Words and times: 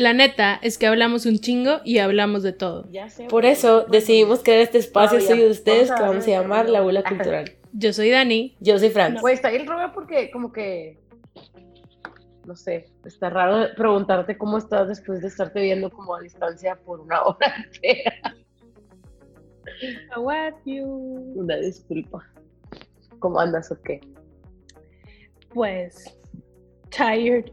La 0.00 0.14
neta 0.14 0.58
es 0.62 0.78
que 0.78 0.86
hablamos 0.86 1.26
un 1.26 1.40
chingo 1.40 1.82
y 1.84 1.98
hablamos 1.98 2.42
de 2.42 2.54
todo. 2.54 2.88
Ya 2.90 3.10
sé. 3.10 3.26
Por 3.26 3.44
eso 3.44 3.82
decidimos 3.82 4.42
crear 4.42 4.60
este 4.60 4.78
espacio 4.78 5.18
No, 5.18 5.24
soy 5.26 5.40
de 5.40 5.50
ustedes 5.50 5.92
que 5.92 6.00
vamos 6.00 6.26
a 6.26 6.30
llamar 6.30 6.70
La 6.70 6.80
Bula. 6.80 7.02
Cultural. 7.02 7.52
Yo 7.74 7.92
soy 7.92 8.08
Dani. 8.08 8.56
Yo 8.60 8.78
soy 8.78 8.88
Fran. 8.88 9.18
Güey, 9.20 9.34
está 9.34 9.48
ahí 9.48 9.56
el 9.56 9.66
rollo 9.66 9.92
porque 9.92 10.30
como 10.30 10.54
que, 10.54 10.98
no 12.46 12.56
sé, 12.56 12.86
está 13.04 13.28
raro 13.28 13.74
preguntarte 13.76 14.38
cómo 14.38 14.56
estás 14.56 14.88
después 14.88 15.20
de 15.20 15.28
estarte 15.28 15.60
viendo 15.60 15.90
como 15.90 16.14
a 16.14 16.20
distancia 16.22 16.76
por 16.76 17.00
una 17.00 17.22
hora 17.24 17.54
entera. 17.62 18.34
How 20.16 20.30
are 20.30 20.56
you? 20.64 21.34
Una 21.36 21.56
disculpa. 21.58 22.26
¿Cómo 23.18 23.38
andas 23.38 23.70
o 23.70 23.78
qué? 23.82 24.00
Pues, 25.52 26.16
tired 26.88 27.52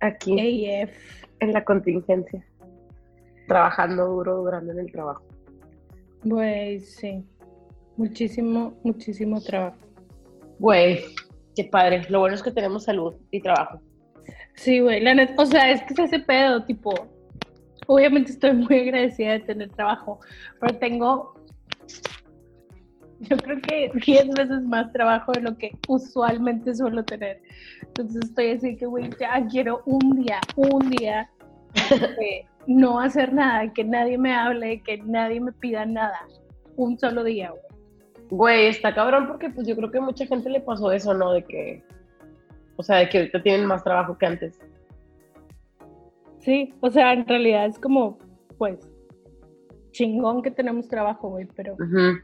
Aquí, 0.00 0.68
AF. 0.68 0.90
En 1.40 1.52
la 1.52 1.64
contingencia. 1.64 2.44
Trabajando 3.48 4.06
duro, 4.06 4.36
durando 4.42 4.72
en 4.72 4.80
el 4.80 4.92
trabajo. 4.92 5.24
Güey, 6.24 6.80
sí. 6.80 7.24
Muchísimo, 7.96 8.74
muchísimo 8.82 9.40
trabajo. 9.40 9.76
Güey, 10.58 11.04
qué 11.54 11.64
padre. 11.64 12.02
Lo 12.08 12.20
bueno 12.20 12.34
es 12.34 12.42
que 12.42 12.50
tenemos 12.50 12.84
salud 12.84 13.14
y 13.30 13.40
trabajo. 13.40 13.80
Sí, 14.54 14.80
güey, 14.80 15.00
la 15.02 15.14
neta, 15.14 15.40
o 15.40 15.46
sea, 15.46 15.70
es 15.70 15.82
que 15.82 15.92
es 15.92 15.98
ese 15.98 16.18
pedo, 16.20 16.64
tipo, 16.64 16.92
obviamente 17.86 18.32
estoy 18.32 18.52
muy 18.54 18.80
agradecida 18.80 19.32
de 19.32 19.40
tener 19.40 19.70
trabajo, 19.70 20.18
pero 20.60 20.78
tengo, 20.78 21.34
yo 23.20 23.36
creo 23.36 23.60
que 23.60 23.90
10 23.94 24.28
veces 24.30 24.62
más 24.62 24.92
trabajo 24.92 25.32
de 25.32 25.40
lo 25.40 25.56
que 25.56 25.72
usualmente 25.88 26.74
suelo 26.74 27.04
tener. 27.04 27.40
Entonces 27.82 28.24
estoy 28.24 28.50
así 28.50 28.76
que, 28.76 28.86
güey, 28.86 29.10
ya 29.18 29.46
quiero 29.50 29.82
un 29.86 30.22
día, 30.22 30.40
un 30.56 30.90
día 30.90 31.30
de 31.90 32.46
no 32.66 33.00
hacer 33.00 33.32
nada, 33.32 33.72
que 33.72 33.84
nadie 33.84 34.18
me 34.18 34.34
hable, 34.34 34.82
que 34.82 34.98
nadie 34.98 35.40
me 35.40 35.52
pida 35.52 35.86
nada. 35.86 36.20
Un 36.76 36.98
solo 36.98 37.24
día, 37.24 37.50
güey. 37.50 37.62
Güey, 38.28 38.66
está 38.66 38.94
cabrón 38.94 39.28
porque 39.28 39.50
pues 39.50 39.66
yo 39.66 39.76
creo 39.76 39.90
que 39.90 39.98
a 39.98 40.02
mucha 40.02 40.26
gente 40.26 40.50
le 40.50 40.60
pasó 40.60 40.90
eso, 40.90 41.14
¿no? 41.14 41.32
De 41.32 41.44
que, 41.44 41.82
o 42.76 42.82
sea, 42.82 42.96
de 42.96 43.08
que 43.08 43.18
ahorita 43.18 43.42
tienen 43.42 43.66
más 43.66 43.84
trabajo 43.84 44.18
que 44.18 44.26
antes. 44.26 44.58
Sí, 46.40 46.74
o 46.80 46.90
sea, 46.90 47.12
en 47.12 47.26
realidad 47.26 47.66
es 47.66 47.78
como, 47.78 48.18
pues, 48.58 48.78
chingón 49.92 50.42
que 50.42 50.50
tenemos 50.50 50.88
trabajo, 50.88 51.30
güey, 51.30 51.46
pero 51.54 51.74
Ujú. 51.74 52.20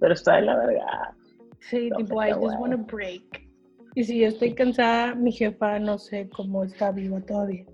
Pero 0.00 0.14
está 0.14 0.36
de 0.36 0.42
la 0.42 0.56
verga. 0.56 1.14
Sí, 1.60 1.88
No, 1.90 1.96
tipo, 1.98 2.22
I 2.22 2.32
just 2.32 2.58
want 2.58 2.74
a 2.74 2.76
break. 2.76 3.48
Y 3.94 4.04
si 4.04 4.20
yo 4.20 4.28
estoy 4.28 4.54
cansada, 4.54 5.14
mi 5.14 5.32
jefa 5.32 5.78
no 5.78 5.98
sé 5.98 6.28
cómo 6.30 6.64
está 6.64 6.92
viva 6.92 7.20
todavía. 7.20 7.64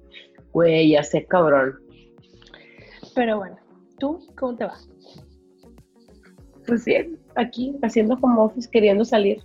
Güey, 0.52 0.90
ya 0.90 1.02
sé, 1.02 1.26
cabrón. 1.26 1.74
Pero 3.14 3.38
bueno, 3.38 3.56
¿tú 3.98 4.26
cómo 4.36 4.56
te 4.56 4.64
va? 4.64 4.74
Pues 6.66 6.84
bien, 6.84 7.18
aquí 7.34 7.76
haciendo 7.82 8.14
home 8.20 8.40
office, 8.40 8.68
queriendo 8.70 9.04
salir. 9.04 9.42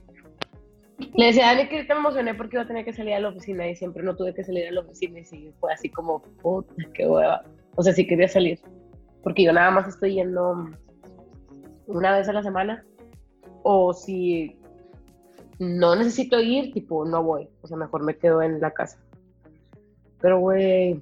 Le 1.16 1.28
decía 1.28 1.50
a 1.50 1.56
Dani 1.56 1.70
que 1.70 1.78
ahorita 1.78 1.94
me 1.96 2.00
emocioné 2.02 2.34
porque 2.34 2.56
iba 2.56 2.64
a 2.64 2.68
tener 2.68 2.86
que 2.86 2.94
salir 2.94 3.14
a 3.14 3.20
la 3.20 3.30
oficina 3.30 3.68
y 3.68 3.76
siempre 3.76 4.04
no 4.04 4.16
tuve 4.16 4.34
que 4.34 4.44
salir 4.44 4.68
a 4.68 4.72
la 4.72 4.82
oficina 4.82 5.20
y 5.20 5.26
sí, 5.26 5.54
fue 5.60 5.74
así 5.74 5.90
como, 5.90 6.22
puta, 6.42 6.74
qué 6.94 7.08
hueva. 7.08 7.44
O 7.76 7.84
sea, 7.84 7.94
sí 7.94 8.06
quería 8.06 8.28
salir. 8.28 8.60
Porque 9.24 9.44
yo 9.44 9.54
nada 9.54 9.72
más 9.72 9.88
estoy 9.88 10.16
yendo 10.16 10.70
una 11.90 12.16
vez 12.18 12.30
a 12.30 12.34
la 12.34 12.44
semana. 12.44 12.86
O 13.64 13.94
si 13.94 14.58
no 15.60 15.96
necesito 15.96 16.40
ir, 16.40 16.72
tipo, 16.72 17.06
no 17.06 17.24
voy. 17.24 17.50
O 17.62 17.68
sea, 17.68 17.78
mejor 17.78 18.04
me 18.04 18.18
quedo 18.18 18.42
en 18.42 18.62
la 18.62 18.72
casa. 18.72 18.98
Pero, 20.22 20.40
güey, 20.40 21.02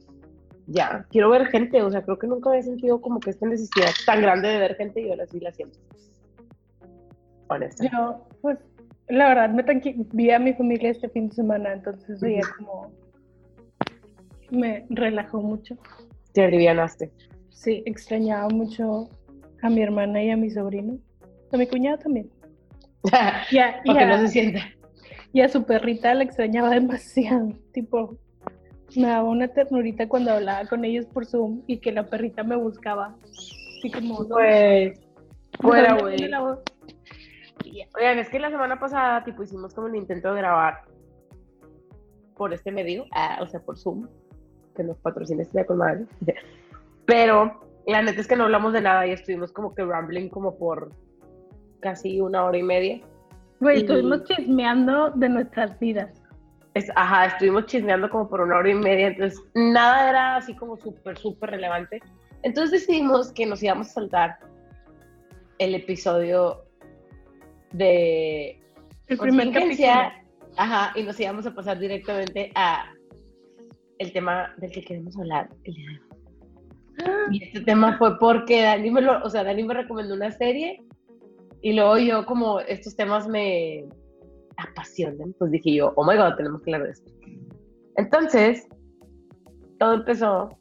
ya, 0.66 1.06
quiero 1.12 1.30
ver 1.30 1.48
gente. 1.48 1.82
O 1.84 1.92
sea, 1.92 2.04
creo 2.04 2.18
que 2.18 2.28
nunca 2.28 2.50
había 2.50 2.64
sentido 2.64 3.00
como 3.00 3.20
que 3.20 3.30
esta 3.30 3.48
necesidad 3.48 3.92
tan 4.06 4.22
grande 4.22 4.48
de 4.48 4.60
ver 4.60 4.76
gente 4.76 5.02
y 5.02 5.10
ahora 5.10 5.28
sí 5.28 5.40
la 5.40 5.52
siento. 5.52 5.78
Honesta. 7.50 7.90
Yo, 7.92 8.28
pues, 8.42 8.58
la 9.08 9.30
verdad, 9.30 9.50
me 9.50 9.64
vi 10.12 10.32
a 10.32 10.40
mi 10.40 10.54
familia 10.54 10.92
este 10.92 11.10
fin 11.10 11.30
de 11.30 11.36
semana, 11.36 11.74
entonces 11.74 12.22
Ujú. 12.22 12.42
como 12.58 12.92
me 14.50 14.86
relajó 14.90 15.42
mucho. 15.42 15.78
Te 16.34 16.44
alivianaste. 16.44 17.12
Sí, 17.50 17.84
extrañaba 17.86 18.50
mucho 18.50 19.10
a 19.62 19.70
mi 19.70 19.82
hermana 19.82 20.24
y 20.24 20.30
a 20.32 20.38
mi 20.38 20.50
sobrino. 20.50 20.98
A 21.52 21.58
mi 21.58 21.68
cuñado 21.68 21.98
también. 21.98 22.30
Y 23.52 23.58
a, 23.58 23.82
y 23.86 23.98
a- 23.98 24.06
no 24.06 24.18
se 24.20 24.28
sienta. 24.30 24.60
y 25.34 25.42
a 25.42 25.50
su 25.50 25.64
perrita 25.66 26.14
la 26.14 26.24
extrañaba 26.24 26.70
demasiado. 26.72 27.54
Tipo, 27.74 28.18
me 28.96 29.08
daba 29.08 29.30
una 29.30 29.48
ternurita 29.48 30.08
cuando 30.08 30.32
hablaba 30.32 30.68
con 30.68 30.84
ellos 30.86 31.06
por 31.06 31.26
Zoom 31.26 31.62
y 31.68 31.78
que 31.80 31.92
la 31.92 32.04
perrita 32.10 32.44
me 32.44 32.56
buscaba. 32.56 33.16
Así 33.24 33.92
como, 33.92 34.24
Güey. 34.26 34.94
Fuera, 35.62 35.96
¿dónde 35.96 36.28
güey. 36.30 37.88
Oigan, 37.98 38.20
es 38.20 38.30
que 38.30 38.40
la 38.40 38.50
semana 38.50 38.80
pasada, 38.80 39.24
tipo, 39.24 39.44
hicimos 39.44 39.74
como 39.74 39.88
un 39.88 39.96
intento 39.96 40.34
de 40.34 40.40
grabar 40.42 40.82
por 42.36 42.54
este 42.54 42.72
medio, 42.72 43.06
ah, 43.12 43.40
o 43.42 43.48
sea, 43.48 43.60
por 43.60 43.78
Zoom, 43.78 44.08
que 44.76 44.84
nos 44.84 44.98
patrocina 45.00 45.42
este 45.42 45.66
con 45.66 45.78
madre. 45.78 46.06
Pero 47.06 47.60
la 47.92 48.02
neta 48.02 48.22
es 48.22 48.28
que 48.28 48.36
no 48.36 48.44
hablamos 48.46 48.74
de 48.74 48.82
nada 48.82 49.08
y 49.08 49.12
estuvimos 49.12 49.52
como 49.52 49.74
que 49.74 49.84
rambling 49.86 50.30
como 50.30 50.58
por 50.58 50.92
casi 51.80 52.20
una 52.22 52.44
hora 52.44 52.58
y 52.58 52.64
media. 52.64 53.02
Güey, 53.60 53.78
Y- 53.78 53.80
estuvimos 53.82 54.24
chismeando 54.26 55.12
de 55.12 55.30
nuestras 55.30 55.80
vidas. 55.80 56.22
Es- 56.74 56.92
ajá, 56.96 57.26
estuvimos 57.28 57.66
chismeando 57.66 58.10
como 58.10 58.30
por 58.30 58.42
una 58.42 58.58
hora 58.58 58.70
y 58.70 58.76
media, 58.76 59.08
entonces 59.08 59.40
nada 59.56 60.10
era 60.10 60.36
así 60.38 60.56
como 60.56 60.78
súper, 60.78 61.18
súper 61.18 61.52
relevante. 61.52 62.00
Entonces 62.44 62.72
decidimos 62.82 63.32
que 63.32 63.46
nos 63.46 63.64
íbamos 63.64 63.88
a 63.88 63.94
saltar 63.94 64.38
el 65.60 65.74
episodio 65.74 66.64
de 67.72 68.62
El 69.08 69.18
primer 69.18 69.52
capítulo. 69.52 69.88
ajá, 70.58 70.92
y 71.00 71.04
nos 71.04 71.20
íbamos 71.20 71.46
a 71.48 71.54
pasar 71.56 71.80
directamente 71.80 72.52
a 72.56 72.92
el 73.98 74.14
tema 74.14 74.54
del 74.58 74.72
que 74.72 74.84
queremos 74.84 75.18
hablar 75.18 75.50
el 75.64 75.74
día 75.74 75.90
de 75.90 75.96
hoy. 76.00 76.07
Y 77.32 77.44
este 77.44 77.62
tema 77.62 77.98
fue 77.98 78.18
porque 78.20 78.64
Dani 78.64 78.92
me 78.92 79.02
lo, 79.02 79.24
o 79.24 79.30
sea, 79.30 79.44
Dani 79.44 79.64
me 79.64 79.74
recomendó 79.74 80.16
una 80.16 80.32
serie 80.32 80.84
y 81.62 81.74
luego 81.74 81.98
yo 81.98 82.26
como 82.26 82.60
estos 82.62 82.96
temas 82.96 83.28
me 83.28 83.86
apasionan, 84.58 85.34
pues 85.38 85.52
dije 85.52 85.76
yo, 85.76 85.94
oh 85.96 86.06
my 86.06 86.16
god, 86.18 86.36
tenemos 86.36 86.62
que 86.62 86.74
hablar 86.74 86.88
de 86.88 86.94
esto. 86.94 87.12
Entonces, 87.98 88.68
todo 89.80 89.96
empezó 89.96 90.58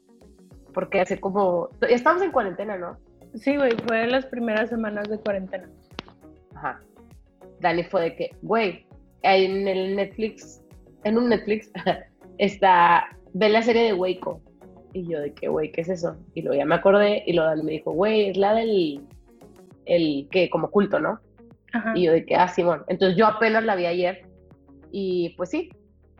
porque 0.73 1.01
hace 1.01 1.19
como, 1.19 1.69
ya 1.81 1.87
estamos 1.95 2.21
en 2.21 2.31
cuarentena, 2.31 2.77
¿no? 2.77 2.97
Sí, 3.35 3.55
güey, 3.57 3.71
fue 3.87 3.97
de 3.97 4.07
las 4.07 4.25
primeras 4.27 4.69
semanas 4.69 5.09
de 5.09 5.19
cuarentena. 5.19 5.69
Ajá. 6.55 6.81
Dani 7.61 7.83
fue 7.83 8.03
de 8.03 8.15
que, 8.15 8.29
güey, 8.41 8.85
en 9.23 9.67
el 9.67 9.95
Netflix, 9.95 10.61
en 11.03 11.17
un 11.17 11.29
Netflix, 11.29 11.71
está, 12.37 13.07
ve 13.33 13.49
la 13.49 13.61
serie 13.61 13.83
de 13.83 13.93
Waco. 13.93 14.41
Y 14.97 15.07
yo 15.07 15.19
de 15.19 15.31
que, 15.31 15.47
güey, 15.47 15.71
¿qué 15.71 15.81
es 15.81 15.89
eso? 15.89 16.17
Y 16.33 16.41
luego 16.41 16.57
ya 16.57 16.65
me 16.65 16.73
acordé 16.73 17.23
y 17.27 17.33
luego 17.33 17.63
me 17.63 17.73
dijo, 17.73 17.91
güey, 17.91 18.29
es 18.31 18.37
la 18.37 18.55
del, 18.55 19.01
el, 19.85 20.27
que 20.31 20.49
como 20.49 20.71
culto, 20.71 20.99
¿no? 20.99 21.19
Ajá. 21.71 21.93
Y 21.95 22.03
yo 22.05 22.13
de 22.13 22.25
que, 22.25 22.35
ah, 22.35 22.47
Simón. 22.47 22.83
Entonces 22.87 23.15
yo 23.15 23.27
apenas 23.27 23.63
la 23.63 23.75
vi 23.75 23.85
ayer 23.85 24.25
y 24.91 25.35
pues 25.37 25.51
sí, 25.51 25.69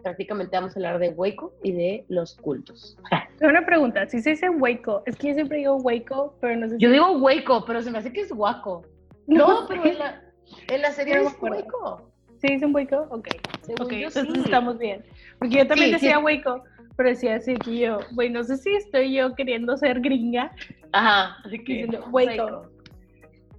prácticamente 0.04 0.56
vamos 0.56 0.76
a 0.76 0.80
hablar 0.80 1.00
de 1.00 1.10
Waco 1.10 1.54
y 1.64 1.72
de 1.72 2.06
los 2.08 2.36
cultos. 2.36 2.98
Una 3.42 3.66
pregunta, 3.66 4.06
si 4.08 4.20
se 4.20 4.32
dice 4.32 4.48
Waco, 4.50 5.02
es 5.08 5.16
que 5.16 5.30
yo 5.30 5.34
siempre 5.34 5.58
digo 5.58 5.78
Waco, 5.78 6.36
pero 6.40 6.56
no 6.56 6.70
sé 6.70 6.76
Yo 6.78 6.90
si... 6.90 6.94
digo 6.94 7.12
Waco, 7.18 7.66
pero 7.66 7.82
se 7.82 7.90
me 7.90 7.98
hace 7.98 8.14
que 8.14 8.22
es 8.22 8.32
Waco. 8.32 8.84
No, 9.28 9.66
pero 9.68 9.84
en 9.86 9.98
la, 10.00 10.22
en 10.70 10.82
la 10.82 10.92
serie 10.92 11.16
No 11.16 11.28
es. 11.28 11.36
Waco. 11.42 12.12
¿Sí 12.40 12.48
dicen 12.48 12.74
Waco? 12.74 13.08
Ok. 13.10 13.28
Según 13.64 13.82
Ok, 13.88 13.92
yo, 13.92 14.08
entonces 14.08 14.34
sí. 14.36 14.42
estamos 14.46 14.78
bien. 14.78 15.04
Porque 15.40 15.58
yo 15.58 15.68
también 15.68 15.88
Sí, 15.90 15.94
decía 15.96 16.18
sí. 16.18 16.24
Waco, 16.24 16.64
pero 16.98 17.10
decía 17.10 17.36
así 17.36 17.56
que 17.56 17.78
yo, 17.78 18.00
güey, 18.12 18.30
no 18.30 18.44
sé 18.44 18.58
si 18.58 18.76
estoy 18.76 19.14
yo 19.14 19.34
queriendo 19.36 19.78
ser 19.78 20.02
gringa, 20.02 20.52
Ajá, 20.92 21.38
así 21.46 21.64
que 21.64 21.86
Diciendo. 21.86 22.72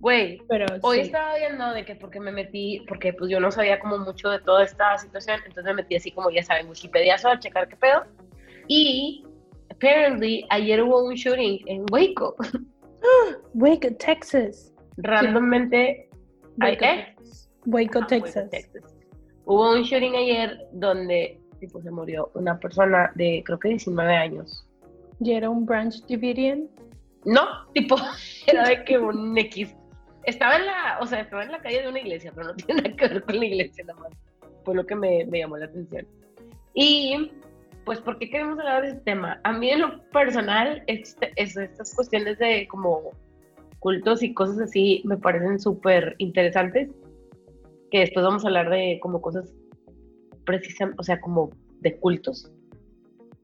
Güey, 0.01 0.41
pero 0.49 0.67
hoy 0.83 0.99
sí. 0.99 1.03
estaba 1.07 1.37
viendo 1.37 1.73
de 1.73 1.85
que 1.85 1.97
porque 1.97 2.21
me 2.21 2.31
metí, 2.31 2.85
porque 2.89 3.13
pues 3.13 3.31
yo 3.31 3.41
no 3.41 3.51
sabía 3.51 3.81
como 3.81 3.99
mucho 3.99 4.31
de 4.31 4.39
toda 4.41 4.63
esta 4.63 4.97
situación, 4.97 5.41
entonces 5.45 5.65
me 5.65 5.75
metí 5.75 5.97
así 5.97 6.13
como 6.13 6.31
ya 6.31 6.43
saben, 6.43 6.69
Wikipedia 6.69 7.17
a 7.17 7.39
checar 7.41 7.69
qué 7.69 7.75
pedo. 7.77 8.05
Y 8.69 9.25
apparently 9.71 10.47
ayer 10.51 10.83
hubo 10.83 11.05
un 11.05 11.15
shooting 11.15 11.63
en 11.67 11.85
Waco. 11.91 12.37
Waco, 13.55 13.89
Texas. 13.99 14.73
Randommente, 14.99 16.09
Waco. 16.59 16.79
Texas. 16.79 17.51
Waco, 17.67 17.99
Ah, 18.03 18.07
Texas. 18.07 18.37
Waco, 18.37 18.51
Texas. 18.51 18.95
Hubo 19.47 19.73
un 19.73 19.83
shooting 19.83 20.15
ayer 20.15 20.59
donde 20.73 21.38
tipo, 21.59 21.81
se 21.83 21.91
murió 21.91 22.31
una 22.35 22.59
persona 22.59 23.13
de 23.15 23.43
creo 23.45 23.59
que 23.59 23.69
19 23.71 24.17
años. 24.17 24.67
¿Y 25.21 25.33
era 25.33 25.51
un 25.51 25.67
Branch 25.67 25.95
Davidian? 26.09 26.69
No, 27.25 27.43
tipo, 27.75 27.97
era 28.47 28.69
de 28.69 28.85
que 28.85 28.99
un 28.99 29.37
X. 29.37 29.75
Estaba 30.25 30.57
en 30.57 30.67
la, 30.67 30.99
o 31.01 31.07
sea, 31.07 31.21
estaba 31.21 31.43
en 31.43 31.53
la 31.53 31.61
calle 31.61 31.83
de 31.83 31.89
una 31.89 32.01
iglesia, 32.01 32.33
pero 32.35 32.49
no 32.49 32.55
tiene 32.57 32.83
nada 32.83 32.97
que 32.97 33.09
ver 33.09 33.23
con 33.25 33.39
la 33.39 33.45
iglesia 33.47 33.85
nada 33.85 34.01
más. 34.01 34.13
Fue 34.65 34.75
lo 34.75 34.87
que 34.87 34.95
me, 34.95 35.25
me 35.27 35.39
llamó 35.39 35.57
la 35.57 35.67
atención. 35.67 36.07
Y 36.75 37.33
pues, 37.85 38.01
¿por 38.01 38.19
qué 38.19 38.29
queremos 38.29 38.59
hablar 38.59 38.83
de 38.83 38.89
este 38.89 39.01
tema? 39.01 39.41
A 39.45 39.53
mí 39.53 39.71
en 39.71 39.81
lo 39.81 40.03
personal, 40.11 40.83
este, 40.87 41.33
es- 41.37 41.57
estas 41.57 41.95
cuestiones 41.95 42.39
de 42.39 42.69
como 42.69 43.13
cultos 43.79 44.23
y 44.23 44.35
cosas 44.35 44.59
así 44.61 45.03
me 45.05 45.17
parecen 45.17 45.59
súper 45.59 46.15
interesantes, 46.19 46.91
que 47.91 48.01
después 48.01 48.25
vamos 48.25 48.45
a 48.45 48.49
hablar 48.49 48.69
de 48.71 48.99
como 49.01 49.23
cosas 49.23 49.51
precisas, 50.49 50.91
o 50.97 51.03
sea, 51.03 51.21
como 51.21 51.51
de 51.81 51.99
cultos. 51.99 52.51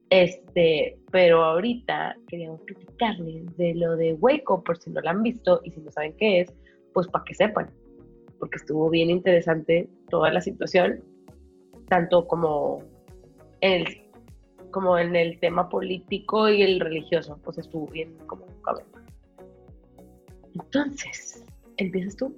Este, 0.08 0.98
pero 1.12 1.44
ahorita 1.44 2.16
queríamos 2.28 2.62
platicarles 2.62 3.56
de 3.58 3.74
lo 3.74 3.94
de 3.96 4.14
Waco, 4.14 4.64
por 4.64 4.78
si 4.78 4.90
no 4.90 5.02
lo 5.02 5.10
han 5.10 5.22
visto 5.22 5.60
y 5.64 5.70
si 5.70 5.80
no 5.82 5.90
saben 5.90 6.14
qué 6.16 6.40
es, 6.40 6.54
pues 6.94 7.06
para 7.08 7.24
que 7.26 7.34
sepan, 7.34 7.68
porque 8.38 8.56
estuvo 8.56 8.88
bien 8.88 9.10
interesante 9.10 9.86
toda 10.08 10.32
la 10.32 10.40
situación, 10.40 11.04
tanto 11.88 12.26
como 12.26 12.82
en 13.60 13.82
el, 13.82 14.02
como 14.70 14.98
en 14.98 15.14
el 15.14 15.38
tema 15.40 15.68
político 15.68 16.48
y 16.48 16.62
el 16.62 16.80
religioso, 16.80 17.38
pues 17.44 17.58
estuvo 17.58 17.86
bien 17.88 18.16
como 18.26 18.46
cabrón. 18.62 18.86
Entonces, 20.54 21.44
¿empiezas 21.76 22.16
tú? 22.16 22.34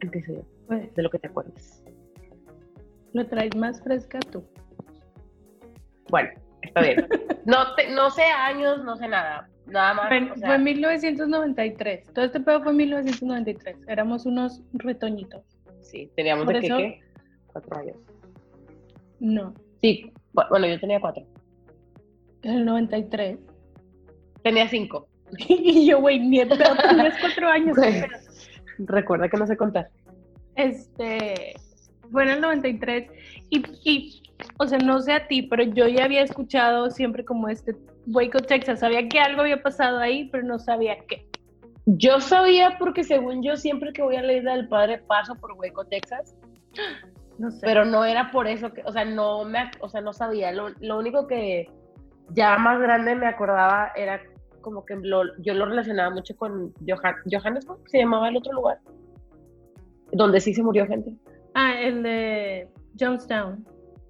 Empiezo 0.00 0.34
yo, 0.34 0.76
de 0.94 1.02
lo 1.02 1.08
que 1.08 1.18
te 1.18 1.28
acuerdas. 1.28 1.81
Lo 3.12 3.26
traes 3.26 3.54
más 3.56 3.82
fresca 3.82 4.18
tú. 4.30 4.44
Bueno, 6.10 6.30
está 6.62 6.80
bien. 6.82 7.06
No, 7.44 7.74
te- 7.74 7.90
no 7.90 8.08
sé 8.10 8.22
años, 8.22 8.84
no 8.84 8.96
sé 8.96 9.08
nada. 9.08 9.48
Nada 9.66 9.94
más. 9.94 10.06
Fue, 10.08 10.30
o 10.30 10.36
sea, 10.36 10.46
fue 10.46 10.54
en 10.54 10.62
1993. 10.62 12.04
Todo 12.14 12.24
este 12.24 12.38
pedo 12.38 12.62
fue 12.62 12.70
en 12.70 12.76
1993. 12.76 13.78
Éramos 13.88 14.26
unos 14.26 14.62
retoñitos. 14.74 15.42
Sí, 15.80 16.08
teníamos 16.14 16.44
por 16.44 16.54
de 16.60 16.64
eso- 16.66 16.76
¿qué? 16.76 17.00
Cuatro 17.48 17.76
años. 17.78 17.96
No, 19.18 19.52
Sí, 19.80 20.12
bu- 20.32 20.48
bueno, 20.50 20.68
yo 20.68 20.78
tenía 20.78 21.00
cuatro. 21.00 21.24
en 22.42 22.54
el 22.58 22.64
93. 22.64 23.38
Tenía 24.44 24.68
cinco. 24.68 25.08
y 25.48 25.84
yo, 25.88 26.00
güey, 26.00 26.20
nieto, 26.20 26.56
tenías 26.56 27.18
cuatro 27.20 27.48
años. 27.48 27.76
Recuerda 28.78 29.28
que 29.28 29.36
no 29.36 29.48
sé 29.48 29.56
contar. 29.56 29.90
Este, 30.54 31.54
fue 32.12 32.22
en 32.24 32.28
el 32.30 32.40
93 32.40 33.10
y, 33.50 33.62
y, 33.84 34.22
o 34.58 34.66
sea, 34.66 34.78
no 34.78 35.00
sé 35.00 35.12
a 35.14 35.26
ti, 35.26 35.42
pero 35.42 35.64
yo 35.64 35.88
ya 35.88 36.04
había 36.04 36.22
escuchado 36.22 36.90
siempre 36.90 37.24
como 37.24 37.48
este 37.48 37.74
Waco, 38.06 38.38
Texas. 38.40 38.80
Sabía 38.80 39.08
que 39.08 39.18
algo 39.18 39.40
había 39.42 39.62
pasado 39.62 39.98
ahí, 39.98 40.28
pero 40.30 40.44
no 40.44 40.58
sabía 40.58 40.96
qué. 41.08 41.26
Yo 41.86 42.20
sabía 42.20 42.76
porque 42.78 43.02
según 43.02 43.42
yo 43.42 43.56
siempre 43.56 43.92
que 43.92 44.02
voy 44.02 44.16
a 44.16 44.22
la 44.22 44.32
isla 44.34 44.54
del 44.56 44.68
Padre 44.68 44.98
paso 44.98 45.34
por 45.34 45.52
Hueco, 45.54 45.84
Texas, 45.86 46.36
No 47.38 47.50
sé. 47.50 47.58
pero 47.62 47.84
no 47.84 48.04
era 48.04 48.30
por 48.30 48.46
eso 48.46 48.72
que, 48.72 48.82
o 48.84 48.92
sea, 48.92 49.04
no 49.04 49.44
me, 49.44 49.70
o 49.80 49.88
sea, 49.88 50.00
no 50.00 50.12
sabía. 50.12 50.52
Lo, 50.52 50.68
lo 50.80 50.98
único 50.98 51.26
que 51.26 51.68
ya 52.34 52.56
más 52.58 52.80
grande 52.80 53.14
me 53.16 53.26
acordaba 53.26 53.90
era 53.96 54.20
como 54.60 54.84
que 54.84 54.94
lo- 54.94 55.36
yo 55.38 55.54
lo 55.54 55.66
relacionaba 55.66 56.10
mucho 56.10 56.36
con 56.36 56.72
Johan, 56.86 57.16
Johannesburg, 57.30 57.80
se 57.88 57.98
llamaba 57.98 58.28
el 58.28 58.36
otro 58.36 58.52
lugar, 58.52 58.78
donde 60.12 60.40
sí 60.40 60.54
se 60.54 60.62
murió 60.62 60.86
gente. 60.86 61.12
Ah, 61.54 61.80
el 61.80 62.02
de 62.02 62.68
Jonestown. 62.98 63.66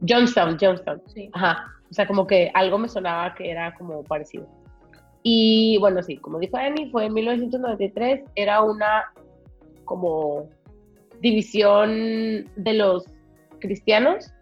Johnstown, 0.06 0.56
Johnstown. 0.60 1.02
Sí. 1.06 1.30
Ajá, 1.32 1.72
o 1.90 1.94
sea, 1.94 2.06
como 2.06 2.26
que 2.26 2.50
algo 2.54 2.78
me 2.78 2.88
sonaba 2.88 3.34
que 3.34 3.50
era 3.50 3.74
como 3.74 4.02
parecido. 4.02 4.46
Y 5.22 5.76
bueno, 5.78 6.02
sí, 6.02 6.16
como 6.16 6.38
dijo 6.38 6.56
Annie, 6.56 6.90
fue 6.90 7.06
en 7.06 7.14
1993, 7.14 8.24
era 8.34 8.62
una 8.62 9.04
como 9.84 10.48
división 11.20 12.50
de 12.56 12.72
los 12.74 13.06
cristianos, 13.60 14.32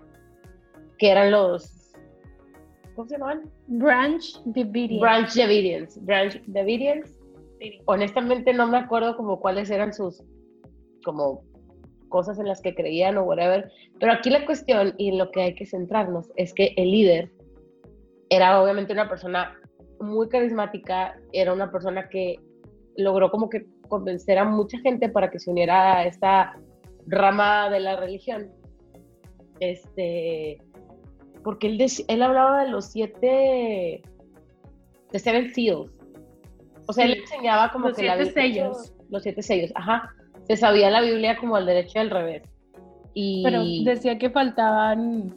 que 0.98 1.10
eran 1.10 1.30
los, 1.30 1.92
¿cómo 2.94 3.06
se 3.06 3.14
llamaban? 3.14 3.50
Branch 3.66 4.42
Davidian. 4.46 5.00
Branch 5.00 5.34
Davidians. 5.34 6.04
Branch 6.04 6.42
Davidians. 6.46 7.16
Honestamente 7.84 8.54
no 8.54 8.66
me 8.68 8.78
acuerdo 8.78 9.16
como 9.16 9.38
cuáles 9.38 9.70
eran 9.70 9.92
sus 9.92 10.22
como 11.04 11.42
cosas 12.10 12.38
en 12.38 12.46
las 12.46 12.60
que 12.60 12.74
creían 12.74 13.16
o 13.16 13.22
whatever, 13.22 13.70
pero 13.98 14.12
aquí 14.12 14.28
la 14.28 14.44
cuestión 14.44 14.94
y 14.98 15.08
en 15.08 15.16
lo 15.18 15.30
que 15.30 15.40
hay 15.40 15.54
que 15.54 15.64
centrarnos 15.64 16.30
es 16.36 16.52
que 16.52 16.74
el 16.76 16.90
líder 16.90 17.30
era 18.28 18.60
obviamente 18.62 18.92
una 18.92 19.08
persona 19.08 19.56
muy 20.00 20.28
carismática, 20.28 21.18
era 21.32 21.52
una 21.54 21.70
persona 21.70 22.08
que 22.10 22.38
logró 22.96 23.30
como 23.30 23.48
que 23.48 23.64
convencer 23.88 24.36
a 24.38 24.44
mucha 24.44 24.78
gente 24.80 25.08
para 25.08 25.30
que 25.30 25.38
se 25.38 25.50
uniera 25.50 25.96
a 25.98 26.04
esta 26.04 26.54
rama 27.06 27.70
de 27.70 27.80
la 27.80 27.96
religión. 27.96 28.50
Este, 29.60 30.58
porque 31.44 31.66
él, 31.66 31.84
él 32.08 32.22
hablaba 32.22 32.64
de 32.64 32.70
los 32.70 32.86
siete, 32.86 34.02
de 35.12 35.18
Seven 35.18 35.52
Seals. 35.52 35.90
O 36.86 36.92
sea, 36.92 37.04
él 37.04 37.18
enseñaba 37.20 37.70
como 37.72 37.88
Los 37.88 37.96
que 37.96 38.04
la 38.04 38.16
siete 38.16 38.40
Biblia- 38.42 38.72
sellos. 38.72 38.94
Los 39.10 39.22
siete 39.22 39.42
sellos, 39.42 39.72
ajá. 39.74 40.14
Se 40.50 40.56
sabía 40.56 40.90
la 40.90 41.00
Biblia 41.00 41.36
como 41.36 41.54
al 41.54 41.64
derecho 41.64 41.92
y 41.94 41.98
al 42.00 42.10
revés. 42.10 42.42
Y, 43.14 43.44
Pero 43.44 43.62
decía 43.84 44.18
que 44.18 44.30
faltaban 44.30 45.36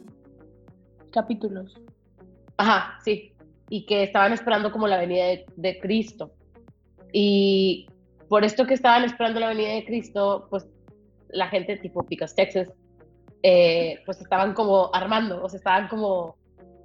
capítulos. 1.12 1.80
Ajá, 2.56 2.98
sí. 3.04 3.32
Y 3.70 3.86
que 3.86 4.02
estaban 4.02 4.32
esperando 4.32 4.72
como 4.72 4.88
la 4.88 4.98
venida 4.98 5.26
de, 5.26 5.46
de 5.54 5.78
Cristo. 5.78 6.32
Y 7.12 7.86
por 8.28 8.42
esto 8.42 8.66
que 8.66 8.74
estaban 8.74 9.04
esperando 9.04 9.38
la 9.38 9.50
venida 9.50 9.68
de 9.68 9.84
Cristo, 9.84 10.48
pues 10.50 10.66
la 11.28 11.46
gente 11.46 11.76
tipo 11.76 12.04
Picas, 12.04 12.34
Texas, 12.34 12.72
eh, 13.44 14.00
pues 14.06 14.20
estaban 14.20 14.52
como 14.52 14.90
armando, 14.92 15.44
o 15.44 15.48
sea, 15.48 15.58
estaban 15.58 15.86
como 15.86 16.34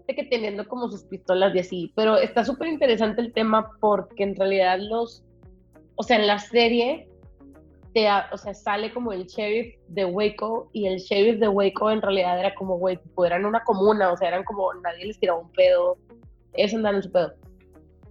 de 0.07 0.13
que 0.13 0.25
teniendo 0.25 0.67
como 0.67 0.87
sus 0.91 1.01
pistolas 1.05 1.55
y 1.55 1.59
así. 1.61 1.91
Pero 1.95 2.15
está 2.17 2.45
súper 2.45 2.67
interesante 2.67 3.21
el 3.21 3.33
tema 3.33 3.71
porque 3.79 4.21
en 4.21 4.35
realidad 4.35 4.77
los, 4.79 5.23
o 5.95 6.03
sea, 6.03 6.17
en 6.17 6.27
la 6.27 6.37
serie, 6.37 7.08
te, 7.94 8.07
o 8.31 8.38
sea, 8.38 8.53
sale 8.53 8.94
como 8.94 9.12
el 9.12 9.25
sheriff 9.25 9.75
de 9.88 10.06
Waco 10.06 10.69
y 10.74 10.88
el 10.88 10.97
sheriff 11.00 11.39
de 11.39 11.47
Waco 11.47 11.89
en 11.91 12.01
realidad 12.01 12.39
era 12.39 12.53
como, 12.56 12.77
güey, 12.77 12.97
tipo, 12.97 13.25
eran 13.25 13.45
una 13.45 13.63
comuna, 13.63 14.12
o 14.12 14.18
sea, 14.18 14.27
eran 14.30 14.44
como, 14.44 14.74
nadie 14.75 15.06
les 15.06 15.19
tiraba 15.19 15.39
un 15.39 15.51
pedo, 15.53 15.97
eso 16.53 16.75
andaban 16.77 16.97
en 16.97 17.03
su 17.03 17.12
pedo. 17.12 17.33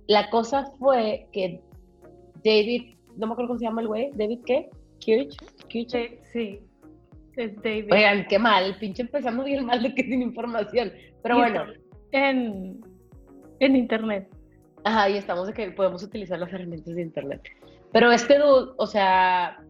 La 0.06 0.28
cosa 0.30 0.64
fue 0.78 1.28
que 1.32 1.60
David, 2.44 2.96
no 3.16 3.26
me 3.26 3.32
acuerdo 3.32 3.48
cómo 3.48 3.58
se 3.58 3.66
llama 3.66 3.82
el 3.82 3.88
güey, 3.88 4.10
David 4.14 4.40
qué? 4.46 4.70
Kirch, 5.00 5.36
Kirch. 5.68 5.90
Sí, 5.90 6.18
sí. 6.32 6.60
Es 7.36 7.54
David. 7.62 7.92
Oigan, 7.92 8.26
qué 8.28 8.38
mal, 8.38 8.76
pinche 8.80 9.02
empezando 9.02 9.44
bien 9.44 9.64
mal 9.64 9.80
de 9.82 9.94
que 9.94 10.02
sin 10.02 10.22
información. 10.22 10.92
Pero 11.22 11.36
Y 11.36 11.38
bueno, 11.38 11.64
En, 12.10 12.80
en 13.60 13.76
internet. 13.76 14.28
ajá, 14.84 15.08
y 15.10 15.16
estamos 15.18 15.46
de 15.46 15.52
que 15.52 15.70
podemos 15.70 16.02
utilizar 16.02 16.38
las 16.38 16.52
herramientas 16.52 16.94
de 16.96 17.02
internet. 17.02 17.42
Pero 17.92 18.10
este 18.10 18.38
dude, 18.38 18.72
o 18.76 18.86
sea, 18.86 19.62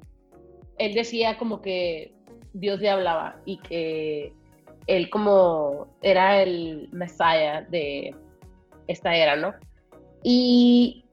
él 0.79 0.95
decía 0.95 1.37
como 1.39 1.61
que 1.61 2.13
Dios 2.53 2.81
le 2.81 2.91
hablaba 2.91 3.41
y 3.45 3.59
que 3.59 4.33
él 4.87 5.11
como 5.11 5.87
era 6.03 6.43
el 6.43 6.89
Messiah 6.93 7.63
de 7.63 8.15
esta 8.87 9.15
era, 9.15 9.37
¿no? 9.37 9.55
Y 10.23 11.05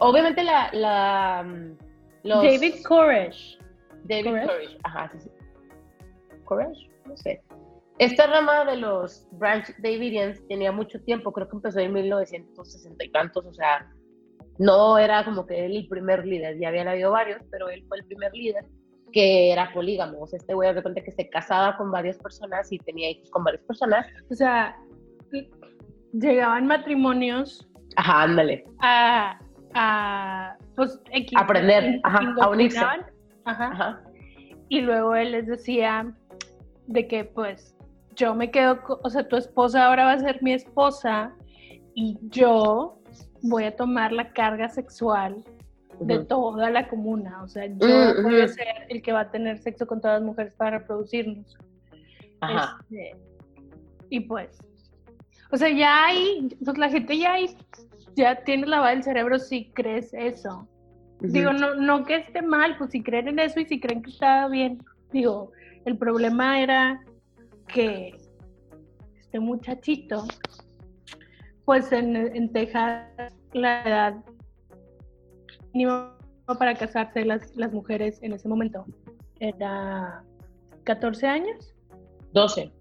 obviamente 0.00 0.42
la... 0.42 0.70
la 0.72 1.42
mm, 1.44 1.76
los- 2.24 2.42
David 2.42 2.74
Koresh. 2.86 3.58
David 4.04 4.24
Koresh. 4.30 4.46
Koresh, 4.46 4.78
ajá, 4.84 5.10
sí, 5.12 5.18
sí. 5.20 5.30
Koresh, 6.44 6.88
no 7.06 7.16
sé. 7.16 7.42
Esta 7.98 8.26
rama 8.26 8.64
de 8.66 8.76
los 8.76 9.26
Branch 9.32 9.66
Davidians 9.78 10.46
tenía 10.48 10.70
mucho 10.70 11.00
tiempo, 11.00 11.32
creo 11.32 11.48
que 11.48 11.56
empezó 11.56 11.80
en 11.80 11.92
1960 11.94 13.04
y 13.04 13.10
tantos, 13.10 13.46
o 13.46 13.54
sea, 13.54 13.90
no 14.58 14.98
era 14.98 15.24
como 15.24 15.46
que 15.46 15.66
él 15.66 15.76
el 15.76 15.88
primer 15.88 16.26
líder, 16.26 16.58
ya 16.58 16.68
habían 16.68 16.88
habido 16.88 17.10
varios, 17.10 17.42
pero 17.50 17.68
él 17.68 17.84
fue 17.88 17.98
el 17.98 18.06
primer 18.06 18.32
líder 18.32 18.64
que 19.12 19.52
era 19.52 19.72
polígamo, 19.72 20.20
o 20.20 20.26
sea, 20.26 20.38
este 20.38 20.54
güey 20.54 20.74
de 20.74 20.82
cuenta 20.82 21.02
que 21.02 21.12
se 21.12 21.28
casaba 21.30 21.76
con 21.76 21.90
varias 21.90 22.18
personas 22.18 22.70
y 22.70 22.78
tenía 22.78 23.10
hijos 23.10 23.30
con 23.30 23.44
varias 23.44 23.62
personas. 23.64 24.06
O 24.30 24.34
sea, 24.34 24.76
llegaban 26.12 26.66
matrimonios 26.66 27.66
Ajá, 27.96 28.22
ándale. 28.22 28.64
a, 28.80 29.38
a 29.74 30.56
pues, 30.74 31.00
Aprender, 31.36 32.00
ajá, 32.02 32.34
a 32.40 32.50
unirse. 32.50 32.78
Ajá. 32.78 33.06
Ajá. 33.44 34.02
Y 34.68 34.80
luego 34.80 35.14
él 35.14 35.32
les 35.32 35.46
decía 35.46 36.12
de 36.88 37.06
que 37.06 37.24
pues 37.24 37.76
yo 38.16 38.34
me 38.34 38.50
quedo, 38.50 38.80
o 39.02 39.10
sea, 39.10 39.26
tu 39.28 39.36
esposa 39.36 39.86
ahora 39.86 40.04
va 40.04 40.12
a 40.12 40.18
ser 40.18 40.42
mi 40.42 40.52
esposa 40.52 41.32
y 41.94 42.18
yo 42.22 42.98
voy 43.48 43.64
a 43.64 43.76
tomar 43.76 44.12
la 44.12 44.32
carga 44.32 44.68
sexual 44.68 45.44
de 46.00 46.18
toda 46.24 46.70
la 46.70 46.88
comuna, 46.88 47.42
o 47.42 47.48
sea, 47.48 47.66
yo 47.66 48.22
voy 48.22 48.40
a 48.40 48.48
ser 48.48 48.66
el 48.88 49.00
que 49.00 49.12
va 49.12 49.20
a 49.20 49.30
tener 49.30 49.58
sexo 49.58 49.86
con 49.86 50.00
todas 50.00 50.20
las 50.20 50.26
mujeres 50.26 50.54
para 50.54 50.78
reproducirnos. 50.78 51.56
Ajá. 52.40 52.78
Este, 52.90 53.16
y 54.10 54.20
pues, 54.20 54.58
o 55.50 55.56
sea, 55.56 55.70
ya 55.70 56.06
hay, 56.06 56.54
pues 56.64 56.76
la 56.76 56.90
gente 56.90 57.16
ya 57.16 57.34
hay, 57.34 57.56
ya 58.14 58.44
tiene 58.44 58.66
lavada 58.66 58.92
el 58.92 59.02
cerebro 59.02 59.38
si 59.38 59.70
crees 59.70 60.12
eso. 60.12 60.68
Digo, 61.20 61.52
no, 61.52 61.74
no 61.76 62.04
que 62.04 62.16
esté 62.16 62.42
mal, 62.42 62.76
pues 62.76 62.90
si 62.90 63.02
creen 63.02 63.28
en 63.28 63.38
eso 63.38 63.60
y 63.60 63.64
si 63.64 63.80
creen 63.80 64.02
que 64.02 64.10
está 64.10 64.48
bien. 64.48 64.82
Digo, 65.12 65.52
el 65.86 65.96
problema 65.96 66.60
era 66.60 67.02
que 67.68 68.14
este 69.18 69.40
muchachito 69.40 70.24
pues 71.66 71.92
en, 71.92 72.16
en 72.16 72.50
Texas 72.52 73.06
la 73.52 73.82
edad 73.82 74.14
mínima 75.74 76.16
para 76.58 76.74
casarse 76.74 77.24
las, 77.24 77.54
las 77.56 77.72
mujeres 77.72 78.18
en 78.22 78.32
ese 78.32 78.48
momento 78.48 78.86
era 79.40 80.22
14 80.84 81.26
años. 81.26 81.74
12. 82.32 82.72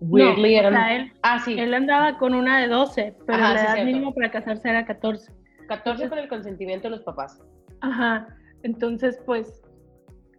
No, 0.00 0.08
Weirdly 0.08 0.56
o 0.56 0.58
eran. 0.60 0.72
sea, 0.72 0.96
él, 0.96 1.12
ah, 1.22 1.40
sí. 1.44 1.58
él 1.58 1.74
andaba 1.74 2.16
con 2.18 2.34
una 2.34 2.60
de 2.60 2.68
12, 2.68 3.16
pero 3.26 3.38
Ajá, 3.38 3.54
la 3.54 3.62
edad 3.62 3.84
mínima 3.84 4.12
para 4.12 4.30
casarse 4.30 4.68
era 4.68 4.86
14. 4.86 5.32
14 5.66 6.08
con 6.08 6.18
el 6.18 6.28
consentimiento 6.28 6.88
de 6.88 6.96
los 6.96 7.02
papás. 7.02 7.42
Ajá, 7.80 8.28
entonces 8.62 9.20
pues 9.26 9.62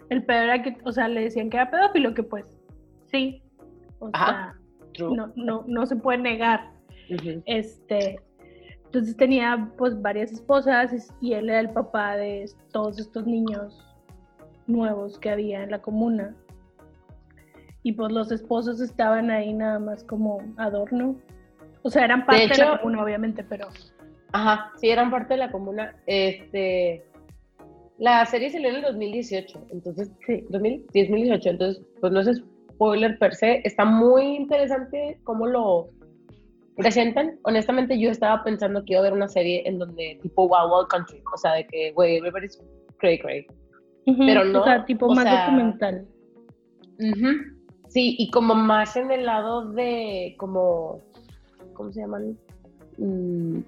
el 0.10 0.24
pedo 0.24 0.44
era 0.44 0.62
que, 0.62 0.78
o 0.86 0.92
sea, 0.92 1.08
le 1.08 1.22
decían 1.22 1.50
que 1.50 1.58
era 1.58 1.70
pedófilo, 1.70 2.14
que 2.14 2.24
pues 2.24 2.46
sí, 3.12 3.44
o 4.00 4.10
Ajá, 4.14 4.54
sea. 4.54 4.65
No, 5.00 5.32
no, 5.36 5.64
no 5.68 5.86
se 5.86 5.96
puede 5.96 6.18
negar. 6.20 6.72
Este, 7.46 8.20
entonces 8.86 9.16
tenía 9.16 9.72
pues 9.78 10.02
varias 10.02 10.32
esposas 10.32 10.92
y 11.22 11.34
él 11.34 11.50
era 11.50 11.60
el 11.60 11.70
papá 11.70 12.16
de 12.18 12.50
todos 12.72 13.00
estos 13.00 13.28
niños 13.28 13.86
nuevos 14.68 15.20
que 15.20 15.30
había 15.30 15.64
en 15.64 15.72
la 15.72 15.82
comuna. 15.82 16.36
Y 17.84 17.92
pues 17.92 18.12
los 18.12 18.32
esposos 18.32 18.82
estaban 18.82 19.30
ahí 19.30 19.54
nada 19.54 19.78
más 19.80 20.04
como 20.04 20.42
adorno. 20.58 21.16
O 21.84 21.90
sea, 21.90 22.06
eran 22.06 22.26
parte 22.26 22.48
de, 22.48 22.54
hecho- 22.54 22.72
la 22.72 22.80
comuna, 22.80 23.04
obviamente, 23.04 23.44
pero 23.44 23.68
Ajá, 24.32 24.72
sí, 24.78 24.90
eran 24.90 25.12
parte 25.12 25.36
de 25.36 25.38
la 25.38 25.52
comuna. 25.52 25.96
Este, 26.08 27.06
la 27.98 28.26
serie 28.26 28.50
salió 28.50 28.70
en 28.70 28.76
el 28.76 28.82
2018, 28.82 29.68
entonces, 29.72 30.12
sí. 30.26 30.44
2000, 30.50 30.82
2018, 30.88 31.50
entonces, 31.52 31.84
pues 32.02 32.12
no 32.12 32.20
es 32.20 32.44
spoiler 32.76 33.18
per 33.18 33.34
se, 33.34 33.62
está 33.64 33.86
muy 33.86 34.36
interesante 34.36 35.20
cómo 35.24 35.48
lo 35.48 35.90
presentan. 36.76 37.40
Honestamente, 37.44 37.98
yo 37.98 38.10
estaba 38.12 38.44
pensando 38.44 38.84
que 38.84 38.94
iba 38.94 39.00
a 39.00 39.04
ver 39.04 39.14
una 39.14 39.30
serie 39.30 39.64
en 39.66 39.80
donde, 39.80 40.20
tipo 40.22 40.44
Wild 40.44 40.72
Wild 40.72 40.88
Country, 40.90 41.24
o 41.34 41.38
sea, 41.38 41.54
de 41.54 41.68
que, 41.68 41.92
güey, 41.94 42.18
everybody's 42.18 42.62
cray 42.98 43.18
cray. 43.20 43.48
Pero 44.06 44.44
no, 44.44 44.62
O 44.62 44.64
sea, 44.66 44.86
tipo 44.86 45.08
o 45.08 45.14
más 45.14 45.24
sea, 45.24 45.46
documental. 45.46 46.06
Ujú. 47.00 47.28
Sí, 47.88 48.16
y 48.20 48.30
como 48.30 48.54
más 48.56 48.96
en 48.98 49.10
el 49.10 49.26
lado 49.26 49.72
de, 49.72 50.36
como, 50.38 51.02
¿cómo 51.74 51.92
se 51.92 52.02
llaman? 52.02 52.38
Mm, 52.98 53.60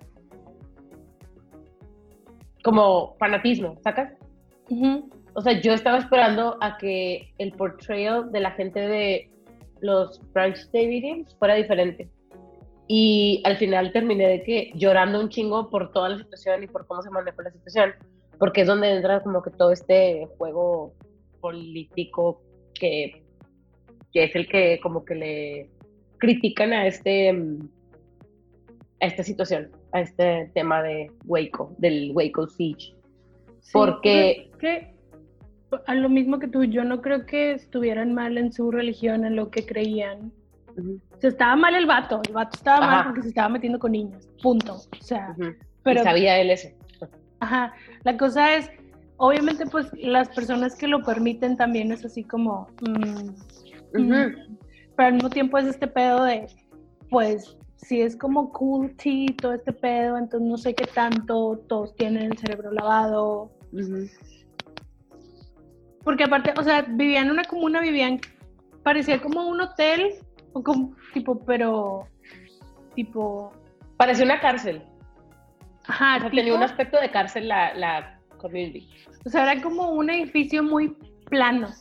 como 2.63 3.15
fanatismo, 3.17 3.77
¿sacas? 3.81 4.11
Ujú. 4.69 5.09
O 5.38 5.41
sea, 5.41 5.62
yo 5.62 5.72
estaba 5.72 6.00
esperando 6.00 6.58
a 6.62 6.79
que 6.79 7.32
el 7.38 7.51
portrayal 7.51 8.32
de 8.32 8.39
la 8.39 8.51
gente 8.53 8.79
de 8.79 9.29
los 9.82 10.20
Branch 10.34 10.58
Davidians 10.74 11.36
fuera 11.38 11.53
diferente. 11.53 12.10
Y 12.88 13.44
al 13.46 13.56
final 13.58 13.91
terminé 13.91 14.27
de 14.27 14.41
que 14.41 14.72
llorando 14.74 15.20
un 15.20 15.29
chingo 15.29 15.70
por 15.70 15.91
toda 15.91 16.10
la 16.10 16.17
situación 16.17 16.63
y 16.63 16.67
por 16.67 16.88
cómo 16.88 17.03
se 17.03 17.12
manejó 17.12 17.44
la 17.44 17.51
situación, 17.51 17.91
porque 18.39 18.62
es 18.62 18.67
donde 18.67 18.89
entra 18.91 19.22
como 19.22 19.44
que 19.44 19.51
todo 19.51 19.72
este 19.72 20.27
juego 20.39 20.96
político 21.39 22.41
que, 22.74 23.24
que 24.12 24.24
es 24.24 24.36
el 24.36 24.48
que 24.50 24.79
como 24.82 25.06
que 25.06 25.13
le 25.13 25.70
critican 26.17 26.74
a 26.74 26.88
este 26.88 27.29
a 27.29 29.06
esta 29.06 29.22
situación, 29.22 29.70
a 29.91 30.01
este 30.01 30.50
tema 30.56 30.82
de 30.82 31.12
Waco, 31.25 31.75
del 31.77 32.10
Waco 32.15 32.48
Siege. 32.48 32.96
Sí, 33.62 33.72
Porque- 33.72 34.50
que 34.60 34.97
a 35.86 35.95
lo 35.95 36.09
mismo 36.09 36.39
que 36.39 36.47
tú, 36.47 36.63
yo 36.63 36.83
no 36.83 37.01
creo 37.01 37.25
que 37.25 37.51
estuvieran 37.53 38.13
mal 38.13 38.38
en 38.38 38.51
su 38.51 38.71
religión, 38.71 39.25
en 39.25 39.36
lo 39.36 39.50
que 39.50 39.65
creían. 39.65 40.31
Sea, 41.19 41.31
estaba 41.31 41.55
mal 41.55 41.74
el 41.74 41.88
vato, 41.88 42.21
el 42.27 42.33
vato 42.33 42.55
estaba 42.55 42.86
mal 42.86 43.03
porque 43.05 43.24
se 43.24 43.29
estaba 43.29 43.50
metiendo 43.50 43.79
con 43.79 43.91
niños, 43.91 44.29
punto. 44.41 44.75
O 44.75 45.03
sea, 45.03 45.36
pero, 45.83 46.01
y 46.01 46.03
sabía 46.03 46.39
él 46.39 46.51
eso. 46.51 46.69
ajá, 47.39 47.74
la 48.03 48.15
cosa 48.15 48.55
es, 48.55 48.69
obviamente, 49.17 49.65
pues 49.65 49.88
las 49.93 50.29
personas 50.29 50.75
que 50.75 50.88
lo 50.88 51.03
permiten 51.03 51.57
también 51.57 51.91
es 51.91 52.05
así 52.05 52.24
como, 52.24 52.67
mm, 52.81 54.00
mm, 54.00 54.57
pero 54.95 55.07
al 55.07 55.13
mismo 55.15 55.29
tiempo 55.29 55.57
es 55.57 55.65
este 55.65 55.88
pedo 55.88 56.24
de, 56.24 56.47
pues, 57.09 57.57
si 57.77 58.01
es 58.01 58.15
como 58.15 58.51
cool 58.51 58.95
tea, 58.97 59.27
todo 59.41 59.53
este 59.53 59.74
pedo, 59.74 60.17
entonces 60.17 60.47
no 60.47 60.57
sé 60.57 60.75
qué 60.75 60.86
tanto, 60.86 61.59
todos 61.67 61.95
tienen 61.95 62.31
el 62.31 62.38
cerebro 62.38 62.71
lavado. 62.71 63.51
Porque 66.07 66.23
aparte, 66.23 66.53
o 66.57 66.63
sea, 66.63 66.85
vivían 66.87 67.25
en 67.25 67.31
una 67.31 67.43
comuna, 67.43 67.81
vivían, 67.81 68.21
parecía 68.81 69.19
como 69.19 69.45
un 69.45 69.59
hotel, 69.59 70.13
o 70.53 70.63
como, 70.63 70.95
tipo, 71.13 71.43
pero, 71.43 72.07
tipo, 72.95 73.51
Parecía 73.97 74.23
una 74.23 74.39
cárcel. 74.39 74.81
ajá, 75.83 76.15
O 76.15 76.19
sea, 76.21 76.29
tipo, 76.29 76.37
tenía 76.37 76.55
un 76.55 76.63
aspecto 76.63 76.97
de 76.97 77.11
cárcel 77.11 77.49
la, 77.49 77.73
la 77.73 78.19
community. 78.37 78.87
o 79.25 79.29
sea, 79.29 79.51
era 79.51 79.61
como 79.61 79.91
un 79.91 80.09
edificio 80.09 80.63
muy 80.63 80.95
plano, 81.29 81.71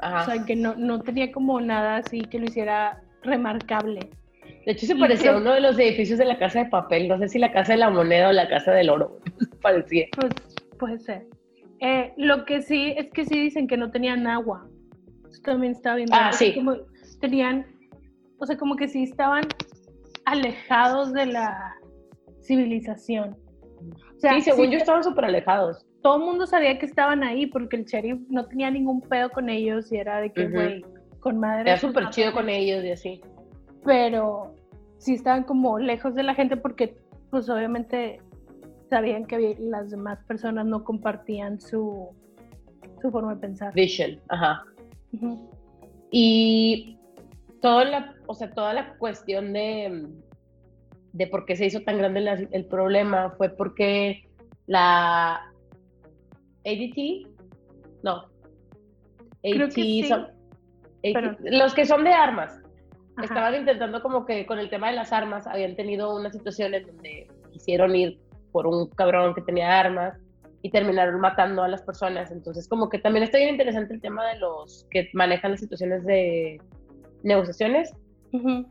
Ajá. 0.00 0.22
o 0.22 0.24
sea, 0.24 0.44
que 0.44 0.56
no, 0.56 0.74
no 0.74 1.00
tenía 1.00 1.30
como 1.30 1.60
nada 1.60 1.98
así 1.98 2.22
que 2.22 2.40
lo 2.40 2.46
hiciera 2.46 3.00
remarcable. 3.22 4.10
de 4.66 4.72
hecho, 4.72 4.86
se 4.86 4.94
y 4.96 4.98
parecía 4.98 5.34
a 5.34 5.36
uno 5.36 5.52
de 5.52 5.60
los 5.60 5.78
edificios 5.78 6.18
de 6.18 6.24
la 6.24 6.36
Casa 6.36 6.64
de 6.64 6.70
Papel. 6.70 7.06
No 7.06 7.16
sé 7.18 7.28
si 7.28 7.38
la 7.38 7.52
Casa 7.52 7.74
de 7.74 7.78
la 7.78 7.90
Moneda 7.90 8.30
o 8.30 8.32
la 8.32 8.48
Casa 8.48 8.72
del 8.72 8.90
Oro. 8.90 9.20
parecía. 9.62 10.06
Pues, 10.16 10.32
puede 10.80 10.98
ser. 10.98 11.37
Eh, 11.80 12.12
lo 12.16 12.44
que 12.44 12.62
sí 12.62 12.94
es 12.96 13.10
que 13.10 13.24
sí 13.24 13.38
dicen 13.38 13.66
que 13.68 13.76
no 13.76 13.90
tenían 13.90 14.26
agua. 14.26 14.66
Eso 15.30 15.40
también 15.42 15.72
estaba 15.72 15.96
viendo. 15.96 16.14
Ah, 16.16 16.32
sí. 16.32 16.54
Como 16.54 16.76
tenían, 17.20 17.66
o 18.38 18.46
sea, 18.46 18.56
como 18.56 18.76
que 18.76 18.88
sí 18.88 19.04
estaban 19.04 19.44
alejados 20.24 21.12
de 21.12 21.26
la 21.26 21.74
civilización. 22.42 23.36
O 24.16 24.20
sea, 24.20 24.34
sí, 24.34 24.42
según 24.42 24.66
sí 24.66 24.72
yo 24.72 24.78
estaban 24.78 25.04
súper 25.04 25.26
alejados. 25.26 25.86
todo 26.02 26.16
el 26.16 26.24
mundo 26.24 26.46
sabía 26.46 26.78
que 26.78 26.86
estaban 26.86 27.22
ahí 27.22 27.46
porque 27.46 27.76
el 27.76 27.84
sheriff 27.84 28.18
no 28.28 28.46
tenía 28.46 28.70
ningún 28.70 29.00
pedo 29.00 29.30
con 29.30 29.48
ellos 29.48 29.92
y 29.92 29.96
era 29.96 30.20
de 30.20 30.32
que, 30.32 30.48
güey, 30.48 30.84
con 31.20 31.38
madre. 31.38 31.70
Era 31.70 31.78
súper 31.78 32.10
chido 32.10 32.32
con 32.32 32.48
ellos 32.48 32.84
y 32.84 32.90
así. 32.90 33.20
Pero 33.84 34.54
sí 34.98 35.14
estaban 35.14 35.44
como 35.44 35.78
lejos 35.78 36.14
de 36.14 36.24
la 36.24 36.34
gente 36.34 36.56
porque, 36.56 36.96
pues 37.30 37.48
obviamente, 37.48 38.20
sabían 38.90 39.26
que 39.26 39.56
las 39.60 39.90
demás 39.90 40.18
personas 40.26 40.66
no 40.66 40.84
compartían 40.84 41.60
su, 41.60 42.08
su 43.02 43.10
forma 43.10 43.34
de 43.34 43.40
pensar. 43.40 43.72
Vision. 43.74 44.20
Ajá. 44.28 44.64
Y 46.10 46.98
toda 47.60 47.84
la, 47.84 48.14
o 48.26 48.34
sea, 48.34 48.50
toda 48.52 48.72
la 48.72 48.94
cuestión 48.98 49.52
de, 49.52 50.06
de 51.12 51.26
por 51.26 51.44
qué 51.44 51.56
se 51.56 51.66
hizo 51.66 51.80
tan 51.82 51.98
grande 51.98 52.20
la- 52.20 52.46
el 52.50 52.64
problema 52.66 53.30
fue 53.36 53.50
porque 53.50 54.28
la 54.66 55.50
ADT, 56.64 57.26
no, 58.02 58.26
Creo 59.42 59.66
AT 59.66 59.74
que 59.74 59.82
sí, 59.82 60.04
son- 60.04 60.22
AT 60.22 60.32
pero- 61.02 61.36
los 61.42 61.74
que 61.74 61.84
son 61.86 62.04
de 62.04 62.12
armas, 62.12 62.58
Ajá. 63.16 63.24
estaban 63.26 63.54
intentando 63.54 64.02
como 64.02 64.24
que 64.24 64.46
con 64.46 64.58
el 64.58 64.70
tema 64.70 64.88
de 64.90 64.96
las 64.96 65.12
armas, 65.12 65.46
habían 65.46 65.76
tenido 65.76 66.14
una 66.16 66.30
situación 66.30 66.74
en 66.74 66.86
donde 66.86 67.28
quisieron 67.52 67.94
ir 67.94 68.18
por 68.52 68.66
un 68.66 68.88
cabrón 68.90 69.34
que 69.34 69.42
tenía 69.42 69.78
armas 69.78 70.18
y 70.62 70.70
terminaron 70.70 71.20
matando 71.20 71.62
a 71.62 71.68
las 71.68 71.82
personas. 71.82 72.30
Entonces, 72.30 72.68
como 72.68 72.88
que 72.88 72.98
también 72.98 73.22
está 73.24 73.38
bien 73.38 73.50
interesante 73.50 73.94
el 73.94 74.00
tema 74.00 74.26
de 74.26 74.38
los 74.38 74.86
que 74.90 75.08
manejan 75.12 75.52
las 75.52 75.60
situaciones 75.60 76.04
de 76.04 76.60
negociaciones. 77.22 77.92
Ujú. 78.32 78.66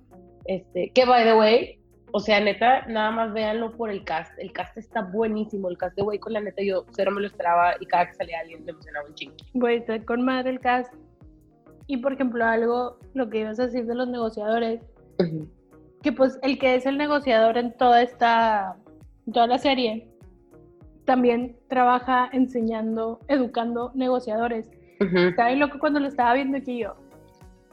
Este, 0.45 0.91
que 0.93 1.05
by 1.05 1.23
the 1.23 1.35
way, 1.35 1.79
o 2.11 2.19
sea, 2.19 2.39
neta, 2.39 2.85
nada 2.87 3.11
más 3.11 3.33
véanlo 3.33 3.71
por 3.71 3.89
el 3.89 4.03
cast. 4.03 4.31
El 4.39 4.51
cast 4.51 4.77
está 4.77 5.01
buenísimo. 5.01 5.69
El 5.69 5.77
cast 5.77 5.95
de 5.95 6.03
Way 6.03 6.19
con 6.19 6.33
la 6.33 6.41
neta, 6.41 6.63
yo 6.63 6.85
cero 6.91 7.11
me 7.11 7.21
lo 7.21 7.27
esperaba 7.27 7.75
y 7.79 7.85
cada 7.85 8.07
que 8.07 8.13
salía 8.13 8.39
alguien 8.39 8.63
me 8.63 8.71
emocionaba 8.71 9.07
un 9.07 9.15
chingo. 9.15 9.35
Güey, 9.53 9.77
está 9.77 10.03
con 10.03 10.23
madre 10.23 10.51
el 10.51 10.59
cast. 10.59 10.93
Y 11.87 11.97
por 11.97 12.13
ejemplo, 12.13 12.45
algo, 12.45 12.97
lo 13.13 13.29
que 13.29 13.39
ibas 13.39 13.59
a 13.59 13.65
decir 13.65 13.85
de 13.85 13.95
los 13.95 14.07
negociadores, 14.07 14.81
que 16.01 16.11
pues 16.11 16.37
el 16.43 16.59
que 16.59 16.75
es 16.75 16.85
el 16.85 16.97
negociador 16.97 17.57
en 17.57 17.75
toda 17.77 18.01
esta, 18.01 18.77
toda 19.31 19.47
la 19.47 19.57
serie, 19.57 20.07
también 21.05 21.57
trabaja 21.67 22.29
enseñando, 22.31 23.19
educando 23.27 23.91
negociadores. 23.95 24.69
Estaba 24.99 25.49
bien 25.49 25.59
loco 25.59 25.79
cuando 25.79 25.99
lo 25.99 26.07
estaba 26.07 26.33
viendo 26.33 26.57
aquí 26.57 26.79
yo. 26.79 26.95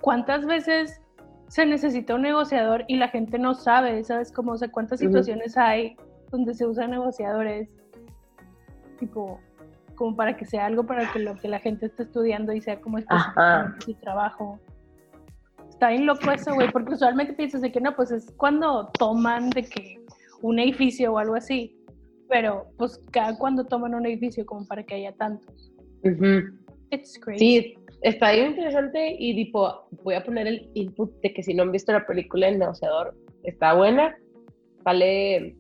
¿Cuántas 0.01 0.45
veces 0.47 1.01
se 1.49 1.67
necesita 1.67 2.15
un 2.15 2.23
negociador 2.23 2.85
y 2.87 2.97
la 2.97 3.09
gente 3.09 3.39
no 3.39 3.55
sabe? 3.55 4.05
¿Sabes 4.05 4.31
cómo? 4.31 4.53
O 4.53 4.59
sea, 4.59 4.69
¿cuántas 4.69 5.01
situaciones 5.01 5.57
hay 5.57 5.97
donde 6.31 6.55
se 6.55 6.67
usan 6.67 6.91
negociadores? 6.91 7.69
Tipo, 8.99 9.41
como 9.95 10.15
para 10.17 10.37
que 10.37 10.45
sea 10.45 10.67
algo 10.67 10.85
para 10.85 11.11
que 11.13 11.19
lo 11.19 11.35
que 11.37 11.49
la 11.49 11.59
gente 11.59 11.87
está 11.87 12.03
estudiando 12.03 12.53
y 12.53 12.61
sea 12.61 12.81
como 12.81 12.99
su 13.01 13.95
trabajo. 13.95 14.59
Está 15.71 15.89
bien 15.89 16.07
loco 16.07 16.31
eso, 16.31 16.55
güey, 16.55 16.71
porque 16.71 16.95
usualmente 16.95 17.33
piensas 17.33 17.63
de 17.63 17.73
que 17.73 17.81
no, 17.81 17.97
pues 17.97 18.11
es 18.11 18.31
cuando 18.37 18.89
toman 18.99 19.51
de 19.51 19.65
que 19.65 20.04
un 20.43 20.59
edificio 20.59 21.13
o 21.13 21.19
algo 21.19 21.35
así, 21.35 21.77
pero 22.29 22.67
pues 22.77 23.01
cada 23.11 23.37
cuando 23.39 23.65
toman 23.65 23.95
un 23.95 24.07
edificio 24.07 24.45
como 24.47 24.67
para 24.67 24.83
que 24.85 24.95
haya 24.95 25.13
tantos. 25.13 25.73
Ujú. 26.05 26.57
It's 26.91 27.19
crazy. 27.19 27.39
Sí, 27.39 27.75
está 28.03 28.33
bien 28.33 28.51
interesante 28.51 29.17
y 29.19 29.35
tipo, 29.35 29.89
voy 30.03 30.15
a 30.15 30.25
poner 30.25 30.47
el 30.47 30.71
input 30.75 31.13
de 31.23 31.33
que 31.33 31.43
si 31.43 31.55
no 31.55 31.63
han 31.63 31.73
visto 31.73 31.93
la 31.93 32.07
película 32.07 32.49
El 32.49 32.59
negociador, 32.59 33.15
Está 33.45 33.75
buena. 33.75 34.17
Sale. 34.85 35.55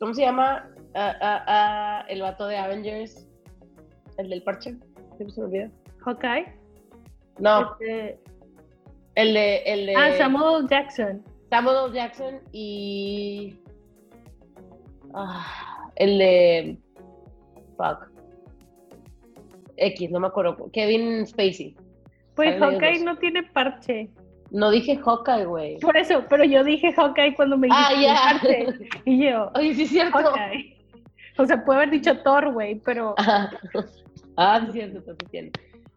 ¿Cómo 0.00 0.12
se 0.12 0.22
llama? 0.22 0.68
Ah, 0.94 1.14
ah, 1.20 1.44
ah, 1.46 2.06
el 2.08 2.20
vato 2.20 2.46
de 2.48 2.56
Avengers. 2.56 3.28
El 4.18 4.28
del 4.28 4.42
parche. 4.42 4.76
Siempre 5.16 5.30
se 5.30 5.40
me 5.40 5.46
olvida. 5.46 5.70
Hawkeye. 6.04 6.46
No, 7.38 7.72
Este- 7.80 8.18
el 9.14 9.34
de. 9.34 9.56
El 9.64 9.86
de 9.86 9.96
ah, 9.96 10.16
Samuel 10.18 10.66
Jackson. 10.68 11.22
Samuel. 11.52 11.92
Jackson 11.92 12.40
y. 12.52 13.54
ah, 15.14 15.90
el 15.96 16.18
de. 16.18 16.78
Fuck. 17.76 18.10
X, 19.76 20.10
no 20.10 20.20
me 20.20 20.28
acuerdo. 20.28 20.70
Kevin 20.72 21.26
Spacey. 21.26 21.76
Pues 22.36 22.58
Hawkeye 22.58 23.04
no 23.04 23.16
tiene 23.18 23.42
parche. 23.42 24.08
No 24.50 24.70
dije 24.70 24.96
Hawkeye, 24.96 25.44
güey. 25.44 25.78
Por 25.80 25.96
eso, 25.96 26.24
pero 26.28 26.44
yo 26.44 26.64
dije 26.64 26.92
Hawkeye 26.92 27.34
cuando 27.34 27.58
me 27.58 27.66
dijiste 27.68 27.94
Ah, 27.94 28.00
ya. 28.00 28.40
parche. 28.40 28.88
Y 29.04 29.26
yo, 29.26 29.50
Oye, 29.54 29.74
sí 29.74 29.82
es 29.82 29.90
cierto. 29.90 30.18
Hawkeye. 30.18 30.76
O 31.38 31.44
sea, 31.46 31.64
puede 31.64 31.78
haber 31.80 31.90
dicho 31.90 32.18
Thor, 32.22 32.52
güey, 32.52 32.76
pero 32.76 33.14
Ajá. 33.18 33.50
Ah, 34.36 34.60
sí 34.62 34.66
es 34.68 34.72
cierto, 34.72 34.98
entonces 34.98 35.30
tiene. 35.30 35.50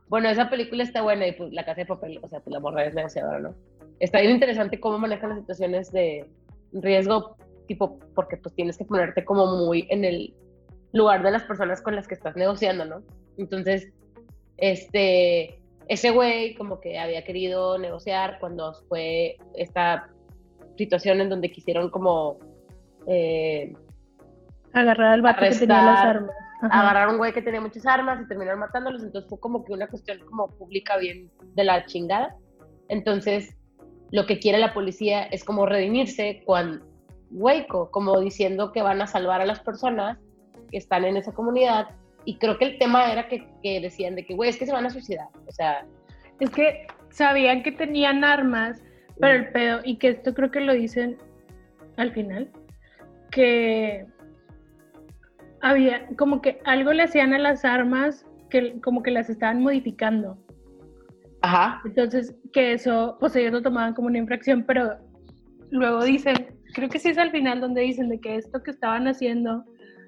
Bueno, 0.10 0.28
esa 0.30 0.50
película 0.50 0.84
está 0.84 1.02
buena 1.02 1.26
y 1.28 1.32
pues 1.32 1.54
la 1.54 1.64
casa 1.64 1.82
de 1.82 1.86
papel, 1.86 2.20
o 2.22 2.28
sea, 2.28 2.40
pues 2.42 2.54
la 2.54 2.60
morra 2.60 2.84
es 2.86 2.94
negociadora, 2.94 3.40
¿no? 3.40 3.56
Está 4.00 4.20
bien 4.20 4.34
interesante 4.34 4.80
cómo 4.80 4.98
manejan 4.98 5.30
las 5.30 5.40
situaciones 5.40 5.92
de 5.92 6.30
riesgo, 6.74 7.38
tipo, 7.68 8.00
porque 8.14 8.38
pues 8.38 8.54
tienes 8.56 8.78
que 8.78 8.86
ponerte 8.86 9.24
como 9.24 9.46
muy 9.46 9.88
en 9.90 10.04
el 10.06 10.34
lugar 10.94 11.24
de 11.24 11.32
las 11.32 11.44
personas 11.44 11.82
con 11.82 11.96
las 11.96 12.08
que 12.08 12.16
estás 12.16 12.36
negociando, 12.36 12.86
¿no? 12.86 13.04
Entonces, 13.38 13.92
este, 14.58 15.60
ese 15.88 16.12
güey 16.12 16.56
como 16.56 16.80
que 16.80 17.00
había 17.00 17.24
querido 17.24 17.78
negociar 17.78 18.38
cuando 18.40 18.74
fue 18.88 19.38
esta 19.56 20.10
situación 20.78 21.22
en 21.22 21.30
donde 21.30 21.52
quisieron 21.52 21.90
como 21.90 22.38
eh, 23.08 23.74
agarrar 24.74 25.14
al 25.14 25.22
vato 25.22 25.42
que 25.42 25.56
tenía 25.56 25.82
las 25.84 26.00
armas. 26.00 26.36
Ajá. 26.62 26.80
agarrar 26.80 27.10
a 27.10 27.12
un 27.12 27.18
güey 27.18 27.34
que 27.34 27.42
tenía 27.42 27.60
muchas 27.60 27.86
armas 27.86 28.22
y 28.22 28.28
terminaron 28.28 28.62
matándolos, 28.62 29.04
entonces 29.04 29.30
fue 29.30 29.40
como 29.40 29.64
que 29.66 29.74
una 29.74 29.88
cuestión 29.88 30.20
como 30.20 30.48
pública 30.48 30.98
bien 30.98 31.30
de 31.54 31.64
la 31.64 31.86
chingada. 31.86 32.36
Entonces, 32.88 33.55
lo 34.12 34.26
que 34.26 34.40
quiere 34.40 34.58
la 34.58 34.74
policía 34.74 35.24
es 35.24 35.44
como 35.44 35.66
redimirse 35.66 36.44
con 36.46 36.84
Waco, 37.32 37.92
como 37.92 38.20
diciendo 38.20 38.72
que 38.72 38.82
van 38.82 39.02
a 39.02 39.08
salvar 39.08 39.42
a 39.42 39.46
las 39.46 39.60
personas 39.60 40.18
que 40.72 40.78
están 40.78 41.06
en 41.06 41.18
esa 41.18 41.34
comunidad. 41.34 41.90
Y 42.24 42.38
creo 42.38 42.58
que 42.58 42.66
el 42.66 42.78
tema 42.78 43.12
era 43.12 43.28
que, 43.28 43.48
que 43.62 43.80
decían 43.82 44.16
de 44.16 44.26
que, 44.26 44.34
güey, 44.34 44.50
es 44.50 44.58
que 44.58 44.66
se 44.66 44.72
van 44.72 44.86
a 44.86 44.90
suicidar. 44.90 45.28
O 45.48 45.52
sea, 45.52 45.86
Es 46.40 46.50
que 46.50 46.88
sabían 47.10 47.64
que 47.64 47.72
tenían 47.72 48.24
armas, 48.24 48.82
pero 49.20 49.36
el 49.36 49.52
pedo, 49.52 49.82
y 49.84 49.98
que 49.98 50.10
esto 50.10 50.34
creo 50.34 50.52
que 50.52 50.60
lo 50.60 50.74
dicen 50.74 51.18
al 51.98 52.12
final, 52.12 52.50
que 53.32 54.06
había 55.62 56.08
como 56.18 56.42
que 56.42 56.60
algo 56.66 56.94
le 56.94 57.04
hacían 57.04 57.34
a 57.34 57.40
las 57.40 57.66
armas 57.66 58.26
que 58.50 58.80
como 58.82 59.02
que 59.02 59.12
las 59.12 59.30
estaban 59.30 59.62
modificando. 59.62 60.38
Ajá, 61.46 61.82
Entonces, 61.86 62.36
que 62.52 62.74
eso, 62.74 63.18
pues 63.20 63.36
ellos 63.36 63.54
lo 63.54 63.62
tomaban 63.62 63.94
como 63.94 64.08
una 64.08 64.18
infracción, 64.18 64.64
pero 64.66 64.98
luego 65.72 66.04
dicen, 66.04 66.36
creo 66.74 66.90
que 66.90 67.00
sí 67.00 67.10
es 67.10 67.18
al 67.18 67.32
final 67.32 67.62
donde 67.62 67.82
dicen 67.82 68.10
de 68.10 68.20
que 68.20 68.36
esto 68.36 68.62
que 68.64 68.72
estaban 68.72 69.08
haciendo, 69.08 69.64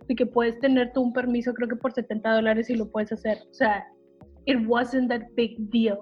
de 0.07 0.15
que 0.15 0.25
puedes 0.25 0.59
tener 0.59 0.91
tú 0.93 1.01
un 1.01 1.13
permiso, 1.13 1.53
creo 1.53 1.67
que 1.67 1.75
por 1.75 1.93
70 1.93 2.31
dólares 2.31 2.69
y 2.69 2.75
lo 2.75 2.89
puedes 2.89 3.11
hacer. 3.11 3.37
O 3.51 3.53
sea, 3.53 3.85
it 4.45 4.57
wasn't 4.65 5.09
that 5.09 5.21
big 5.35 5.55
deal. 5.69 5.97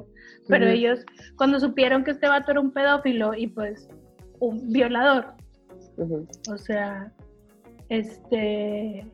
Pero 0.48 0.68
ellos, 0.68 1.00
cuando 1.38 1.60
supieron 1.60 2.04
que 2.04 2.12
este 2.12 2.27
vato 2.27 2.51
era 2.51 2.62
un 2.62 2.72
pedófilo 2.72 3.34
y 3.34 3.48
pues 3.48 3.89
un 4.39 4.72
violador, 4.72 5.34
o 5.98 6.58
sea, 6.58 7.12
este, 7.89 9.06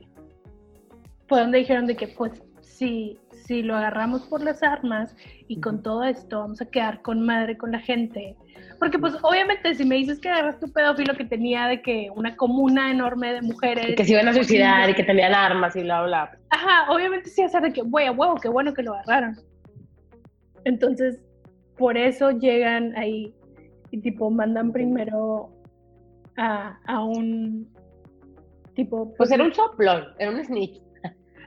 fue 1.27 1.39
donde 1.39 1.59
dijeron 1.59 1.87
de 1.87 1.95
que 1.95 2.07
pues 2.09 2.43
si, 2.61 3.17
si 3.51 3.63
lo 3.63 3.75
agarramos 3.75 4.21
por 4.27 4.41
las 4.41 4.63
armas 4.63 5.13
y 5.49 5.59
con 5.59 5.83
todo 5.83 6.05
esto 6.05 6.39
vamos 6.39 6.61
a 6.61 6.65
quedar 6.67 7.01
con 7.01 7.25
madre 7.25 7.57
con 7.57 7.73
la 7.73 7.79
gente. 7.79 8.37
Porque 8.79 8.97
pues 8.97 9.13
obviamente 9.23 9.75
si 9.75 9.83
me 9.83 9.95
dices 9.95 10.21
que 10.21 10.29
agarraste 10.29 10.67
un 10.67 10.71
pedófilo 10.71 11.13
que 11.15 11.25
tenía 11.25 11.67
de 11.67 11.81
que 11.81 12.09
una 12.15 12.37
comuna 12.37 12.89
enorme 12.89 13.33
de 13.33 13.41
mujeres. 13.41 13.89
Y 13.89 13.95
que 13.95 14.05
se 14.05 14.13
iban 14.13 14.29
a 14.29 14.33
suicidar 14.33 14.89
y 14.89 14.93
que 14.93 15.03
tenían 15.03 15.33
armas 15.33 15.75
y 15.75 15.81
bla, 15.81 16.03
bla. 16.03 16.31
Ajá, 16.49 16.89
obviamente 16.93 17.29
sí 17.29 17.41
hacer 17.41 17.61
de 17.61 17.73
que, 17.73 17.81
güey, 17.81 18.07
a 18.07 18.13
huevo, 18.13 18.35
qué 18.35 18.47
bueno 18.47 18.73
que 18.73 18.83
lo 18.83 18.93
agarraron. 18.93 19.35
Entonces, 20.63 21.21
por 21.77 21.97
eso 21.97 22.31
llegan 22.31 22.95
ahí 22.95 23.33
y 23.91 23.99
tipo 23.99 24.31
mandan 24.31 24.71
primero 24.71 25.49
a, 26.37 26.79
a 26.85 27.03
un 27.03 27.67
tipo... 28.75 29.13
Pues 29.17 29.29
era 29.29 29.43
un 29.43 29.53
soplón, 29.53 30.05
era 30.19 30.31
un 30.31 30.41
snitch. 30.41 30.81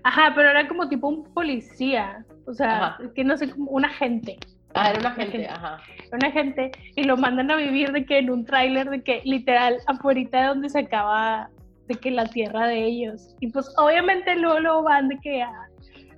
Ajá, 0.04 0.32
pero 0.34 0.50
era 0.50 0.68
como 0.68 0.88
tipo 0.88 1.08
un 1.08 1.24
policía, 1.34 2.24
o 2.46 2.52
sea, 2.54 2.86
Ajá. 2.88 2.98
que 3.14 3.24
no 3.24 3.36
sé, 3.36 3.50
como 3.50 3.70
un 3.70 3.84
agente. 3.84 4.36
Ah, 4.74 4.90
era 4.90 5.00
un 5.00 5.06
agente, 5.06 5.46
ajá. 5.48 5.78
Un 6.12 6.24
agente 6.24 6.72
y 6.96 7.04
lo 7.04 7.16
mandan 7.16 7.50
a 7.50 7.56
vivir 7.56 7.92
de 7.92 8.04
que 8.04 8.18
en 8.18 8.30
un 8.30 8.44
tráiler 8.44 8.90
de 8.90 9.02
que 9.02 9.22
literal 9.24 9.78
afuera 9.86 10.20
de 10.20 10.46
donde 10.46 10.68
se 10.68 10.80
acaba 10.80 11.48
de 11.86 11.94
que 11.94 12.10
la 12.10 12.26
tierra 12.26 12.66
de 12.66 12.84
ellos. 12.84 13.34
Y 13.40 13.48
pues 13.48 13.72
obviamente 13.78 14.36
luego, 14.36 14.60
luego 14.60 14.82
van 14.82 15.08
de 15.08 15.18
que 15.20 15.42
a, 15.42 15.52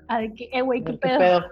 a 0.09 0.19
de 0.21 0.33
que, 0.35 0.49
eh, 0.53 0.63
güey, 0.63 0.83
qué 0.83 0.93
¿Qué 0.93 0.99
pedo. 0.99 1.19
pedo? 1.19 1.45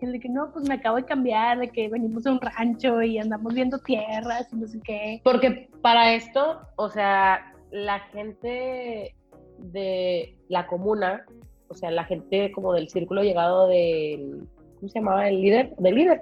Y 0.00 0.06
de 0.06 0.20
que 0.20 0.28
no, 0.28 0.50
pues 0.52 0.68
me 0.68 0.74
acabo 0.74 0.96
de 0.96 1.04
cambiar, 1.04 1.58
de 1.58 1.68
que 1.70 1.88
venimos 1.88 2.24
de 2.24 2.30
un 2.30 2.40
rancho 2.40 3.02
y 3.02 3.18
andamos 3.18 3.54
viendo 3.54 3.78
tierras 3.78 4.48
y 4.52 4.56
no 4.56 4.66
sé 4.66 4.78
qué. 4.84 5.20
Porque 5.24 5.68
para 5.82 6.12
esto, 6.12 6.60
o 6.76 6.88
sea, 6.88 7.52
la 7.72 7.98
gente 8.12 9.14
de 9.58 10.36
la 10.48 10.66
comuna, 10.66 11.24
o 11.68 11.74
sea, 11.74 11.90
la 11.90 12.04
gente 12.04 12.50
como 12.52 12.72
del 12.72 12.88
círculo 12.88 13.22
llegado 13.22 13.68
del, 13.68 14.46
¿cómo 14.76 14.88
se 14.88 14.98
llamaba? 14.98 15.28
El 15.28 15.40
líder, 15.40 15.74
del 15.78 15.94
líder, 15.94 16.20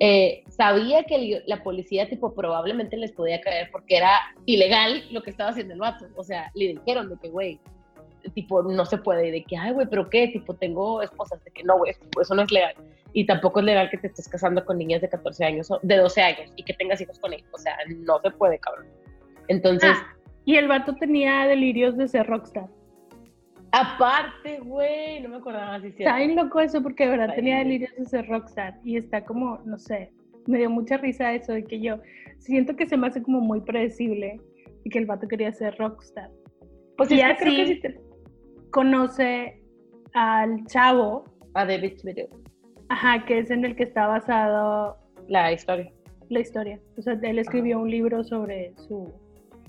eh, 0.00 0.42
sabía 0.48 1.04
que 1.04 1.14
el- 1.14 1.42
la 1.46 1.62
policía 1.62 2.08
tipo 2.08 2.34
probablemente 2.34 2.96
les 2.96 3.12
podía 3.12 3.40
caer 3.40 3.68
porque 3.70 3.96
era 3.96 4.10
ilegal 4.44 5.02
lo 5.12 5.22
que 5.22 5.30
estaba 5.30 5.50
haciendo 5.50 5.74
el 5.74 5.80
vato. 5.80 6.06
O 6.16 6.24
sea, 6.24 6.50
le 6.54 6.68
dijeron 6.68 7.08
de 7.08 7.16
que, 7.22 7.28
güey, 7.30 7.58
tipo, 8.34 8.62
no 8.62 8.84
se 8.84 8.98
puede. 8.98 9.28
Y 9.28 9.30
de 9.30 9.44
que, 9.44 9.56
ay, 9.56 9.72
güey, 9.72 9.86
¿pero 9.88 10.08
qué? 10.10 10.28
Tipo, 10.28 10.54
tengo 10.54 11.00
esposas. 11.02 11.42
De 11.44 11.50
que 11.50 11.62
no, 11.64 11.78
güey, 11.78 11.92
eso 12.20 12.34
no 12.34 12.42
es 12.42 12.50
legal. 12.52 12.74
Y 13.14 13.24
tampoco 13.26 13.60
es 13.60 13.66
legal 13.66 13.88
que 13.90 13.98
te 13.98 14.06
estés 14.08 14.28
casando 14.28 14.64
con 14.64 14.78
niñas 14.78 15.00
de 15.00 15.08
14 15.08 15.44
años 15.44 15.70
o 15.70 15.78
de 15.82 15.96
12 15.96 16.20
años 16.22 16.52
y 16.56 16.62
que 16.64 16.72
tengas 16.74 17.00
hijos 17.00 17.18
con 17.18 17.32
ellos. 17.32 17.48
O 17.52 17.58
sea, 17.58 17.76
no 17.98 18.20
se 18.20 18.30
puede, 18.30 18.58
cabrón. 18.58 18.86
Entonces, 19.48 19.92
Ah, 19.96 20.16
y 20.44 20.56
el 20.56 20.66
vato 20.68 20.94
tenía 20.96 21.46
delirios 21.46 21.96
de 21.96 22.08
ser 22.08 22.26
rockstar. 22.26 22.66
Aparte, 23.72 24.60
güey, 24.60 25.20
no 25.22 25.28
me 25.30 25.36
acordaba 25.36 25.80
si 25.80 25.88
Está 25.88 26.16
bien 26.18 26.36
loco 26.36 26.60
eso 26.60 26.82
porque 26.82 27.04
de 27.04 27.10
verdad 27.10 27.34
tenía 27.34 27.58
delirios 27.58 27.94
de 27.96 28.04
ser 28.04 28.26
rockstar 28.28 28.78
y 28.84 28.96
está 28.96 29.24
como, 29.24 29.58
no 29.64 29.78
sé, 29.78 30.12
me 30.46 30.58
dio 30.58 30.70
mucha 30.70 30.96
risa 30.98 31.32
eso 31.32 31.52
de 31.52 31.64
que 31.64 31.80
yo 31.80 31.98
siento 32.38 32.76
que 32.76 32.86
se 32.86 32.96
me 32.96 33.06
hace 33.06 33.22
como 33.22 33.40
muy 33.40 33.60
predecible 33.60 34.40
y 34.84 34.90
que 34.90 34.98
el 34.98 35.06
vato 35.06 35.26
quería 35.28 35.52
ser 35.52 35.76
rockstar. 35.78 36.30
Pues 36.96 37.10
y 37.10 37.16
que 37.16 37.22
creo 37.22 37.36
que 37.36 37.62
así- 37.62 37.74
sí 37.74 37.80
te- 37.80 38.00
Conoce 38.70 39.60
al 40.14 40.64
chavo, 40.66 41.24
A 41.54 41.64
David 41.66 41.98
Smith, 41.98 42.18
ajá, 42.88 43.24
que 43.26 43.38
es 43.38 43.50
en 43.50 43.64
el 43.64 43.76
que 43.76 43.82
está 43.84 44.06
basado 44.06 44.96
la 45.28 45.52
historia. 45.52 45.92
la 46.30 46.40
historia. 46.40 46.80
O 46.96 47.02
sea, 47.02 47.18
él 47.22 47.38
escribió 47.38 47.78
un 47.80 47.90
libro 47.90 48.24
sobre 48.24 48.72
su... 48.76 49.12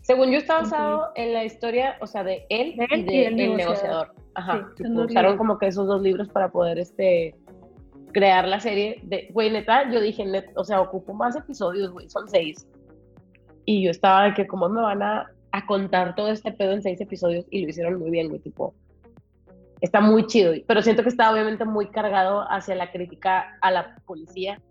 Según 0.03 0.31
yo 0.31 0.37
está 0.37 0.59
basado 0.59 1.11
en 1.15 1.33
la 1.33 1.45
historia, 1.45 1.97
o 2.01 2.07
sea, 2.07 2.23
de 2.25 2.45
él, 2.49 2.75
De 2.75 2.87
él 2.91 2.99
y 2.99 3.03
de 3.05 3.13
y 3.13 3.19
el 3.19 3.27
el 3.27 3.35
negociador. 3.35 3.57
negociador. 3.57 4.13
Ajá. 4.35 4.69
Sí, 4.75 4.83
usaron 4.83 5.37
como 5.37 5.57
que 5.57 5.67
esos 5.67 5.87
dos 5.87 6.01
libros 6.01 6.27
para 6.27 6.51
poder 6.51 6.77
este 6.77 7.35
crear 8.11 8.45
la 8.47 8.59
serie. 8.59 8.99
De, 9.03 9.29
güey, 9.31 9.49
neta, 9.49 9.89
yo 9.89 10.01
dije, 10.01 10.25
net, 10.25 10.45
o 10.55 10.65
sea, 10.65 10.81
ocupo 10.81 11.13
más 11.13 11.37
episodios, 11.37 11.91
güey, 11.91 12.09
son 12.09 12.27
seis. 12.27 12.67
Y 13.63 13.83
yo 13.85 13.91
estaba 13.91 14.25
de 14.25 14.33
que 14.33 14.45
cómo 14.45 14.67
me 14.67 14.81
van 14.81 15.01
a, 15.01 15.31
a 15.53 15.65
contar 15.65 16.15
todo 16.15 16.29
este 16.29 16.51
pedo 16.51 16.73
en 16.73 16.81
seis 16.81 16.99
episodios 16.99 17.45
y 17.49 17.61
lo 17.63 17.69
hicieron 17.69 17.97
muy 17.97 18.11
bien, 18.11 18.27
güey, 18.27 18.41
tipo. 18.41 18.75
Está 19.79 20.01
muy 20.01 20.27
chido, 20.27 20.53
pero 20.67 20.81
siento 20.81 21.03
que 21.03 21.09
está 21.09 21.31
obviamente 21.31 21.63
muy 21.63 21.87
cargado 21.87 22.45
hacia 22.49 22.75
la 22.75 22.91
crítica 22.91 23.57
a 23.61 23.71
la 23.71 23.95
policía 24.05 24.61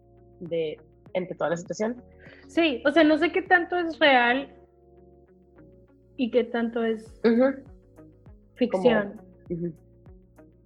de 0.41 0.79
entre 1.15 1.37
toda 1.37 1.51
la 1.51 1.57
situación. 1.57 2.03
Sí, 2.49 2.83
o 2.85 2.91
sea, 2.91 3.03
no 3.05 3.17
sé 3.17 3.33
qué 3.33 3.41
tanto 3.43 3.77
es 3.77 3.99
real 3.99 4.49
y 6.17 6.31
qué 6.31 6.45
tanto 6.45 6.85
es 6.85 7.21
ficción. 8.55 9.21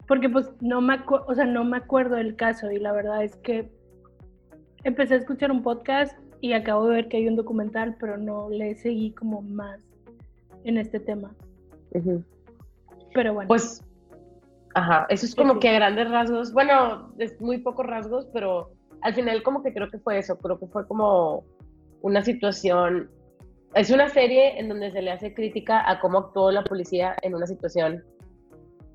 Porque 0.06 0.28
pues 0.28 0.50
no 0.60 0.80
me, 0.80 0.94
acu- 0.94 1.24
o 1.26 1.34
sea, 1.34 1.44
no 1.46 1.64
me 1.64 1.78
acuerdo 1.78 2.16
del 2.16 2.36
caso 2.36 2.70
y 2.70 2.78
la 2.78 2.92
verdad 2.92 3.24
es 3.24 3.34
que 3.36 3.68
empecé 4.84 5.14
a 5.14 5.16
escuchar 5.18 5.50
un 5.50 5.62
podcast 5.62 6.16
y 6.40 6.52
acabo 6.52 6.86
de 6.86 6.94
ver 6.96 7.08
que 7.08 7.16
hay 7.16 7.26
un 7.28 7.34
documental, 7.36 7.96
pero 7.98 8.16
no 8.16 8.48
le 8.50 8.76
seguí 8.76 9.10
como 9.12 9.42
más 9.42 9.80
en 10.64 10.76
este 10.78 11.00
tema. 11.00 11.34
Pero 13.14 13.34
bueno, 13.34 13.48
Pues, 13.48 13.82
ajá, 14.74 15.06
eso 15.08 15.26
es 15.26 15.34
como 15.34 15.54
Sí. 15.54 15.60
que 15.60 15.68
a 15.70 15.72
grandes 15.72 16.08
rasgos, 16.10 16.52
bueno, 16.52 17.12
es 17.18 17.40
muy 17.40 17.58
pocos 17.58 17.86
rasgos, 17.86 18.26
pero 18.32 18.70
al 19.00 19.14
final 19.14 19.42
como 19.42 19.62
que 19.62 19.72
creo 19.72 19.90
que 19.90 19.98
fue 19.98 20.18
eso, 20.18 20.38
creo 20.38 20.58
que 20.58 20.66
fue 20.66 20.86
como 20.86 21.44
una 22.02 22.22
situación 22.22 23.10
es 23.76 23.90
una 23.90 24.08
serie 24.08 24.58
en 24.58 24.68
donde 24.68 24.90
se 24.90 25.02
le 25.02 25.10
hace 25.10 25.34
crítica 25.34 25.88
a 25.88 26.00
cómo 26.00 26.18
actuó 26.18 26.50
la 26.50 26.64
policía 26.64 27.14
en 27.22 27.34
una 27.34 27.46
situación 27.46 28.02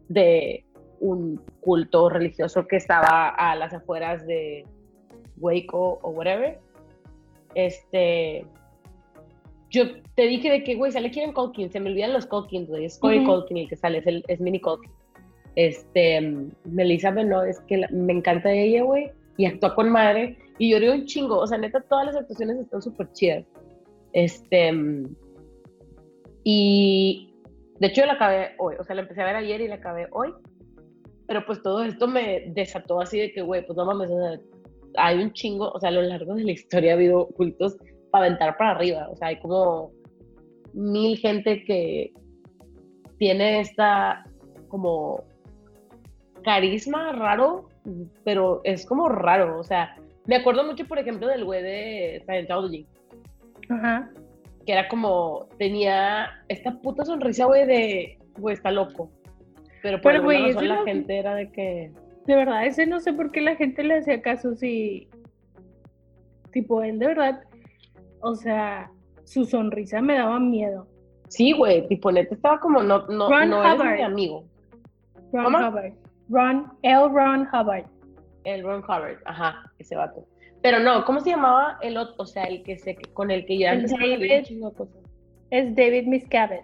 de 0.09 0.65
un 0.99 1.41
culto 1.61 2.09
religioso 2.09 2.67
que 2.67 2.75
estaba 2.77 3.29
a 3.29 3.55
las 3.55 3.73
afueras 3.73 4.25
de 4.27 4.65
Waco 5.37 5.99
o 6.01 6.09
whatever. 6.09 6.59
Este, 7.55 8.45
yo 9.69 9.83
te 10.15 10.23
dije 10.23 10.49
de 10.51 10.63
que, 10.63 10.75
güey, 10.75 10.91
sale 10.91 11.11
Kieran 11.11 11.33
Culkin, 11.33 11.71
se 11.71 11.79
me 11.79 11.89
olvidan 11.89 12.13
los 12.13 12.25
Culkins, 12.25 12.67
güey, 12.67 12.85
es 12.85 12.97
Corey 12.99 13.19
Ujú. 13.19 13.31
Culkin 13.39 13.57
el 13.57 13.69
que 13.69 13.75
sale, 13.77 13.99
es, 13.99 14.07
el, 14.07 14.23
es 14.27 14.39
Mini 14.39 14.59
Culkin. 14.59 14.91
Este, 15.55 16.21
Melissa 16.65 17.11
Benoist, 17.11 17.59
es 17.59 17.65
que 17.67 17.77
la- 17.77 17.89
me 17.91 18.13
encanta 18.13 18.51
ella, 18.51 18.83
güey, 18.83 19.11
y 19.37 19.45
actúa 19.45 19.75
con 19.75 19.89
madre, 19.89 20.37
y 20.57 20.71
lloré 20.71 20.91
un 20.91 21.05
chingo, 21.05 21.37
o 21.39 21.47
sea, 21.47 21.57
neta, 21.57 21.81
todas 21.81 22.05
las 22.05 22.15
actuaciones 22.15 22.57
están 22.57 22.81
súper 22.81 23.11
chidas. 23.13 23.45
Este, 24.13 24.71
y 26.43 27.33
de 27.79 27.87
hecho 27.87 28.01
yo 28.01 28.07
la 28.07 28.13
acabé 28.13 28.51
hoy, 28.59 28.75
o 28.79 28.83
sea, 28.83 28.95
la 28.95 29.03
empecé 29.03 29.21
a 29.21 29.25
ver 29.25 29.35
ayer 29.35 29.61
y 29.61 29.67
la 29.67 29.75
acabé 29.75 30.07
hoy, 30.11 30.33
pero 31.27 31.45
pues 31.45 31.61
todo 31.61 31.83
esto 31.83 32.07
me 32.07 32.51
desató 32.53 32.99
así 32.99 33.19
de 33.19 33.31
que, 33.31 33.41
güey, 33.41 33.65
pues 33.65 33.77
no 33.77 33.85
mames, 33.85 34.09
o 34.09 34.17
sea, 34.17 34.39
hay 34.97 35.21
un 35.21 35.31
chingo, 35.33 35.71
o 35.71 35.79
sea, 35.79 35.89
a 35.89 35.93
lo 35.93 36.01
largo 36.01 36.35
de 36.35 36.43
la 36.43 36.51
historia 36.51 36.91
ha 36.91 36.95
habido 36.95 37.27
cultos 37.27 37.77
para 38.11 38.25
aventar 38.25 38.57
para 38.57 38.71
arriba, 38.71 39.07
o 39.09 39.15
sea, 39.15 39.29
hay 39.29 39.39
como 39.39 39.91
mil 40.73 41.17
gente 41.17 41.63
que 41.63 42.13
tiene 43.17 43.61
esta 43.61 44.25
como 44.67 45.23
carisma 46.43 47.11
raro, 47.11 47.69
pero 48.23 48.61
es 48.63 48.85
como 48.85 49.09
raro, 49.09 49.59
o 49.59 49.63
sea, 49.63 49.95
me 50.25 50.35
acuerdo 50.35 50.63
mucho, 50.63 50.87
por 50.87 50.99
ejemplo, 50.99 51.27
del 51.27 51.45
güey 51.45 51.63
de 51.63 52.21
Scientology, 52.25 52.85
Ajá. 53.71 54.09
que 54.65 54.73
era 54.73 54.87
como, 54.87 55.47
tenía 55.57 56.29
esta 56.47 56.71
puta 56.81 57.03
sonrisa, 57.05 57.45
güey, 57.45 57.65
de, 57.65 58.19
güey, 58.37 58.53
está 58.55 58.69
loco. 58.71 59.09
Pero 59.81 59.99
por 60.01 60.11
Pero, 60.11 60.29
alguna 60.29 60.47
razón 60.47 60.67
la 60.67 60.75
no- 60.75 60.85
gente 60.85 61.17
era 61.17 61.33
de 61.35 61.51
que, 61.51 61.91
De 62.27 62.35
verdad, 62.35 62.65
ese 62.67 62.85
no 62.85 62.99
sé 62.99 63.13
por 63.13 63.31
qué 63.31 63.41
la 63.41 63.55
gente 63.55 63.81
le 63.83 63.97
hacía 63.97 64.21
caso 64.21 64.53
si. 64.55 65.09
Tipo, 66.51 66.83
él 66.83 66.99
de 66.99 67.07
verdad. 67.07 67.41
O 68.21 68.35
sea, 68.35 68.91
su 69.23 69.45
sonrisa 69.45 70.01
me 70.01 70.15
daba 70.15 70.39
miedo. 70.39 70.87
sí, 71.29 71.53
güey, 71.53 71.87
tipo, 71.87 72.11
neta, 72.11 72.35
estaba 72.35 72.59
como, 72.59 72.83
no, 72.83 73.07
no, 73.07 73.29
Ron 73.29 73.49
no 73.49 73.63
eres 73.63 73.75
Hubbard. 73.79 73.95
mi 73.95 74.01
amigo. 74.03 74.43
Ron 75.31 75.45
¿Cómo? 75.45 75.57
Hubbard. 75.69 75.93
Ron, 76.29 76.71
L. 76.83 77.07
Ron 77.09 77.47
Hubbard. 77.51 77.85
El 78.43 78.63
Ron 78.63 78.83
Hubbard, 78.83 79.17
ajá, 79.25 79.71
ese 79.79 79.95
vato. 79.95 80.25
Pero 80.61 80.79
no, 80.79 81.03
¿cómo 81.05 81.19
se 81.21 81.31
llamaba 81.31 81.77
el 81.81 81.97
otro? 81.97 82.15
O 82.19 82.25
sea, 82.25 82.43
el 82.43 82.61
que 82.63 82.77
se, 82.77 82.95
con 83.13 83.31
el 83.31 83.45
que 83.45 83.57
ya 83.57 83.71
El 83.71 83.79
empezaron 83.79 84.03
a 84.03 84.07
salir 84.13 84.17
un 84.21 84.61
David. 84.61 84.89
Es 85.49 85.75
David 85.75 86.07
Miscavige. 86.07 86.63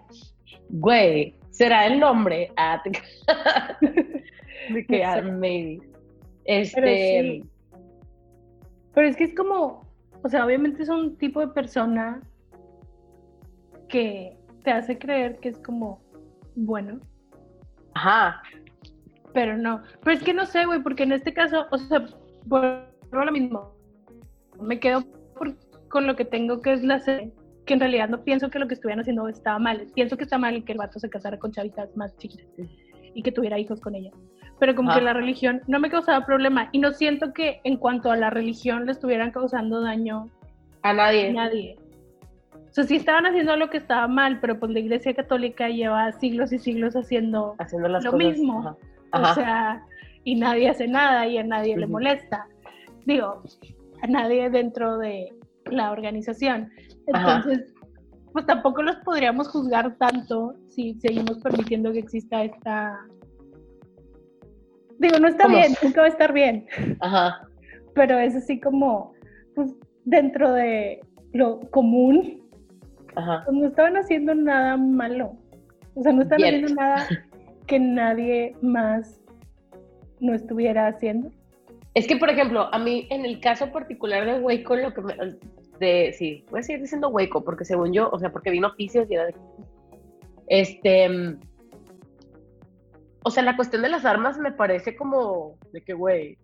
Güey, 0.70 1.34
¿será 1.50 1.86
el 1.86 1.98
nombre? 1.98 2.52
Ah, 2.56 2.80
te- 2.84 2.90
de 4.72 4.86
que, 4.86 4.98
No 5.02 5.08
ah, 5.08 5.14
sé. 5.16 5.22
maybe. 5.22 5.80
Pero 6.44 6.56
Este, 6.62 7.20
sí. 7.22 7.44
Pero 8.94 9.08
es 9.08 9.16
que 9.16 9.24
es 9.24 9.34
como. 9.34 9.82
O 10.22 10.28
sea, 10.28 10.44
obviamente 10.46 10.82
es 10.82 10.88
un 10.88 11.16
tipo 11.16 11.40
de 11.40 11.48
persona 11.48 12.20
que 13.88 14.36
te 14.64 14.70
hace 14.70 14.98
creer 14.98 15.38
que 15.38 15.50
es 15.50 15.58
como 15.58 16.00
bueno. 16.56 17.00
ajá, 17.94 18.42
Pero 19.32 19.56
no. 19.56 19.82
Pero 20.02 20.16
es 20.16 20.22
que 20.22 20.34
no 20.34 20.44
sé, 20.46 20.64
güey, 20.66 20.82
porque 20.82 21.04
en 21.04 21.12
este 21.12 21.32
caso, 21.32 21.66
o 21.70 21.78
sea, 21.78 22.04
vuelvo 22.46 22.82
a 23.12 23.24
lo 23.24 23.32
mismo. 23.32 23.72
Me 24.60 24.78
quedo 24.80 25.02
por- 25.36 25.56
con 25.88 26.06
lo 26.06 26.16
que 26.16 26.24
tengo 26.24 26.60
que 26.60 26.72
es 26.72 26.82
la 26.84 26.98
serie, 27.00 27.32
que 27.66 27.74
en 27.74 27.80
realidad 27.80 28.08
no 28.08 28.22
pienso 28.24 28.50
que 28.50 28.58
lo 28.58 28.66
que 28.68 28.74
estuvieran 28.74 29.00
haciendo 29.00 29.28
estaba 29.28 29.58
mal. 29.58 29.86
Pienso 29.94 30.16
que 30.16 30.24
está 30.24 30.38
mal 30.38 30.64
que 30.64 30.72
el 30.72 30.78
vato 30.78 30.98
se 30.98 31.08
casara 31.10 31.38
con 31.38 31.52
chavitas 31.52 31.96
más 31.96 32.16
chiquitas 32.18 32.46
y 33.14 33.22
que 33.22 33.32
tuviera 33.32 33.58
hijos 33.58 33.80
con 33.80 33.94
ella. 33.94 34.10
Pero 34.58 34.74
como 34.74 34.90
Ajá. 34.90 34.98
que 34.98 35.04
la 35.04 35.12
religión 35.12 35.62
no 35.68 35.78
me 35.78 35.88
causaba 35.90 36.26
problema 36.26 36.68
y 36.72 36.78
no 36.78 36.92
siento 36.92 37.32
que 37.32 37.60
en 37.64 37.76
cuanto 37.76 38.10
a 38.10 38.16
la 38.16 38.30
religión 38.30 38.86
le 38.86 38.92
estuvieran 38.92 39.30
causando 39.30 39.80
daño 39.80 40.28
a 40.82 40.92
nadie. 40.92 41.30
a 41.30 41.32
nadie. 41.32 41.76
O 42.52 42.72
sea, 42.72 42.84
sí 42.84 42.96
estaban 42.96 43.24
haciendo 43.26 43.56
lo 43.56 43.70
que 43.70 43.78
estaba 43.78 44.08
mal, 44.08 44.40
pero 44.40 44.58
pues 44.58 44.70
la 44.72 44.80
iglesia 44.80 45.14
católica 45.14 45.68
lleva 45.68 46.10
siglos 46.12 46.52
y 46.52 46.58
siglos 46.58 46.94
haciendo 46.96 47.54
haciendo 47.58 47.88
las 47.88 48.04
Lo 48.04 48.10
cosas. 48.12 48.28
mismo. 48.28 48.60
Ajá. 48.60 48.76
o 49.12 49.16
Ajá. 49.16 49.34
sea, 49.34 49.82
y 50.24 50.34
nadie 50.34 50.68
hace 50.68 50.86
nada 50.86 51.26
y 51.26 51.38
a 51.38 51.44
nadie 51.44 51.76
le 51.76 51.84
Ujú. 51.84 51.92
molesta. 51.92 52.46
Digo, 53.06 53.42
a 54.02 54.06
nadie 54.06 54.50
dentro 54.50 54.98
de 54.98 55.32
la 55.70 55.90
organización. 55.90 56.70
Ajá. 57.12 57.36
Entonces, 57.36 57.74
pues 58.32 58.46
tampoco 58.46 58.82
los 58.82 58.96
podríamos 58.96 59.48
juzgar 59.48 59.96
tanto 59.96 60.54
si 60.68 60.94
seguimos 61.00 61.38
permitiendo 61.38 61.92
que 61.92 62.00
exista 62.00 62.44
esta... 62.44 62.98
Digo, 64.98 65.18
no 65.18 65.28
está 65.28 65.44
¿Cómo? 65.44 65.56
bien, 65.56 65.74
nunca 65.82 66.00
va 66.00 66.06
a 66.06 66.10
estar 66.10 66.32
bien, 66.32 66.66
Ajá. 67.00 67.48
pero 67.94 68.18
es 68.18 68.34
así 68.34 68.58
como, 68.58 69.12
pues 69.54 69.72
dentro 70.04 70.52
de 70.52 71.00
lo 71.32 71.60
común, 71.70 72.42
Ajá. 73.14 73.42
pues 73.44 73.56
no 73.56 73.68
estaban 73.68 73.96
haciendo 73.96 74.34
nada 74.34 74.76
malo. 74.76 75.36
O 75.94 76.02
sea, 76.02 76.12
no 76.12 76.22
estaban 76.22 76.44
Yet. 76.44 76.48
haciendo 76.48 76.74
nada 76.74 77.06
que 77.66 77.78
nadie 77.78 78.56
más 78.60 79.20
no 80.20 80.34
estuviera 80.34 80.88
haciendo. 80.88 81.30
Es 81.98 82.06
que, 82.06 82.16
por 82.16 82.30
ejemplo, 82.30 82.72
a 82.72 82.78
mí, 82.78 83.08
en 83.10 83.24
el 83.24 83.40
caso 83.40 83.72
particular 83.72 84.24
de 84.24 84.38
Waco, 84.38 84.76
lo 84.76 84.94
que 84.94 85.00
me. 85.00 85.16
De, 85.80 86.14
sí, 86.16 86.44
voy 86.48 86.60
a 86.60 86.62
seguir 86.62 86.80
diciendo 86.80 87.08
Waco, 87.08 87.42
porque 87.42 87.64
según 87.64 87.92
yo, 87.92 88.08
o 88.12 88.20
sea, 88.20 88.30
porque 88.30 88.52
vi 88.52 88.60
noticias 88.60 89.10
y 89.10 89.14
era 89.14 89.26
de. 89.26 89.34
Este. 90.46 91.36
O 93.24 93.32
sea, 93.32 93.42
la 93.42 93.56
cuestión 93.56 93.82
de 93.82 93.88
las 93.88 94.04
armas 94.04 94.38
me 94.38 94.52
parece 94.52 94.94
como. 94.94 95.56
De 95.72 95.82
que, 95.82 95.92
güey. 95.92 96.38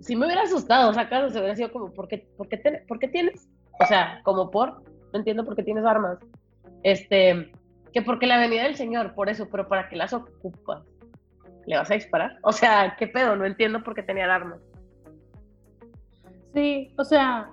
Sí 0.00 0.16
me 0.16 0.26
hubiera 0.26 0.42
asustado, 0.42 0.90
o 0.90 0.92
se 0.92 1.38
hubiera 1.38 1.54
sido 1.54 1.70
como, 1.70 1.92
¿por 1.92 2.08
qué, 2.08 2.26
por 2.36 2.48
qué, 2.48 2.58
por 2.88 2.98
qué 2.98 3.06
tienes? 3.06 3.48
O 3.78 3.86
sea, 3.86 4.20
como 4.24 4.50
por. 4.50 4.82
No 5.12 5.20
entiendo 5.20 5.44
por 5.44 5.54
qué 5.54 5.62
tienes 5.62 5.84
armas. 5.84 6.18
Este. 6.82 7.52
Que 7.92 8.02
porque 8.02 8.26
la 8.26 8.40
venida 8.40 8.64
del 8.64 8.74
Señor, 8.74 9.14
por 9.14 9.28
eso, 9.28 9.48
pero 9.52 9.68
¿para 9.68 9.88
qué 9.88 9.94
las 9.94 10.12
ocupas? 10.12 10.82
¿Le 11.66 11.76
vas 11.76 11.92
a 11.92 11.94
disparar? 11.94 12.38
O 12.42 12.50
sea, 12.50 12.96
¿qué 12.98 13.06
pedo? 13.06 13.36
No 13.36 13.44
entiendo 13.44 13.84
por 13.84 13.94
qué 13.94 14.02
tenían 14.02 14.30
armas. 14.30 14.58
Sí, 16.54 16.92
o 16.98 17.04
sea, 17.04 17.50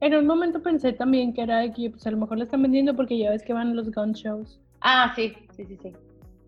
en 0.00 0.14
un 0.14 0.26
momento 0.26 0.62
pensé 0.62 0.92
también 0.92 1.32
que 1.34 1.42
era 1.42 1.58
de 1.58 1.72
que 1.72 1.90
pues 1.90 2.06
a 2.06 2.10
lo 2.10 2.18
mejor 2.18 2.38
la 2.38 2.44
están 2.44 2.62
vendiendo 2.62 2.94
porque 2.94 3.18
ya 3.18 3.30
ves 3.30 3.42
que 3.42 3.52
van 3.52 3.74
los 3.74 3.90
gun 3.90 4.12
shows. 4.12 4.60
Ah, 4.80 5.12
sí, 5.16 5.34
sí, 5.56 5.64
sí, 5.66 5.76
sí. 5.82 5.92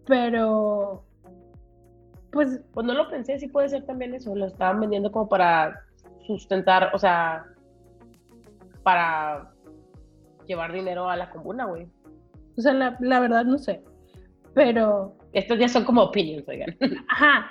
Pero, 0.07 1.05
pues, 2.33 2.61
Pues 2.72 2.87
no 2.87 2.94
lo 2.94 3.09
pensé, 3.11 3.38
sí 3.38 3.48
puede 3.48 3.68
ser 3.68 3.85
también 3.87 4.14
eso. 4.14 4.35
Lo 4.37 4.46
estaban 4.46 4.81
vendiendo 4.81 5.11
como 5.11 5.29
para 5.29 5.81
sustentar, 6.26 6.90
o 6.94 6.98
sea, 6.98 7.44
para 8.83 9.50
llevar 10.46 10.72
dinero 10.72 11.09
a 11.09 11.16
la 11.16 11.31
comuna, 11.31 11.64
güey. 11.66 11.87
o 12.57 12.61
sea, 12.61 12.72
la, 12.72 12.96
la 13.00 13.20
verdad 13.20 13.44
no 13.44 13.59
sé. 13.59 13.83
Pero, 14.55 15.14
Estos 15.33 15.59
ya 15.59 15.68
son 15.68 15.85
como 15.85 16.03
opinions, 16.03 16.48
oigan. 16.48 16.76
ajá, 17.09 17.46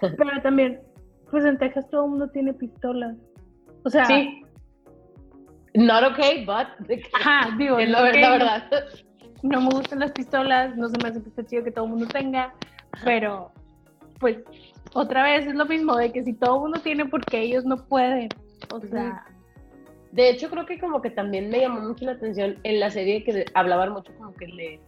pero 0.00 0.42
también, 0.42 0.80
pues 1.30 1.44
en 1.44 1.58
Texas 1.58 1.88
todo 1.90 2.04
el 2.04 2.10
mundo 2.10 2.28
tiene 2.28 2.52
pistolas. 2.54 3.16
O 3.84 3.90
sea, 3.90 4.06
Sí. 4.06 4.42
Not 5.74 6.12
okay, 6.12 6.44
but 6.44 6.66
ajá, 7.14 7.54
digo, 7.56 7.78
es 7.78 7.88
la, 7.88 8.02
verdad. 8.02 8.70
no 9.42 9.60
me 9.62 9.70
gustan 9.70 10.00
las 10.00 10.12
pistolas, 10.12 10.76
no 10.76 10.88
se 10.88 10.98
me 11.02 11.08
hace 11.08 11.22
que 11.22 11.30
esté 11.30 11.46
chido 11.46 11.64
que 11.64 11.70
todo 11.70 11.86
el 11.86 11.92
mundo 11.92 12.06
tenga, 12.08 12.52
pero 13.04 13.50
pues 14.20 14.38
otra 14.92 15.22
vez 15.22 15.46
es 15.46 15.54
lo 15.54 15.64
mismo 15.64 15.96
de 15.96 16.12
que 16.12 16.22
si 16.24 16.34
todo 16.34 16.56
el 16.56 16.60
mundo 16.62 16.80
tiene 16.80 17.06
porque 17.06 17.40
ellos 17.40 17.64
no 17.64 17.76
pueden, 17.88 18.28
o 18.70 18.80
sea, 18.80 19.24
De 20.12 20.28
hecho, 20.28 20.50
creo 20.50 20.66
que 20.66 20.78
como 20.78 21.00
que 21.00 21.08
también 21.08 21.48
me 21.48 21.60
llamó 21.60 21.80
mucho 21.80 22.04
la 22.04 22.12
atención 22.12 22.58
en 22.64 22.78
la 22.78 22.90
serie 22.90 23.24
que 23.24 23.46
hablaban 23.54 23.92
mucho 23.92 24.12
como 24.18 24.34
que 24.34 24.46
de 24.46 24.80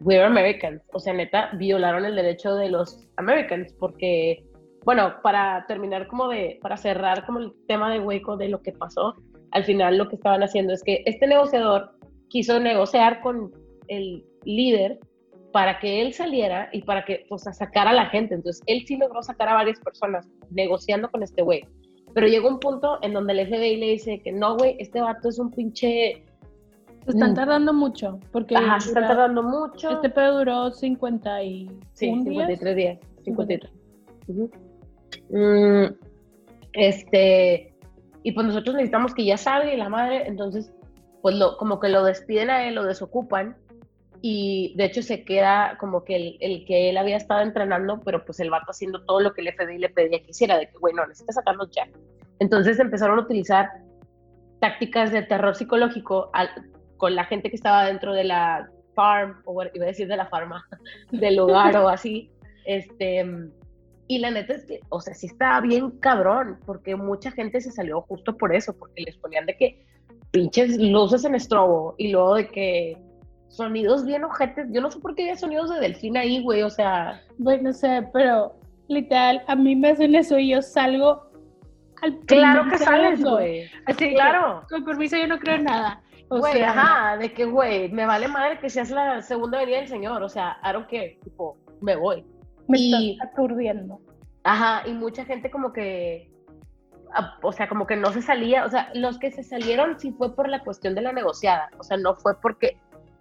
We're 0.00 0.24
Americans. 0.24 0.82
O 0.92 0.98
sea, 0.98 1.12
neta, 1.12 1.50
violaron 1.54 2.04
el 2.04 2.16
derecho 2.16 2.54
de 2.56 2.68
los 2.68 3.06
Americans 3.16 3.72
porque, 3.78 4.44
bueno, 4.88 5.16
para 5.22 5.66
terminar 5.66 6.06
como 6.06 6.28
de, 6.28 6.58
para 6.62 6.78
cerrar 6.78 7.26
como 7.26 7.40
el 7.40 7.52
tema 7.66 7.92
de 7.92 8.00
Waco 8.00 8.38
de 8.38 8.48
lo 8.48 8.62
que 8.62 8.72
pasó, 8.72 9.14
al 9.50 9.64
final 9.64 9.98
lo 9.98 10.08
que 10.08 10.16
estaban 10.16 10.42
haciendo 10.42 10.72
es 10.72 10.82
que 10.82 11.02
este 11.04 11.26
negociador 11.26 11.90
quiso 12.28 12.58
negociar 12.58 13.20
con 13.20 13.52
el 13.88 14.24
líder 14.44 14.98
para 15.52 15.78
que 15.78 16.00
él 16.00 16.14
saliera 16.14 16.70
y 16.72 16.80
para 16.84 17.04
que, 17.04 17.26
o 17.28 17.36
sea, 17.36 17.52
sacara 17.52 17.90
a 17.90 17.92
la 17.92 18.06
gente. 18.06 18.34
Entonces, 18.34 18.62
él 18.66 18.82
sí 18.86 18.96
logró 18.96 19.22
sacar 19.22 19.50
a 19.50 19.54
varias 19.56 19.78
personas 19.80 20.26
negociando 20.50 21.10
con 21.10 21.22
este 21.22 21.42
güey. 21.42 21.66
Pero 22.14 22.26
llegó 22.26 22.48
un 22.48 22.58
punto 22.58 22.98
en 23.02 23.12
donde 23.12 23.34
el 23.34 23.46
FBI 23.46 23.76
le 23.76 23.86
dice 23.90 24.20
que 24.20 24.32
no, 24.32 24.56
güey, 24.56 24.74
este 24.78 25.02
vato 25.02 25.28
es 25.28 25.38
un 25.38 25.50
pinche... 25.50 26.24
se 27.04 27.10
están 27.10 27.34
tardando 27.34 27.74
mucho 27.74 28.18
porque 28.32 28.56
Ajá, 28.56 28.80
se 28.80 28.88
está 28.88 29.00
dura- 29.00 29.08
tardando 29.14 29.42
mucho. 29.42 29.90
este 29.90 30.08
pedo 30.08 30.38
duró 30.38 30.70
50 30.70 31.42
y 31.42 31.70
Sí, 31.92 32.08
un 32.08 32.24
53 32.24 32.74
días. 32.76 32.98
53. 33.24 33.70
Ujú. 34.28 34.50
Mm, 35.30 35.94
este, 36.72 37.74
y 38.22 38.32
pues 38.32 38.46
nosotros 38.46 38.74
necesitamos 38.76 39.14
que 39.14 39.24
ya 39.24 39.36
salga 39.36 39.72
y 39.72 39.76
la 39.76 39.88
madre, 39.88 40.26
entonces 40.26 40.72
pues 41.22 41.34
lo, 41.34 41.56
como 41.56 41.80
que 41.80 41.88
lo 41.88 42.04
despiden 42.04 42.50
a 42.50 42.66
él, 42.66 42.74
lo 42.74 42.84
desocupan 42.84 43.56
y 44.20 44.74
de 44.76 44.84
hecho 44.84 45.02
se 45.02 45.24
queda 45.24 45.76
como 45.78 46.04
que 46.04 46.16
el, 46.16 46.36
el, 46.40 46.64
que 46.64 46.90
él 46.90 46.96
había 46.96 47.16
estado 47.16 47.40
entrenando, 47.42 48.00
pero 48.04 48.24
pues 48.24 48.40
el 48.40 48.50
vato 48.50 48.70
haciendo 48.70 49.04
todo 49.04 49.20
lo 49.20 49.32
que 49.32 49.42
el 49.42 49.52
FBI 49.52 49.78
le 49.78 49.88
pedía 49.88 50.20
que 50.22 50.30
hiciera, 50.30 50.58
de 50.58 50.68
que, 50.68 50.78
bueno, 50.78 51.06
necesita 51.06 51.32
sacarlos 51.32 51.70
ya. 51.70 51.86
Entonces 52.40 52.78
empezaron 52.78 53.18
a 53.18 53.22
utilizar 53.22 53.68
tácticas 54.60 55.12
de 55.12 55.22
terror 55.22 55.54
psicológico 55.54 56.30
con 56.96 57.14
la 57.14 57.24
gente 57.24 57.50
que 57.50 57.56
estaba 57.56 57.84
dentro 57.84 58.12
de 58.12 58.24
la 58.24 58.68
farm, 58.94 59.40
o 59.44 59.62
iba 59.62 59.84
a 59.84 59.88
decir 59.88 60.08
de 60.08 60.16
la 60.16 60.26
farma, 60.26 60.66
del 61.12 61.36
lugar 61.36 61.76
o 61.76 61.88
así. 61.88 62.30
Este, 62.64 63.24
y 64.08 64.18
la 64.18 64.30
neta 64.30 64.54
es 64.54 64.64
que, 64.64 64.80
o 64.88 65.00
sea, 65.00 65.14
sí 65.14 65.26
estaba 65.26 65.60
bien 65.60 65.90
cabrón, 66.00 66.58
porque 66.64 66.96
mucha 66.96 67.30
gente 67.30 67.60
se 67.60 67.70
salió 67.70 68.00
justo 68.00 68.36
por 68.36 68.54
eso, 68.54 68.72
porque 68.76 69.02
les 69.02 69.16
ponían 69.18 69.44
de 69.44 69.56
que 69.56 69.86
pinches 70.30 70.78
luces 70.78 71.24
en 71.24 71.34
estrobo 71.34 71.94
y 71.98 72.10
luego 72.10 72.36
de 72.36 72.48
que 72.48 72.98
sonidos 73.48 74.06
bien 74.06 74.24
ojetes. 74.24 74.66
Yo 74.70 74.80
no 74.80 74.90
sé 74.90 74.98
por 75.00 75.14
qué 75.14 75.22
había 75.22 75.36
sonidos 75.36 75.70
de 75.70 75.80
delfín 75.80 76.16
ahí, 76.16 76.42
güey, 76.42 76.62
o 76.62 76.70
sea. 76.70 77.22
Bueno, 77.36 77.72
sé, 77.72 78.08
pero 78.12 78.54
literal, 78.88 79.42
a 79.46 79.54
mí 79.54 79.76
me 79.76 79.90
hacen 79.90 80.14
eso 80.14 80.38
y 80.38 80.50
yo 80.50 80.62
salgo 80.62 81.30
al 82.00 82.18
Claro 82.20 82.70
que 82.70 82.78
sales, 82.78 83.22
güey. 83.22 83.70
Así, 83.86 84.14
claro. 84.14 84.62
con 84.70 84.84
permiso, 84.84 85.18
yo 85.18 85.26
no 85.26 85.38
creo 85.38 85.56
en 85.56 85.64
nada. 85.64 86.02
Güey, 86.30 86.62
ajá, 86.62 87.16
de 87.16 87.32
que, 87.32 87.44
güey, 87.44 87.90
me 87.90 88.06
vale 88.06 88.28
madre 88.28 88.58
que 88.58 88.70
seas 88.70 88.90
la 88.90 89.22
segunda 89.22 89.58
venida 89.58 89.78
del 89.78 89.88
Señor, 89.88 90.22
o 90.22 90.28
sea, 90.28 90.58
I 90.62 90.72
don't 90.72 90.86
care, 90.86 91.18
tipo, 91.24 91.56
me 91.80 91.96
voy. 91.96 92.24
Me 92.68 92.78
y, 92.78 93.12
estás 93.12 93.30
aturdiendo. 93.32 94.00
Ajá, 94.44 94.86
y 94.86 94.92
mucha 94.92 95.24
gente 95.24 95.50
como 95.50 95.72
que, 95.72 96.30
o 97.42 97.52
sea, 97.52 97.68
como 97.68 97.86
que 97.86 97.96
no 97.96 98.12
se 98.12 98.22
salía, 98.22 98.64
o 98.64 98.70
sea, 98.70 98.90
los 98.94 99.18
que 99.18 99.30
se 99.30 99.42
salieron 99.42 99.98
sí 99.98 100.12
fue 100.12 100.34
por 100.34 100.48
la 100.48 100.62
cuestión 100.62 100.94
de 100.94 101.02
la 101.02 101.12
negociada, 101.12 101.70
o 101.78 101.82
sea, 101.82 101.96
no 101.96 102.14
fue 102.14 102.40
porque 102.40 102.78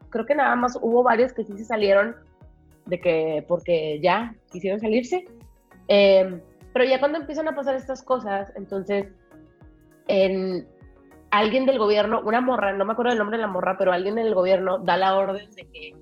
creo 0.10 0.26
que 0.26 0.36
nada 0.36 0.56
más 0.56 0.78
hubo 0.82 1.04
varios 1.04 1.34
que 1.34 1.44
sí 1.44 1.58
se 1.58 1.66
salieron 1.66 2.16
de 2.86 3.00
que, 3.00 3.46
porque 3.48 4.00
ya 4.02 4.36
quisieron 4.52 4.80
salirse. 4.80 5.26
Em, 5.88 6.42
pero 6.74 6.86
ya 6.86 7.00
cuando 7.00 7.18
empiezan 7.18 7.48
a 7.48 7.56
pasar 7.56 7.76
estas 7.76 8.04
cosas, 8.04 8.54
entonces, 8.56 9.08
en, 10.08 10.68
alguien 11.32 11.66
del 11.66 11.80
gobierno, 11.80 12.22
una 12.22 12.42
morra, 12.42 12.74
no 12.74 12.86
me 12.86 12.94
acuerdo 12.94 13.12
el 13.12 13.18
nombre 13.18 13.38
de 13.38 13.42
la 13.42 13.48
morra, 13.48 13.78
pero 13.78 13.92
alguien 13.92 14.16
del 14.16 14.34
gobierno 14.34 14.80
da 14.80 14.98
la 14.98 15.16
orden 15.16 15.50
de 15.52 15.68
que 15.68 15.96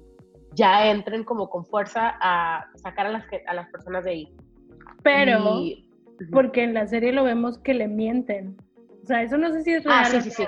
ya 0.55 0.89
entren 0.89 1.23
como 1.23 1.49
con 1.49 1.65
fuerza 1.65 2.15
a 2.19 2.65
sacar 2.75 3.07
a 3.07 3.11
las, 3.11 3.25
a 3.47 3.53
las 3.53 3.69
personas 3.69 4.03
de 4.03 4.11
ahí. 4.11 4.33
Pero, 5.03 5.61
porque 6.31 6.63
en 6.63 6.73
la 6.73 6.87
serie 6.87 7.11
lo 7.11 7.23
vemos 7.23 7.59
que 7.59 7.73
le 7.73 7.87
mienten. 7.87 8.57
O 9.03 9.05
sea, 9.05 9.21
eso 9.21 9.37
no 9.37 9.51
sé 9.51 9.63
si 9.63 9.71
es 9.71 9.85
ah, 9.85 10.03
real. 10.03 10.05
Ah, 10.05 10.21
sí, 10.21 10.21
sí, 10.21 10.31
sí 10.31 10.43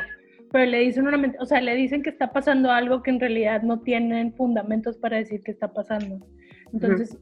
pero 0.51 0.65
le 0.65 0.79
dicen 0.79 1.07
una, 1.07 1.33
o 1.39 1.45
sea, 1.45 1.61
le 1.61 1.75
dicen 1.75 2.03
que 2.03 2.09
está 2.09 2.31
pasando 2.31 2.71
algo 2.71 3.03
que 3.03 3.11
en 3.11 3.19
realidad 3.19 3.61
no 3.63 3.79
tienen 3.81 4.33
fundamentos 4.33 4.97
para 4.97 5.17
decir 5.17 5.41
que 5.43 5.51
está 5.51 5.73
pasando. 5.73 6.25
Entonces, 6.73 7.17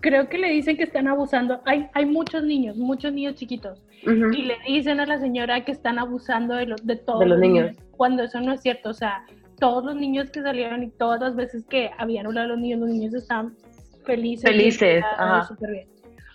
creo 0.00 0.28
que 0.28 0.38
le 0.38 0.50
dicen 0.50 0.76
que 0.76 0.84
están 0.84 1.08
abusando. 1.08 1.60
Hay, 1.64 1.88
hay 1.92 2.06
muchos 2.06 2.44
niños, 2.44 2.76
muchos 2.76 3.12
niños 3.12 3.34
chiquitos, 3.34 3.82
y 4.02 4.42
le 4.42 4.56
dicen 4.66 5.00
a 5.00 5.06
la 5.06 5.18
señora 5.18 5.64
que 5.64 5.72
están 5.72 5.98
abusando 5.98 6.54
de, 6.54 6.74
de 6.82 6.96
todos 6.96 7.26
los 7.26 7.38
niños. 7.38 7.76
cuando 7.96 8.22
eso 8.22 8.40
no 8.40 8.52
es 8.52 8.60
cierto. 8.60 8.90
O 8.90 8.94
sea, 8.94 9.24
todos 9.58 9.84
los 9.84 9.96
niños 9.96 10.30
que 10.30 10.42
salieron 10.42 10.82
y 10.82 10.90
todas 10.90 11.20
las 11.20 11.36
veces 11.36 11.64
que 11.66 11.90
habían 11.98 12.26
hablado 12.26 12.48
los 12.48 12.58
niños, 12.58 12.80
los 12.80 12.88
niños 12.88 13.14
estaban 13.14 13.56
felices. 14.04 14.48
Felices, 14.48 15.04
ajá. 15.16 15.48
bien. 15.70 15.88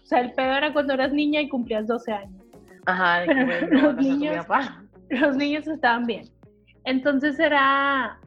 O 0.03 0.05
sea, 0.05 0.21
el 0.21 0.33
pedo 0.33 0.53
era 0.53 0.73
cuando 0.73 0.93
eras 0.93 1.13
niña 1.13 1.41
y 1.41 1.49
cumplías 1.49 1.87
12 1.87 2.11
años. 2.11 2.43
Ajá, 2.85 3.25
que, 3.25 3.67
los 3.71 3.95
niños, 3.97 4.45
los 5.09 5.35
niños 5.35 5.67
estaban 5.67 6.05
bien. 6.05 6.25
Entonces 6.85 7.39
era, 7.39 8.19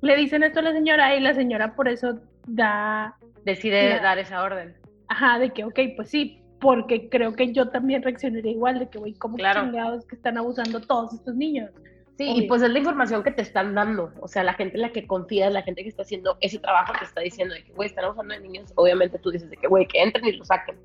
le 0.00 0.16
dicen 0.16 0.42
esto 0.42 0.60
a 0.60 0.62
la 0.62 0.72
señora 0.72 1.14
y 1.14 1.20
la 1.20 1.34
señora 1.34 1.74
por 1.74 1.88
eso 1.88 2.20
da... 2.46 3.16
Decide 3.44 4.00
dar 4.00 4.18
esa 4.18 4.42
orden. 4.42 4.74
Ajá, 5.08 5.38
de 5.38 5.50
que, 5.50 5.64
ok, 5.64 5.78
pues 5.96 6.10
sí, 6.10 6.42
porque 6.60 7.08
creo 7.08 7.34
que 7.34 7.52
yo 7.52 7.68
también 7.68 8.02
reaccionaría 8.02 8.52
igual, 8.52 8.78
de 8.78 8.88
que, 8.88 8.98
güey, 8.98 9.14
¿cómo 9.14 9.36
claro. 9.36 9.62
chingados 9.62 10.04
que 10.06 10.16
están 10.16 10.38
abusando 10.38 10.80
todos 10.80 11.14
estos 11.14 11.34
niños? 11.34 11.70
Sí, 12.20 12.30
y 12.36 12.48
pues 12.48 12.60
es 12.60 12.68
la 12.68 12.78
información 12.78 13.22
que 13.22 13.30
te 13.30 13.40
están 13.40 13.74
dando, 13.74 14.12
o 14.20 14.28
sea, 14.28 14.44
la 14.44 14.52
gente 14.52 14.76
en 14.76 14.82
la 14.82 14.92
que 14.92 15.06
confías, 15.06 15.50
la 15.50 15.62
gente 15.62 15.82
que 15.82 15.88
está 15.88 16.02
haciendo 16.02 16.36
ese 16.42 16.58
trabajo 16.58 16.92
te 16.98 17.06
está 17.06 17.22
diciendo 17.22 17.54
de 17.54 17.64
que, 17.64 17.72
güey, 17.72 17.88
están 17.88 18.04
abusando 18.04 18.34
de 18.34 18.40
niños, 18.40 18.70
obviamente 18.74 19.18
tú 19.18 19.30
dices 19.30 19.48
de 19.48 19.56
que, 19.56 19.66
güey, 19.66 19.86
que 19.86 20.02
entren 20.02 20.26
y 20.26 20.32
lo 20.32 20.44
saquen. 20.44 20.78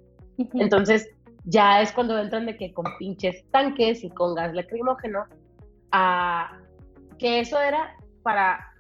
Entonces, 0.54 1.10
ya 1.44 1.82
es 1.82 1.92
cuando 1.92 2.18
entran 2.18 2.46
de 2.46 2.56
que 2.56 2.72
con 2.72 2.86
pinches 2.98 3.44
tanques 3.52 4.06
y 4.06 4.12
con 4.12 4.34
gas 4.34 4.54
lacrimógeno, 4.54 5.26
a 5.92 6.58
que 7.20 7.42
eso 7.42 7.60
era 7.60 7.98
para 8.24 8.72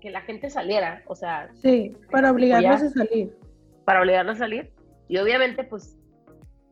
que 0.00 0.10
la 0.10 0.20
gente 0.20 0.50
saliera, 0.50 1.02
o 1.08 1.16
sea... 1.16 1.50
Sí, 1.54 1.96
para 2.12 2.30
obligarlos 2.30 2.80
a 2.80 2.90
salir. 2.90 3.36
Para 3.84 4.02
obligarlos 4.02 4.36
a 4.36 4.38
salir. 4.38 4.72
Y 5.08 5.18
obviamente, 5.18 5.64
pues, 5.64 5.98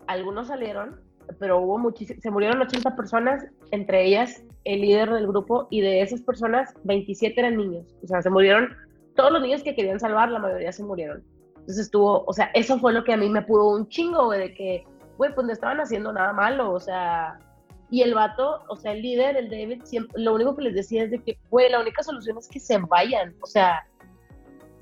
algunos 0.06 0.46
salieron, 0.46 1.00
pero 1.38 1.60
hubo 1.60 1.78
muchísimos, 1.78 2.22
se 2.22 2.30
murieron 2.30 2.60
80 2.60 2.96
personas, 2.96 3.44
entre 3.70 4.04
ellas 4.04 4.42
el 4.64 4.80
líder 4.80 5.10
del 5.10 5.26
grupo, 5.26 5.68
y 5.70 5.80
de 5.80 6.02
esas 6.02 6.22
personas, 6.22 6.74
27 6.84 7.38
eran 7.38 7.56
niños. 7.56 7.86
O 8.02 8.06
sea, 8.06 8.20
se 8.22 8.30
murieron, 8.30 8.70
todos 9.14 9.32
los 9.32 9.42
niños 9.42 9.62
que 9.62 9.74
querían 9.74 10.00
salvar, 10.00 10.30
la 10.30 10.40
mayoría 10.40 10.72
se 10.72 10.82
murieron. 10.82 11.22
Entonces 11.50 11.86
estuvo, 11.86 12.24
o 12.26 12.32
sea, 12.32 12.50
eso 12.54 12.78
fue 12.78 12.92
lo 12.92 13.04
que 13.04 13.12
a 13.12 13.16
mí 13.16 13.28
me 13.28 13.42
pudo 13.42 13.76
un 13.76 13.88
chingo, 13.88 14.26
güey, 14.26 14.40
de 14.40 14.54
que 14.54 14.84
güey, 15.16 15.34
pues 15.34 15.46
no 15.46 15.52
estaban 15.52 15.80
haciendo 15.80 16.12
nada 16.12 16.32
malo, 16.32 16.72
o 16.72 16.80
sea, 16.80 17.38
y 17.90 18.02
el 18.02 18.14
vato, 18.14 18.62
o 18.68 18.76
sea, 18.76 18.92
el 18.92 19.02
líder, 19.02 19.36
el 19.36 19.50
David, 19.50 19.82
siempre, 19.84 20.20
lo 20.20 20.34
único 20.34 20.56
que 20.56 20.62
les 20.62 20.74
decía 20.74 21.04
es 21.04 21.10
de 21.10 21.22
que, 21.22 21.38
güey, 21.50 21.70
la 21.70 21.80
única 21.80 22.02
solución 22.02 22.38
es 22.38 22.48
que 22.48 22.60
se 22.60 22.78
vayan, 22.78 23.34
o 23.40 23.46
sea, 23.46 23.86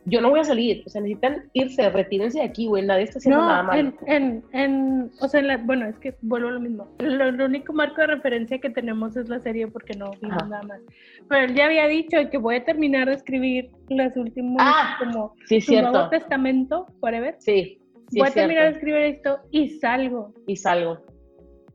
yo 0.07 0.21
no 0.21 0.31
voy 0.31 0.41
a 0.41 0.45
salir, 0.45 0.83
o 0.87 0.91
sea, 0.91 1.01
necesitan 1.01 1.51
irse, 1.55 1.89
retírense 1.89 2.39
de 2.39 2.45
aquí, 2.45 2.67
güey, 2.67 2.85
nadie 2.85 3.05
está 3.05 3.19
haciendo 3.19 3.41
nada 3.41 3.63
malo. 3.63 3.93
En, 4.07 4.07
en, 4.07 4.45
en, 4.53 5.11
o 5.21 5.29
sea, 5.29 5.57
bueno, 5.59 5.87
es 5.87 5.99
que 5.99 6.15
vuelvo 6.21 6.49
a 6.49 6.53
lo 6.53 6.61
mismo. 6.61 6.89
Lo, 6.99 7.45
único 7.45 7.73
marco 7.73 8.03
de 8.03 8.09
referencia 8.09 8.59
que 8.59 8.71
tenemos 8.71 9.17
es 9.17 9.29
la 9.29 9.41
serie 9.41 9.67
porque 9.69 9.95
no 9.95 10.11
vimos 10.21 10.49
nada 10.49 10.63
más. 10.63 10.81
Pero 11.29 11.47
él 11.47 11.55
ya 11.55 11.67
había 11.67 11.87
dicho 11.87 12.19
que 12.31 12.39
voy 12.39 12.57
a 12.57 12.65
terminar 12.65 13.09
de 13.09 13.15
escribir 13.15 13.71
las 13.89 14.17
últimas, 14.17 14.57
ah, 14.61 14.97
como, 14.99 15.35
sí, 15.47 15.61
su 15.61 15.73
Nuevo 15.73 16.09
Testamento, 16.11 16.87
forever. 17.01 17.37
Sí, 17.39 17.79
voy 18.13 18.29
a 18.29 18.31
terminar 18.31 18.65
de 18.65 18.71
escribir 18.71 19.01
esto 19.01 19.39
y 19.51 19.71
salgo. 19.71 20.35
Y 20.47 20.57
salgo. 20.57 20.99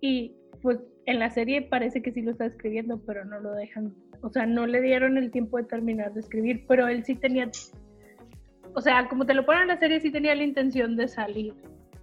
Y 0.01 0.33
pues 0.61 0.79
en 1.05 1.19
la 1.19 1.31
serie 1.31 1.63
parece 1.63 2.01
que 2.01 2.11
sí 2.11 2.21
lo 2.21 2.31
está 2.31 2.45
escribiendo, 2.45 2.99
pero 3.05 3.25
no 3.25 3.39
lo 3.39 3.53
dejan. 3.53 3.93
O 4.21 4.29
sea, 4.29 4.45
no 4.45 4.67
le 4.67 4.81
dieron 4.81 5.17
el 5.17 5.31
tiempo 5.31 5.57
de 5.57 5.63
terminar 5.63 6.13
de 6.13 6.19
escribir, 6.19 6.65
pero 6.67 6.87
él 6.87 7.03
sí 7.05 7.15
tenía. 7.15 7.49
O 8.75 8.81
sea, 8.81 9.07
como 9.07 9.25
te 9.25 9.33
lo 9.33 9.45
ponen 9.45 9.63
en 9.63 9.67
la 9.69 9.77
serie, 9.77 9.99
sí 9.99 10.11
tenía 10.11 10.35
la 10.35 10.43
intención 10.43 10.95
de 10.95 11.07
salir. 11.07 11.53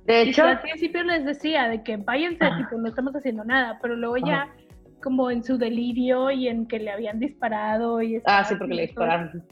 De 0.05 0.23
hecho. 0.23 0.45
al 0.45 0.61
principio 0.61 1.03
les 1.03 1.25
decía 1.25 1.69
de 1.69 1.83
que 1.83 1.97
váyanse, 1.97 2.45
tipo, 2.59 2.77
no 2.79 2.89
estamos 2.89 3.15
haciendo 3.15 3.45
nada, 3.45 3.79
pero 3.83 3.97
luego 3.97 4.17
ya, 4.19 4.55
como 5.03 5.31
en 5.31 5.43
su 5.43 5.59
delirio 5.59 6.31
y 6.31 6.49
en 6.49 6.67
que 6.67 6.79
le 6.79 6.91
habían 6.91 7.19
disparado 7.19 8.01
y. 8.03 8.23
Ah, 8.25 8.45
sí, 8.45 8.55
porque 8.57 8.75
le 8.75 8.83
dispararon. 8.83 9.45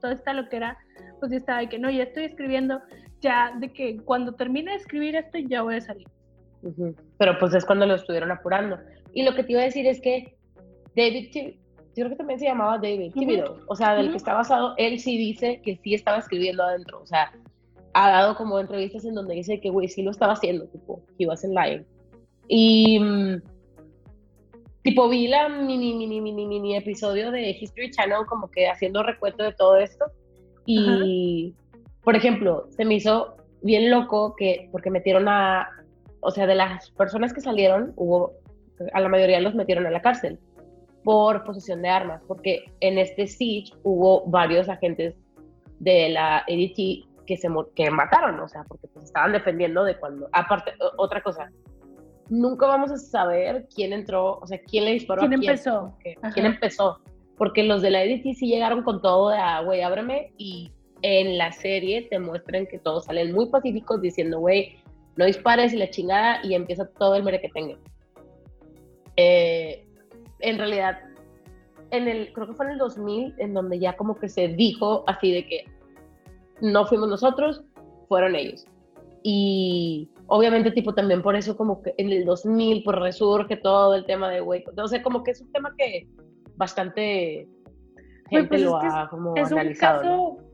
Todo, 0.00 0.10
está 0.10 0.32
lo 0.32 0.48
que 0.48 0.56
era, 0.56 0.76
pues 1.20 1.30
ya 1.30 1.38
estaba 1.38 1.60
de 1.60 1.68
que 1.68 1.78
no, 1.78 1.88
ya 1.88 2.02
estoy 2.02 2.24
escribiendo 2.24 2.80
ya 3.20 3.52
de 3.58 3.72
que 3.72 3.98
cuando 3.98 4.32
termine 4.34 4.72
de 4.72 4.78
escribir 4.78 5.14
esto 5.14 5.38
ya 5.38 5.62
voy 5.62 5.76
a 5.76 5.80
salir. 5.80 6.08
Pero 7.18 7.38
pues 7.38 7.54
es 7.54 7.64
cuando 7.64 7.86
lo 7.86 7.94
estuvieron 7.94 8.30
apurando. 8.30 8.78
Y 9.14 9.22
lo 9.24 9.34
que 9.34 9.44
te 9.44 9.52
iba 9.52 9.62
a 9.62 9.64
decir 9.64 9.86
es 9.86 10.00
que 10.00 10.36
David, 10.96 11.30
yo 11.94 12.04
creo 12.04 12.10
que 12.10 12.16
también 12.16 12.38
se 12.38 12.46
llamaba 12.46 12.78
David 12.78 13.12
o 13.66 13.76
sea, 13.76 13.94
del 13.94 14.10
que 14.10 14.16
está 14.16 14.32
basado, 14.32 14.74
él 14.78 14.98
sí 14.98 15.18
dice 15.18 15.60
que 15.62 15.78
sí 15.82 15.94
estaba 15.94 16.18
escribiendo 16.18 16.62
adentro, 16.62 17.00
o 17.02 17.06
sea, 17.06 17.32
ha 17.92 18.10
dado 18.10 18.34
como 18.36 18.58
entrevistas 18.58 19.04
en 19.04 19.14
donde 19.14 19.34
dice 19.34 19.60
que, 19.60 19.68
güey, 19.68 19.88
sí 19.88 20.02
lo 20.02 20.10
estaba 20.10 20.32
haciendo, 20.32 20.66
tipo, 20.68 21.02
he 21.18 21.26
was 21.26 21.44
in 21.44 21.54
live. 21.54 21.84
Y, 22.48 22.98
mm, 22.98 23.42
tipo, 24.82 25.08
vi 25.10 25.28
la 25.28 25.50
mini, 25.50 25.94
mini, 25.94 26.20
mini, 26.20 26.46
mini 26.46 26.76
episodio 26.76 27.30
de 27.30 27.50
History 27.50 27.90
Channel 27.90 28.24
como 28.26 28.50
que 28.50 28.68
haciendo 28.68 29.02
recuento 29.02 29.42
de 29.42 29.52
todo 29.52 29.76
esto. 29.76 30.06
Y, 30.64 31.54
por 32.02 32.16
ejemplo, 32.16 32.66
se 32.70 32.86
me 32.86 32.94
hizo 32.94 33.36
bien 33.60 33.90
loco 33.90 34.34
que, 34.36 34.70
porque 34.72 34.90
metieron 34.90 35.28
a, 35.28 35.68
o 36.20 36.30
sea, 36.30 36.46
de 36.46 36.54
las 36.54 36.90
personas 36.92 37.34
que 37.34 37.42
salieron, 37.42 37.92
hubo, 37.96 38.32
a 38.94 39.00
la 39.00 39.08
mayoría 39.10 39.40
los 39.40 39.54
metieron 39.54 39.86
a 39.86 39.90
la 39.90 40.00
cárcel 40.00 40.38
por 41.04 41.44
posesión 41.44 41.82
de 41.82 41.88
armas, 41.88 42.22
porque 42.26 42.64
en 42.80 42.98
este 42.98 43.26
siege 43.26 43.72
hubo 43.82 44.24
varios 44.26 44.68
agentes 44.68 45.14
de 45.80 46.10
la 46.10 46.38
ADT 46.38 47.08
que 47.26 47.36
se 47.36 47.48
que 47.74 47.90
mataron, 47.90 48.38
o 48.40 48.48
sea, 48.48 48.64
porque 48.64 48.88
pues 48.88 49.06
estaban 49.06 49.32
defendiendo 49.32 49.84
de 49.84 49.96
cuando, 49.98 50.28
aparte, 50.32 50.72
otra 50.96 51.22
cosa, 51.22 51.50
nunca 52.28 52.66
vamos 52.66 52.90
a 52.90 52.96
saber 52.96 53.66
quién 53.74 53.92
entró, 53.92 54.38
o 54.38 54.46
sea, 54.46 54.60
quién 54.60 54.84
le 54.84 54.92
disparó 54.92 55.20
¿Quién 55.20 55.34
a 55.34 55.38
quién. 55.38 55.50
empezó? 55.50 55.94
¿Quién 56.34 56.46
empezó? 56.46 57.00
Porque 57.36 57.62
los 57.62 57.82
de 57.82 57.90
la 57.90 58.00
ADT 58.00 58.34
sí 58.34 58.46
llegaron 58.46 58.82
con 58.82 59.02
todo 59.02 59.30
de, 59.30 59.38
ah, 59.38 59.62
güey, 59.62 59.82
ábreme 59.82 60.32
y 60.36 60.72
en 61.02 61.36
la 61.36 61.52
serie 61.52 62.02
te 62.08 62.18
muestran 62.18 62.66
que 62.66 62.78
todos 62.78 63.06
salen 63.06 63.32
muy 63.32 63.46
pacíficos 63.50 64.00
diciendo, 64.00 64.38
güey, 64.38 64.76
no 65.16 65.24
dispares 65.24 65.72
y 65.72 65.76
la 65.76 65.90
chingada 65.90 66.40
y 66.44 66.54
empieza 66.54 66.88
todo 66.98 67.16
el 67.16 67.22
mere 67.22 67.40
que 67.40 67.48
tenga. 67.48 67.76
Eh, 69.16 69.84
en 70.42 70.58
realidad, 70.58 70.98
en 71.90 72.08
el, 72.08 72.32
creo 72.32 72.48
que 72.48 72.54
fue 72.54 72.66
en 72.66 72.72
el 72.72 72.78
2000, 72.78 73.34
en 73.38 73.54
donde 73.54 73.78
ya 73.78 73.96
como 73.96 74.16
que 74.16 74.28
se 74.28 74.48
dijo 74.48 75.04
así 75.06 75.32
de 75.32 75.46
que 75.46 75.64
no 76.60 76.86
fuimos 76.86 77.08
nosotros, 77.08 77.64
fueron 78.08 78.34
ellos. 78.34 78.66
Y 79.22 80.08
obviamente, 80.26 80.70
tipo, 80.72 80.94
también 80.94 81.22
por 81.22 81.36
eso 81.36 81.56
como 81.56 81.82
que 81.82 81.94
en 81.96 82.10
el 82.10 82.24
2000 82.24 82.82
pues 82.84 82.98
resurge 82.98 83.56
todo 83.56 83.94
el 83.94 84.04
tema 84.04 84.28
de 84.30 84.40
güey. 84.40 84.64
O 84.76 84.88
sea, 84.88 85.02
como 85.02 85.22
que 85.22 85.32
es 85.32 85.40
un 85.40 85.52
tema 85.52 85.74
que 85.78 86.08
bastante 86.56 87.48
gente 88.28 88.48
pues, 88.48 88.62
lo 88.62 88.82
es 88.82 88.92
ha 88.92 89.08
como 89.08 89.34
es 89.36 89.52
analizado. 89.52 90.02
¿no? 90.02 90.28
un 90.28 90.36
caso 90.36 90.52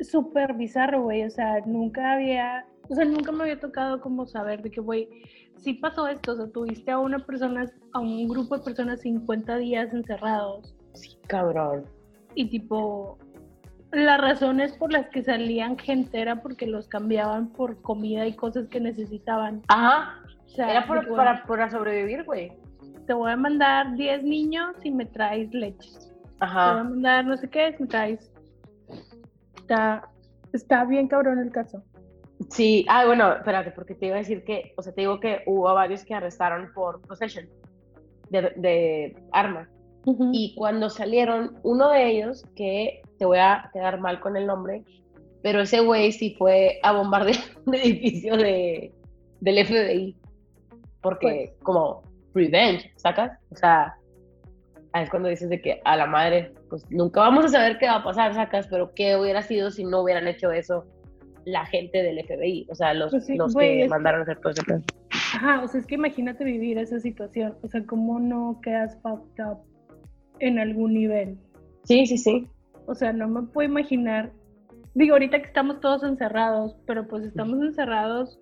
súper 0.00 0.54
bizarro, 0.54 1.02
güey. 1.02 1.24
O 1.24 1.30
sea, 1.30 1.60
nunca 1.66 2.12
había, 2.12 2.66
o 2.88 2.94
sea, 2.94 3.04
nunca 3.04 3.32
me 3.32 3.44
había 3.44 3.60
tocado 3.60 4.00
como 4.00 4.26
saber 4.26 4.62
de 4.62 4.70
que, 4.70 4.80
güey, 4.80 5.08
sí 5.62 5.74
pasó 5.74 6.06
esto. 6.08 6.32
O 6.32 6.36
sea, 6.36 6.46
tuviste 6.50 6.90
a 6.90 6.98
una 6.98 7.18
persona, 7.18 7.70
a 7.92 7.98
un 8.00 8.28
grupo 8.28 8.56
de 8.58 8.64
personas 8.64 9.00
50 9.00 9.56
días 9.58 9.92
encerrados. 9.92 10.74
Sí, 10.94 11.16
cabrón. 11.26 11.84
Y 12.34 12.48
tipo, 12.48 13.18
las 13.92 14.20
razones 14.20 14.72
por 14.76 14.92
las 14.92 15.08
que 15.08 15.22
salían 15.22 15.78
gente 15.78 16.20
era 16.20 16.42
porque 16.42 16.66
los 16.66 16.88
cambiaban 16.88 17.48
por 17.48 17.80
comida 17.82 18.26
y 18.26 18.34
cosas 18.34 18.68
que 18.68 18.80
necesitaban. 18.80 19.62
Ajá. 19.68 20.16
O 20.46 20.48
sea, 20.48 20.70
Era 20.70 20.86
por, 20.86 21.08
para, 21.14 21.44
para 21.46 21.70
sobrevivir, 21.70 22.24
güey. 22.24 22.52
te 23.06 23.12
voy 23.14 23.30
a 23.30 23.36
mandar 23.36 23.94
10 23.94 24.24
niños 24.24 24.74
y 24.82 24.90
me 24.90 25.06
traes 25.06 25.52
leche. 25.54 25.90
Te 25.90 26.06
voy 26.06 26.38
a 26.40 26.44
Ajá. 26.44 26.84
mandar 26.84 27.24
no 27.24 27.36
sé 27.36 27.48
qué, 27.48 27.76
me 27.78 27.86
traes. 27.86 28.32
Está, 29.56 30.08
está 30.52 30.84
bien 30.84 31.06
cabrón 31.08 31.38
el 31.38 31.50
caso. 31.52 31.82
Sí, 32.48 32.86
ah, 32.88 33.04
bueno, 33.04 33.34
espérate, 33.34 33.70
porque 33.72 33.94
te 33.94 34.06
iba 34.06 34.16
a 34.16 34.20
decir 34.20 34.44
que, 34.44 34.72
o 34.76 34.82
sea, 34.82 34.94
te 34.94 35.02
digo 35.02 35.20
que 35.20 35.42
hubo 35.46 35.72
varios 35.74 36.04
que 36.04 36.14
arrestaron 36.14 36.72
por 36.72 37.00
possession 37.02 37.48
de, 38.30 38.52
de 38.56 39.16
armas. 39.32 39.68
Y 40.32 40.54
cuando 40.56 40.88
salieron, 40.88 41.58
uno 41.62 41.90
de 41.90 42.08
ellos, 42.08 42.46
que 42.56 43.02
te 43.18 43.26
voy 43.26 43.36
a 43.36 43.68
quedar 43.74 44.00
mal 44.00 44.18
con 44.20 44.34
el 44.36 44.46
nombre, 44.46 44.82
pero 45.42 45.60
ese 45.60 45.80
güey 45.80 46.10
sí 46.12 46.34
fue 46.38 46.80
a 46.82 46.92
bombardear 46.92 47.36
un 47.66 47.74
edificio 47.74 48.36
de, 48.36 48.92
del 49.40 49.66
FBI. 49.66 50.16
Porque, 51.02 51.54
como, 51.62 52.02
revenge, 52.34 52.90
¿sacas? 52.96 53.38
O 53.50 53.56
sea, 53.56 53.94
ahí 54.92 55.04
es 55.04 55.10
cuando 55.10 55.28
dices 55.28 55.50
de 55.50 55.60
que 55.60 55.80
a 55.84 55.96
la 55.96 56.06
madre, 56.06 56.54
pues 56.70 56.90
nunca 56.90 57.20
vamos 57.20 57.44
a 57.44 57.48
saber 57.48 57.78
qué 57.78 57.86
va 57.86 57.96
a 57.96 58.04
pasar, 58.04 58.34
¿sacas? 58.34 58.66
Pero 58.68 58.94
qué 58.94 59.16
hubiera 59.16 59.42
sido 59.42 59.70
si 59.70 59.84
no 59.84 60.00
hubieran 60.00 60.28
hecho 60.28 60.50
eso 60.50 60.86
la 61.44 61.66
gente 61.66 62.02
del 62.02 62.24
FBI, 62.24 62.66
o 62.70 62.74
sea, 62.74 62.94
los, 62.94 63.10
Pues 63.10 63.26
sí, 63.26 63.36
los 63.36 63.54
güey, 63.54 63.82
que 63.82 63.88
mandaron 63.88 64.20
a 64.20 64.22
hacer 64.24 64.40
todo 64.40 64.52
ese 64.52 64.62
plan. 64.62 64.84
Ajá, 65.10 65.62
o 65.62 65.68
sea, 65.68 65.80
es 65.80 65.86
que 65.86 65.94
imagínate 65.94 66.44
vivir 66.44 66.78
esa 66.78 67.00
situación. 67.00 67.54
O 67.62 67.68
sea, 67.68 67.84
¿cómo 67.86 68.18
no 68.18 68.60
quedas 68.62 68.98
fucked 69.02 69.44
up 69.44 69.58
en 70.40 70.58
algún 70.58 70.94
nivel? 70.94 71.38
Sí, 71.84 72.06
sí, 72.06 72.18
sí. 72.18 72.48
O 72.86 72.94
sea, 72.94 73.12
no 73.12 73.28
me 73.28 73.42
puedo 73.42 73.68
imaginar. 73.68 74.32
Digo, 74.94 75.14
ahorita 75.14 75.40
que 75.40 75.46
estamos 75.46 75.80
todos 75.80 76.02
encerrados, 76.02 76.76
pero 76.86 77.06
pues 77.06 77.24
estamos 77.24 77.60
encerrados 77.62 78.40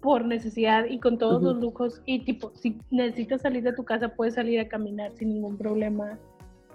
por 0.00 0.24
necesidad 0.24 0.84
y 0.84 1.00
con 1.00 1.18
todos 1.18 1.42
los 1.42 1.56
lujos. 1.56 2.00
Y 2.06 2.24
tipo, 2.24 2.52
si 2.54 2.78
necesitas 2.90 3.42
salir 3.42 3.64
de 3.64 3.72
tu 3.72 3.84
casa, 3.84 4.08
puedes 4.08 4.34
salir 4.34 4.60
a 4.60 4.68
caminar 4.68 5.12
sin 5.16 5.30
ningún 5.30 5.58
problema. 5.58 6.18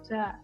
O 0.01 0.03
sea, 0.03 0.41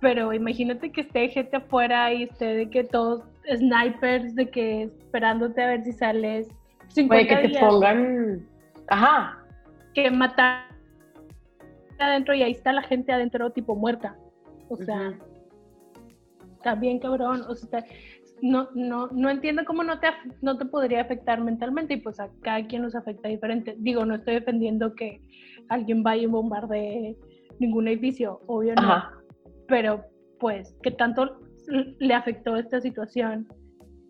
pero 0.00 0.32
imagínate 0.32 0.90
que 0.92 1.02
esté 1.02 1.28
gente 1.28 1.56
afuera 1.56 2.12
y 2.14 2.24
esté 2.24 2.46
de 2.46 2.70
que 2.70 2.84
todos 2.84 3.24
snipers, 3.54 4.34
de 4.34 4.50
que 4.50 4.82
esperándote 4.84 5.62
a 5.62 5.66
ver 5.68 5.84
si 5.84 5.92
sales. 5.92 6.48
50 6.88 7.08
Puede 7.08 7.42
que 7.42 7.48
te 7.48 7.60
pongan. 7.60 8.46
Ajá. 8.88 9.38
que 9.94 10.10
matar 10.10 10.66
adentro 11.98 12.34
y 12.34 12.42
ahí 12.42 12.52
está 12.52 12.72
la 12.72 12.82
gente 12.82 13.12
adentro 13.12 13.50
tipo 13.50 13.74
muerta. 13.74 14.16
O 14.68 14.76
sea, 14.76 15.08
Ujú. 15.10 15.18
está 16.56 16.74
bien 16.74 16.98
cabrón. 16.98 17.42
O 17.48 17.54
sea, 17.54 17.80
está- 17.80 17.94
no, 18.42 18.68
no, 18.74 19.06
no 19.08 19.30
entiendo 19.30 19.64
cómo 19.64 19.82
no 19.82 19.98
te, 19.98 20.08
no 20.42 20.58
te 20.58 20.66
podría 20.66 21.00
afectar 21.00 21.40
mentalmente 21.40 21.94
y 21.94 22.00
pues 22.00 22.20
a 22.20 22.28
cada 22.42 22.66
quien 22.66 22.82
nos 22.82 22.94
afecta 22.94 23.28
diferente. 23.30 23.74
Digo, 23.78 24.04
no 24.04 24.14
estoy 24.16 24.34
defendiendo 24.34 24.94
que 24.94 25.22
alguien 25.70 26.02
vaya 26.02 26.22
y 26.24 26.26
bombardee 26.26 27.16
ningún 27.58 27.88
edificio, 27.88 28.40
obvio 28.46 28.74
no. 28.74 29.02
Pero 29.66 30.04
pues, 30.38 30.76
¿qué 30.82 30.90
tanto 30.90 31.40
le 31.66 32.14
afectó 32.14 32.56
esta 32.56 32.80
situación? 32.80 33.46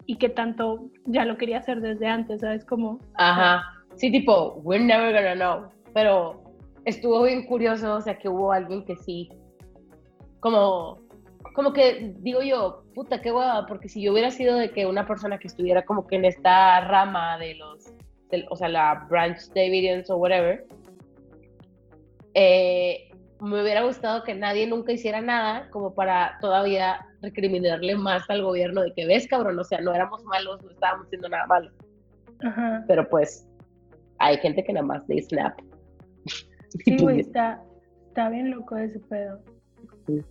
Y 0.07 0.16
qué 0.19 0.29
tanto 0.29 0.88
ya 1.07 1.25
lo 1.25 1.37
quería 1.37 1.59
hacer 1.59 1.81
desde 1.81 2.07
antes, 2.07 2.40
¿sabes? 2.40 2.64
Como, 2.64 3.01
Ajá. 3.14 3.62
Sí, 3.97 4.11
tipo, 4.12 4.61
we're 4.62 4.85
never 4.85 5.12
gonna 5.12 5.35
know. 5.35 5.69
Pero 5.95 6.42
estuvo 6.85 7.23
bien 7.25 7.47
curioso, 7.47 7.97
o 7.97 8.01
sea, 8.01 8.19
que 8.19 8.29
hubo 8.29 8.53
alguien 8.53 8.85
que 8.85 8.97
sí. 8.97 9.29
Como, 10.40 11.01
como 11.55 11.73
que 11.73 12.14
digo 12.19 12.42
yo, 12.42 12.85
puta, 12.95 13.21
qué 13.21 13.33
hueva, 13.33 13.66
porque 13.66 13.88
si 13.88 14.01
yo 14.03 14.12
hubiera 14.12 14.31
sido 14.31 14.57
de 14.57 14.71
que 14.71 14.87
una 14.87 15.07
persona 15.07 15.38
que 15.38 15.49
estuviera 15.49 15.85
como 15.85 16.07
que 16.07 16.16
en 16.16 16.27
esta 16.27 16.81
rama 16.83 17.38
de 17.38 17.55
los, 17.55 17.87
del- 18.31 18.47
o 18.51 18.57
sea, 18.57 18.69
la 18.69 19.07
Branch 19.09 19.38
Davidians 19.55 20.09
o 20.11 20.16
whatever, 20.19 20.66
eh, 22.35 23.09
me 23.40 23.62
hubiera 23.62 23.83
gustado 23.83 24.22
que 24.25 24.35
nadie 24.35 24.66
nunca 24.66 24.92
hiciera 24.92 25.20
nada 25.20 25.68
como 25.70 25.94
para 25.94 26.38
todavía 26.40 27.07
recriminarle 27.20 27.96
más 27.96 28.29
al 28.31 28.42
gobierno 28.42 28.83
de 28.83 28.92
que 28.94 29.07
ves, 29.07 29.27
cabrón, 29.29 29.59
o 29.59 29.64
sea, 29.64 29.81
no 29.81 29.92
éramos 29.94 30.25
malos, 30.25 30.62
no 30.62 30.70
estábamos 30.70 31.07
haciendo 31.07 31.29
nada 31.29 31.46
malo 31.46 31.70
ajá. 32.42 32.85
pero 32.87 33.09
pues 33.09 33.46
hay 34.18 34.38
gente 34.38 34.64
que 34.64 34.72
nada 34.72 34.87
más 34.87 35.07
de 35.07 35.22
snap. 35.22 35.59
Sí, 36.85 36.96
güey, 37.01 37.20
está, 37.20 37.62
está 38.09 38.31
bien 38.31 38.51
loco 38.51 38.77
ese 38.77 38.99
pedo. 39.01 39.38
Sí. 40.07 40.22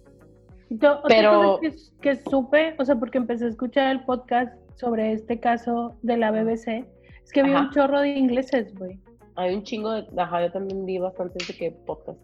Otra 0.76 1.02
Pero- 1.08 1.60
cosa 1.60 1.62
que, 1.62 1.76
que 2.02 2.16
supe, 2.30 2.76
o 2.80 2.86
sea, 2.86 2.96
porque 2.96 3.20
empecé 3.20 3.46
a 3.46 3.50
escuchar 3.50 3.92
el 3.92 4.04
podcast 4.06 4.52
sobre 4.76 5.14
este 5.14 5.40
caso 5.40 5.96
de 6.02 6.18
la 6.18 6.32
BBC, 6.32 6.86
es 7.24 7.32
que 7.32 7.42
había 7.42 7.60
un 7.62 7.70
chorro 7.72 8.02
de 8.02 8.10
ingleses, 8.10 8.74
güey. 8.76 9.00
Hay 9.36 9.54
un 9.54 9.64
chingo 9.64 9.92
de, 9.92 10.06
ajá, 10.18 10.46
yo 10.46 10.52
también 10.52 10.86
vi 10.86 10.98
bastantes 10.98 11.48
de 11.48 11.54
que 11.54 11.72
podcast. 11.72 12.20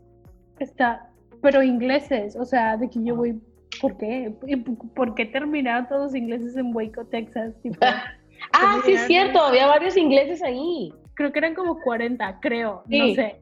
Está, 0.62 1.10
pero 1.42 1.64
ingleses, 1.64 2.36
o 2.36 2.46
sea, 2.46 2.78
de 2.78 2.88
que 2.90 3.04
yo, 3.04 3.16
güey, 3.16 3.34
¿por 3.82 3.98
qué? 3.98 4.32
¿Y 4.46 4.56
p- 4.58 4.72
¿Por 4.96 5.16
qué 5.16 5.26
terminaron 5.26 5.88
todos 5.88 6.04
los 6.04 6.16
ingleses 6.16 6.56
en 6.56 6.76
Waco, 6.76 7.04
Texas? 7.06 7.54
Tipo, 7.64 7.80
Ah, 8.54 8.80
sí, 8.86 8.94
es 8.94 9.02
cierto, 9.02 9.40
había 9.40 9.68
varios 9.68 9.96
ingleses 9.98 10.42
ahí. 10.44 10.94
creo 11.16 11.32
que 11.32 11.40
eran 11.40 11.54
como 11.56 11.80
40, 11.82 12.40
creo, 12.42 12.84
no 12.88 13.14
sé. 13.16 13.40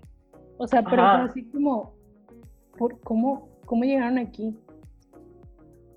O 0.58 0.68
sea, 0.68 0.82
pero 0.84 1.04
así 1.04 1.44
como, 1.52 1.94
¿por, 2.78 3.00
cómo, 3.02 3.50
¿cómo 3.66 3.84
llegaron 3.86 4.18
aquí? 4.18 4.54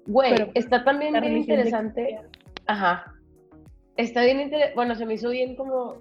Güey, 0.06 0.30
Pero, 0.32 0.50
está 0.54 0.84
también 0.84 1.12
bien 1.20 1.36
interesante. 1.36 2.20
Ajá. 2.66 3.12
Está 3.96 4.22
bien 4.24 4.40
interesante. 4.40 4.74
Bueno, 4.74 4.94
se 4.94 5.04
me 5.06 5.14
hizo 5.14 5.30
bien 5.30 5.54
como 5.56 5.96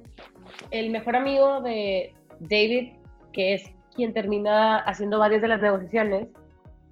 el 0.71 0.89
mejor 0.91 1.15
amigo 1.15 1.62
de 1.62 2.13
David, 2.39 2.93
que 3.34 3.55
es 3.55 3.71
quien 3.95 4.13
termina 4.13 4.77
haciendo 4.80 5.19
varias 5.19 5.41
de 5.41 5.47
las 5.47 5.62
negociaciones, 5.62 6.27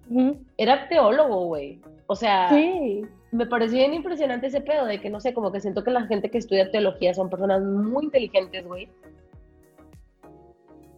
Ujú. 0.09 0.38
era 0.57 0.88
teólogo, 0.88 1.45
güey. 1.45 1.79
O 2.07 2.15
sea, 2.15 2.49
Sí, 2.49 3.01
me 3.31 3.45
pareció 3.45 3.77
bien 3.77 3.93
impresionante 3.93 4.47
ese 4.47 4.62
pedo 4.62 4.85
de 4.85 4.99
que 4.99 5.09
no 5.09 5.19
sé, 5.19 5.33
como 5.33 5.51
que 5.51 5.59
siento 5.59 5.83
que 5.83 5.91
la 5.91 6.05
gente 6.07 6.29
que 6.31 6.39
estudia 6.39 6.71
teología 6.71 7.13
son 7.13 7.29
personas 7.29 7.62
muy 7.62 8.05
inteligentes, 8.05 8.65
güey. 8.65 8.89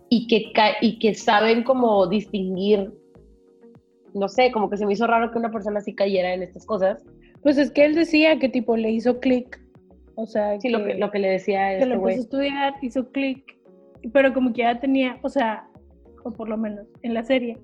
Y 0.09 0.27
que, 0.27 0.51
y 0.81 0.99
que 0.99 1.13
saben 1.13 1.63
como 1.63 2.05
distinguir, 2.07 2.91
no 4.13 4.27
sé, 4.27 4.51
como 4.51 4.69
que 4.69 4.75
se 4.77 4.85
me 4.85 4.93
hizo 4.93 5.07
raro 5.07 5.31
que 5.31 5.37
una 5.37 5.51
persona 5.51 5.79
así 5.79 5.95
cayera 5.95 6.33
en 6.33 6.43
estas 6.43 6.65
cosas. 6.65 7.01
pues 7.43 7.57
es 7.57 7.71
que 7.71 7.85
él 7.85 7.95
decía 7.95 8.37
que 8.37 8.49
tipo 8.49 8.75
le 8.75 8.91
hizo 8.91 9.19
clic, 9.19 9.59
o 10.15 10.25
sea, 10.25 10.59
Sí, 10.59 10.69
lo 10.69 10.83
que, 10.83 10.95
lo 10.95 11.09
que 11.11 11.19
le 11.19 11.29
decía 11.29 11.65
a 11.65 11.69
que 11.69 11.75
este 11.77 11.85
lo 11.87 11.95
empezó 11.95 12.01
güey. 12.01 12.15
a 12.17 12.19
estudiar, 12.19 12.73
hizo 12.81 13.09
clic, 13.11 13.57
pero 14.13 14.33
como 14.33 14.51
que 14.53 14.61
ya 14.63 14.79
tenía, 14.79 15.17
o 15.21 15.29
sea, 15.29 15.67
o 16.23 16.31
por 16.31 16.49
lo 16.49 16.57
menos 16.57 16.87
en 17.01 17.13
la 17.13 17.23
serie, 17.23 17.57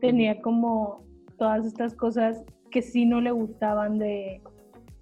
tenía 0.00 0.40
como 0.40 1.04
todas 1.38 1.66
estas 1.66 1.94
cosas 1.94 2.44
que 2.70 2.82
sí 2.82 3.06
no 3.06 3.20
le 3.20 3.30
gustaban 3.30 3.98
de, 3.98 4.40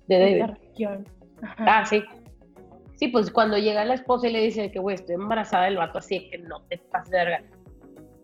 De 0.07 0.47
religión. 0.47 1.07
Ajá. 1.43 1.65
Ah, 1.67 1.87
sí. 1.87 2.03
Sí, 2.97 3.09
pues 3.09 3.31
cuando 3.31 3.59
llega 3.59 3.85
la 3.85 3.95
esposa 3.95 4.29
y 4.29 4.33
le 4.33 4.43
dice 4.43 4.71
que, 4.71 4.79
güey, 4.79 4.95
estoy 4.95 5.17
embarazada 5.17 5.65
del 5.65 5.77
vato, 5.77 5.99
así 5.99 6.29
que 6.31 6.39
no 6.39 6.63
te 6.69 6.79
pases 6.79 7.11
de 7.11 7.19
verga. 7.19 7.43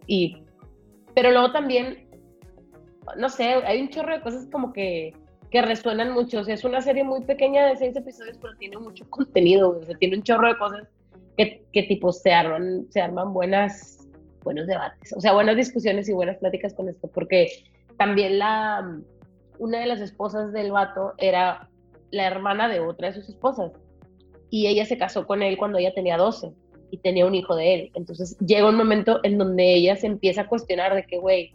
Y, 0.07 0.45
pero 1.15 1.33
luego 1.33 1.51
también, 1.51 2.09
no 3.17 3.29
sé, 3.29 3.45
hay 3.45 3.81
un 3.81 3.89
chorro 3.89 4.13
de 4.13 4.21
cosas 4.21 4.47
como 4.53 4.73
que, 4.73 5.15
que 5.51 5.63
resuenan 5.63 6.13
mucho. 6.13 6.41
O 6.41 6.45
sea, 6.45 6.55
es 6.55 6.65
una 6.65 6.81
serie 6.81 7.03
muy 7.03 7.25
pequeña 7.25 7.67
de 7.67 7.77
seis 7.77 7.97
episodios, 7.97 8.39
pero 8.41 8.55
tiene 8.57 8.77
mucho 8.77 9.09
contenido. 9.11 9.71
O 9.71 9.83
sea, 9.83 9.97
tiene 9.99 10.19
un 10.19 10.23
chorro 10.23 10.47
de 10.47 10.59
cosas 10.59 10.89
que, 11.37 11.65
que 11.73 11.83
tipo 11.85 12.13
se 12.13 12.33
arman, 12.33 12.87
se 12.91 13.01
arman 13.01 13.33
buenas, 13.33 13.98
buenos 14.43 14.67
debates. 14.67 15.13
O 15.17 15.21
sea, 15.21 15.33
buenas 15.33 15.57
discusiones 15.57 16.09
y 16.09 16.13
buenas 16.13 16.39
pláticas 16.39 16.75
con 16.75 16.89
esto, 16.89 17.09
porque 17.09 17.65
también 17.97 18.39
la, 18.39 19.01
una 19.59 19.81
de 19.81 19.87
las 19.87 20.01
esposas 20.01 20.53
del 20.53 20.73
vato 20.73 21.15
era 21.19 21.69
la 22.11 22.27
hermana 22.27 22.69
de 22.69 22.81
otra 22.81 23.09
de 23.09 23.15
sus 23.15 23.29
esposas. 23.29 23.73
Y 24.51 24.67
ella 24.67 24.87
se 24.87 24.97
casó 24.97 25.27
con 25.27 25.43
él 25.43 25.59
cuando 25.59 25.79
ella 25.79 25.93
tenía 25.95 26.17
12. 26.17 26.53
y 26.91 26.97
tenía 26.99 27.27
un 27.27 27.35
hijo 27.35 27.55
de 27.55 27.75
él. 27.75 27.91
Entonces 27.95 28.39
llega 28.39 28.67
un 28.67 28.77
momento 28.77 29.21
en 29.23 29.37
donde 29.37 29.75
ella 29.75 29.97
se 29.97 30.07
empieza 30.07 30.43
a 30.43 30.49
cuestionar 30.49 30.95
de 30.95 31.05
que, 31.05 31.19
güey, 31.19 31.53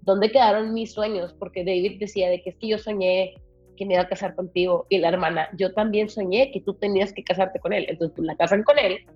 ¿dónde 0.00 0.32
quedaron 0.32 0.74
mis 0.74 0.92
sueños? 0.92 1.32
Porque 1.38 1.64
David 1.64 2.00
decía 2.00 2.28
de 2.28 2.42
que 2.42 2.50
es 2.50 2.56
que 2.56 2.66
yo 2.66 2.78
soñé 2.78 3.34
que 3.76 3.86
me 3.86 3.94
iba 3.94 4.02
a 4.02 4.08
casar 4.08 4.34
contigo 4.34 4.86
y 4.88 4.98
la 4.98 5.08
hermana, 5.08 5.48
yo 5.56 5.72
también 5.72 6.08
soñé 6.08 6.50
que 6.50 6.60
tú 6.60 6.74
tenías 6.74 7.12
que 7.12 7.22
casarte 7.22 7.60
con 7.60 7.72
él. 7.72 7.86
Entonces 7.88 8.16
tú 8.16 8.22
la 8.22 8.34
casan 8.36 8.64
con 8.64 8.76
él 8.78 9.06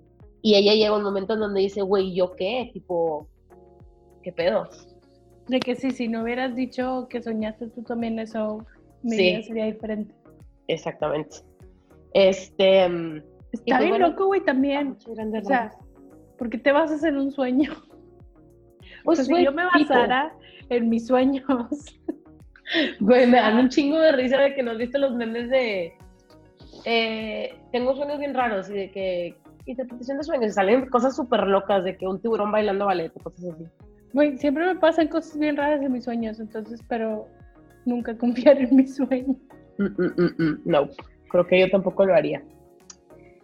y 0.43 0.55
ella 0.55 0.75
llega 0.75 0.97
un 0.97 1.03
momento 1.03 1.35
en 1.35 1.41
donde 1.41 1.61
dice, 1.61 1.83
güey, 1.83 2.15
¿yo 2.15 2.33
qué? 2.37 2.71
Tipo, 2.73 3.29
¿qué 4.23 4.33
pedo? 4.33 4.69
De 5.49 5.61
que 5.61 5.75
sí, 5.77 5.91
si 5.91 6.09
no 6.09 6.23
hubieras 6.23 6.55
dicho 6.57 7.07
que 7.09 7.23
soñaste 7.23 7.69
tú 7.69 7.83
también, 7.83 8.19
eso 8.19 8.65
mi 9.03 9.17
Sí. 9.17 9.23
vida 9.23 9.43
sería 9.43 9.65
diferente. 9.67 10.15
Exactamente. 10.69 11.37
Este... 12.15 12.89
mm, 12.89 13.17
Está 13.53 13.65
pues 13.65 13.79
bien 13.79 13.91
bueno, 13.91 14.09
loco, 14.09 14.27
güey, 14.27 14.41
también. 14.45 14.89
muchas 14.91 15.15
grandes 15.15 15.45
O 15.45 15.47
sea, 15.49 15.63
rasgos. 15.69 15.87
¿por 16.37 16.51
qué 16.51 16.59
te 16.59 16.73
basas 16.73 17.03
en 17.05 17.17
un 17.17 17.31
sueño? 17.31 17.71
Pues, 19.05 19.21
O 19.21 19.25
sea, 19.25 19.37
si 19.37 19.45
yo 19.45 19.53
me 19.53 19.63
tipo, 19.77 19.89
basara 19.95 20.35
en 20.69 20.89
mis 20.89 21.07
sueños, 21.07 21.45
Güey, 23.01 23.27
me 23.29 23.37
dan 23.37 23.59
un 23.59 23.69
chingo 23.69 23.99
de 24.01 24.11
risa 24.13 24.39
de 24.41 24.55
que 24.55 24.63
no 24.65 24.73
has 24.73 24.79
visto 24.79 24.99
los 24.99 25.15
memes 25.15 25.49
de. 25.51 25.93
eh, 26.85 27.55
tengo 27.71 27.95
sueños 27.95 28.19
bien 28.19 28.35
raros 28.35 28.69
y 28.69 28.73
de 28.75 28.91
que. 28.91 29.37
Interpretación 29.67 30.19
de 30.19 30.25
sueños. 30.25 30.55
Salen 30.55 30.87
cosas 30.89 31.17
súper 31.17 31.47
locas 31.47 31.85
de 31.85 31.97
que 31.97 32.07
un 32.07 32.21
tiburón 32.21 32.53
bailando 32.53 32.87
ballet 32.87 33.13
o 33.17 33.21
cosas 33.21 33.55
así. 33.55 33.65
güey, 34.13 34.39
siempre 34.39 34.65
me 34.67 34.77
pasan 34.77 35.09
cosas 35.09 35.39
bien 35.39 35.57
raras 35.57 35.83
en 35.83 35.93
mis 35.93 36.05
sueños, 36.05 36.39
entonces, 36.41 36.81
pero 36.89 37.27
nunca 37.85 38.17
confiar 38.19 38.59
en 38.59 38.75
mis 38.77 38.95
sueños. 38.97 39.37
Mm, 39.79 39.85
mm, 39.85 40.15
mm, 40.17 40.43
mm, 40.43 40.61
no, 40.65 40.89
creo 41.29 41.47
que 41.47 41.61
yo 41.61 41.71
tampoco 41.71 42.07
lo 42.07 42.15
haría. 42.15 42.43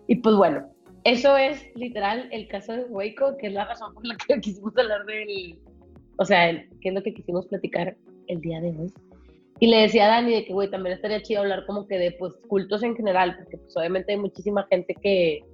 Y 0.06 0.16
pues 0.16 0.34
bueno, 0.36 0.68
eso 1.04 1.36
es 1.36 1.64
literal 1.74 2.28
el 2.32 2.46
caso 2.48 2.72
de 2.72 2.84
Waco, 2.84 3.36
que 3.38 3.48
es 3.48 3.52
la 3.52 3.64
razón 3.66 3.92
por 3.94 4.06
la 4.06 4.16
que 4.16 4.34
quisimos 4.40 4.76
hablar 4.78 5.04
del. 5.04 5.58
O 6.18 6.24
sea, 6.24 6.50
el- 6.50 6.68
que 6.80 6.88
es 6.90 6.94
lo 6.94 7.02
que 7.02 7.14
quisimos 7.14 7.46
platicar 7.46 7.96
el 8.28 8.40
día 8.40 8.60
de 8.60 8.68
hoy. 8.70 8.92
Y 9.60 9.66
le 9.68 9.78
decía 9.82 10.06
a 10.06 10.08
Dani 10.08 10.32
de 10.34 10.44
que, 10.44 10.52
güey, 10.52 10.70
también 10.70 10.94
estaría 10.96 11.22
chido 11.22 11.40
hablar 11.42 11.64
como 11.66 11.86
que 11.86 11.96
de, 11.96 12.12
pues, 12.12 12.34
cultos 12.48 12.82
en 12.82 12.96
general, 12.96 13.36
porque 13.38 13.58
pues 13.58 13.76
obviamente 13.76 14.12
hay 14.12 14.18
muchísima 14.18 14.66
gente 14.68 14.94
que 15.00 15.44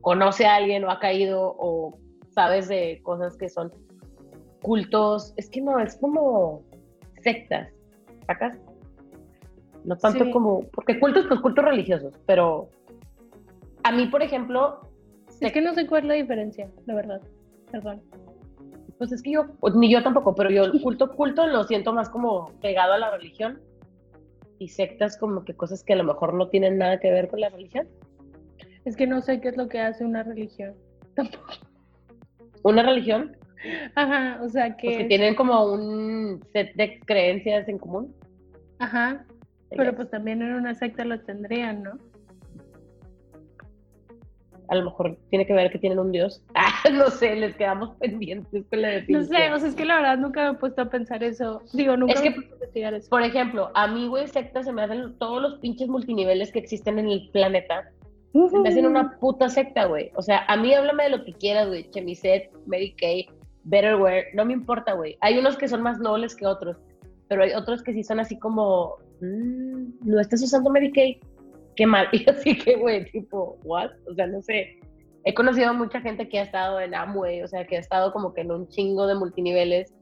conoce 0.00 0.46
a 0.46 0.56
alguien 0.56 0.84
o 0.84 0.90
ha 0.90 0.98
caído 1.00 1.54
o 1.58 1.98
sabes 2.30 2.68
de 2.68 3.00
cosas 3.02 3.36
que 3.36 3.48
son 3.48 3.72
cultos, 4.62 5.34
es 5.36 5.48
que 5.48 5.60
no, 5.60 5.78
es 5.78 5.96
como 5.96 6.62
sectas, 7.22 7.68
¿sacas? 8.26 8.56
No 9.84 9.96
tanto 9.96 10.24
Sí. 10.24 10.30
como, 10.30 10.62
porque 10.74 10.98
cultos, 11.00 11.26
pues 11.28 11.40
cultos 11.40 11.64
religiosos, 11.64 12.14
pero 12.26 12.68
a 13.84 13.92
mí, 13.92 14.06
por 14.06 14.22
ejemplo, 14.22 14.80
Es 15.40 15.52
que 15.52 15.60
no 15.60 15.72
sé 15.74 15.86
cuál 15.86 16.02
es 16.02 16.08
la 16.08 16.14
diferencia, 16.14 16.68
la 16.86 16.94
verdad. 16.94 17.20
Perdón. 17.70 18.02
pues 18.98 19.12
es 19.12 19.22
que 19.22 19.30
yo, 19.30 19.46
pues, 19.60 19.74
ni 19.76 19.88
yo 19.92 20.02
tampoco, 20.02 20.34
pero 20.34 20.50
yo 20.50 20.64
el 20.64 20.72
culto, 20.82 21.14
culto 21.14 21.46
lo 21.46 21.62
siento 21.64 21.92
más 21.92 22.08
como 22.08 22.50
pegado 22.60 22.94
a 22.94 22.98
la 22.98 23.10
religión 23.12 23.60
y 24.58 24.68
sectas 24.68 25.16
como 25.16 25.44
que 25.44 25.54
cosas 25.54 25.84
que 25.84 25.92
a 25.92 25.96
lo 25.96 26.02
mejor 26.04 26.34
no 26.34 26.48
tienen 26.48 26.78
nada 26.78 26.98
que 26.98 27.12
ver 27.12 27.28
con 27.28 27.40
la 27.40 27.48
religión. 27.50 27.86
Es 28.88 28.96
que 28.96 29.06
no 29.06 29.20
sé 29.20 29.38
qué 29.42 29.48
es 29.48 29.56
lo 29.58 29.68
que 29.68 29.80
hace 29.80 30.02
una 30.02 30.22
religión. 30.22 30.74
Tampoco. 31.14 31.52
Una 32.62 32.82
religión, 32.82 33.36
Ajá, 33.94 34.40
o 34.42 34.48
sea 34.48 34.76
que 34.76 34.98
que. 34.98 35.04
tienen 35.04 35.34
como 35.34 35.62
un 35.72 36.42
set 36.54 36.74
de 36.74 36.98
creencias 37.00 37.68
en 37.68 37.78
común. 37.78 38.14
Ajá, 38.78 39.24
pero 39.76 39.94
pues 39.94 40.08
también 40.10 40.40
en 40.40 40.54
una 40.54 40.74
secta 40.74 41.04
lo 41.04 41.20
tendrían, 41.20 41.82
¿no? 41.82 41.98
a 44.70 44.74
lo 44.74 44.84
mejor 44.84 45.16
tiene 45.30 45.46
que 45.46 45.54
ver 45.54 45.70
que 45.70 45.78
tienen 45.78 45.98
un 45.98 46.12
dios. 46.12 46.42
Ah, 46.54 46.90
no 46.92 47.08
sé, 47.10 47.34
les 47.36 47.56
quedamos 47.56 47.96
pendientes 47.96 48.64
con 48.70 48.82
la 48.82 48.88
No 48.88 48.94
definición. 48.96 49.26
sé, 49.36 49.52
o 49.52 49.58
sea, 49.58 49.68
es 49.68 49.74
que 49.74 49.84
la 49.86 49.96
verdad 49.96 50.18
nunca 50.18 50.44
me 50.44 50.56
he 50.56 50.60
puesto 50.60 50.82
a 50.82 50.90
pensar 50.90 51.22
eso. 51.24 51.62
Digo, 51.72 51.96
nunca 51.96 52.14
Es 52.14 52.20
me 52.20 52.24
que- 52.24 52.28
he 52.28 52.34
puesto 52.34 52.52
a 52.52 52.56
investigar 52.56 52.94
eso. 52.94 53.08
Por 53.10 53.22
ejemplo, 53.22 53.70
a 53.74 53.86
mí, 53.86 54.06
güey, 54.08 54.26
sectas 54.28 54.66
se 54.66 54.72
me 54.72 54.82
hacen 54.82 55.16
todos 55.18 55.40
los 55.42 55.58
pinches 55.60 55.88
multiniveles 55.88 56.52
que 56.52 56.58
existen 56.58 56.98
en 56.98 57.08
el 57.08 57.30
planeta. 57.32 57.88
Se 58.32 58.58
me 58.58 58.68
hacen 58.68 58.86
una 58.86 59.18
puta 59.18 59.48
secta, 59.48 59.86
güey. 59.86 60.10
O 60.14 60.22
sea, 60.22 60.44
a 60.48 60.56
mí 60.56 60.72
háblame 60.74 61.04
de 61.04 61.10
lo 61.10 61.24
que 61.24 61.32
quieras, 61.32 61.68
güey. 61.68 61.88
Chemiset, 61.90 62.50
Mary 62.66 62.94
Kay, 62.96 63.26
Betterware, 63.64 64.26
no 64.34 64.44
me 64.44 64.52
importa, 64.52 64.92
güey. 64.92 65.16
Hay 65.20 65.38
unos 65.38 65.56
que 65.56 65.68
son 65.68 65.82
más 65.82 65.98
nobles 65.98 66.36
que 66.36 66.46
otros, 66.46 66.76
pero 67.28 67.42
hay 67.42 67.52
otros 67.52 67.82
que 67.82 67.92
sí 67.92 68.04
son 68.04 68.20
así 68.20 68.38
como, 68.38 68.96
"Mm, 69.20 69.90
no 70.04 70.20
estás 70.20 70.42
usando 70.42 70.70
Mary 70.70 70.92
Kay, 70.92 71.20
qué 71.78 71.86
mal. 71.86 72.08
Y 72.26 72.28
así 72.28 72.58
que, 72.58 72.76
güey, 72.76 73.10
tipo, 73.10 73.56
what? 73.64 73.90
O 74.10 74.14
sea, 74.14 74.26
no 74.26 74.42
sé. 74.42 74.78
He 75.24 75.32
conocido 75.32 75.70
a 75.70 75.72
mucha 75.72 76.00
gente 76.00 76.28
que 76.28 76.38
ha 76.38 76.42
estado 76.42 76.80
en 76.80 76.94
Amway, 76.94 77.42
o 77.42 77.48
sea, 77.48 77.66
que 77.66 77.76
ha 77.76 77.80
estado 77.80 78.12
como 78.12 78.34
que 78.34 78.42
en 78.42 78.50
un 78.50 78.68
chingo 78.68 79.06
de 79.06 79.14
multiniveles. 79.14 79.94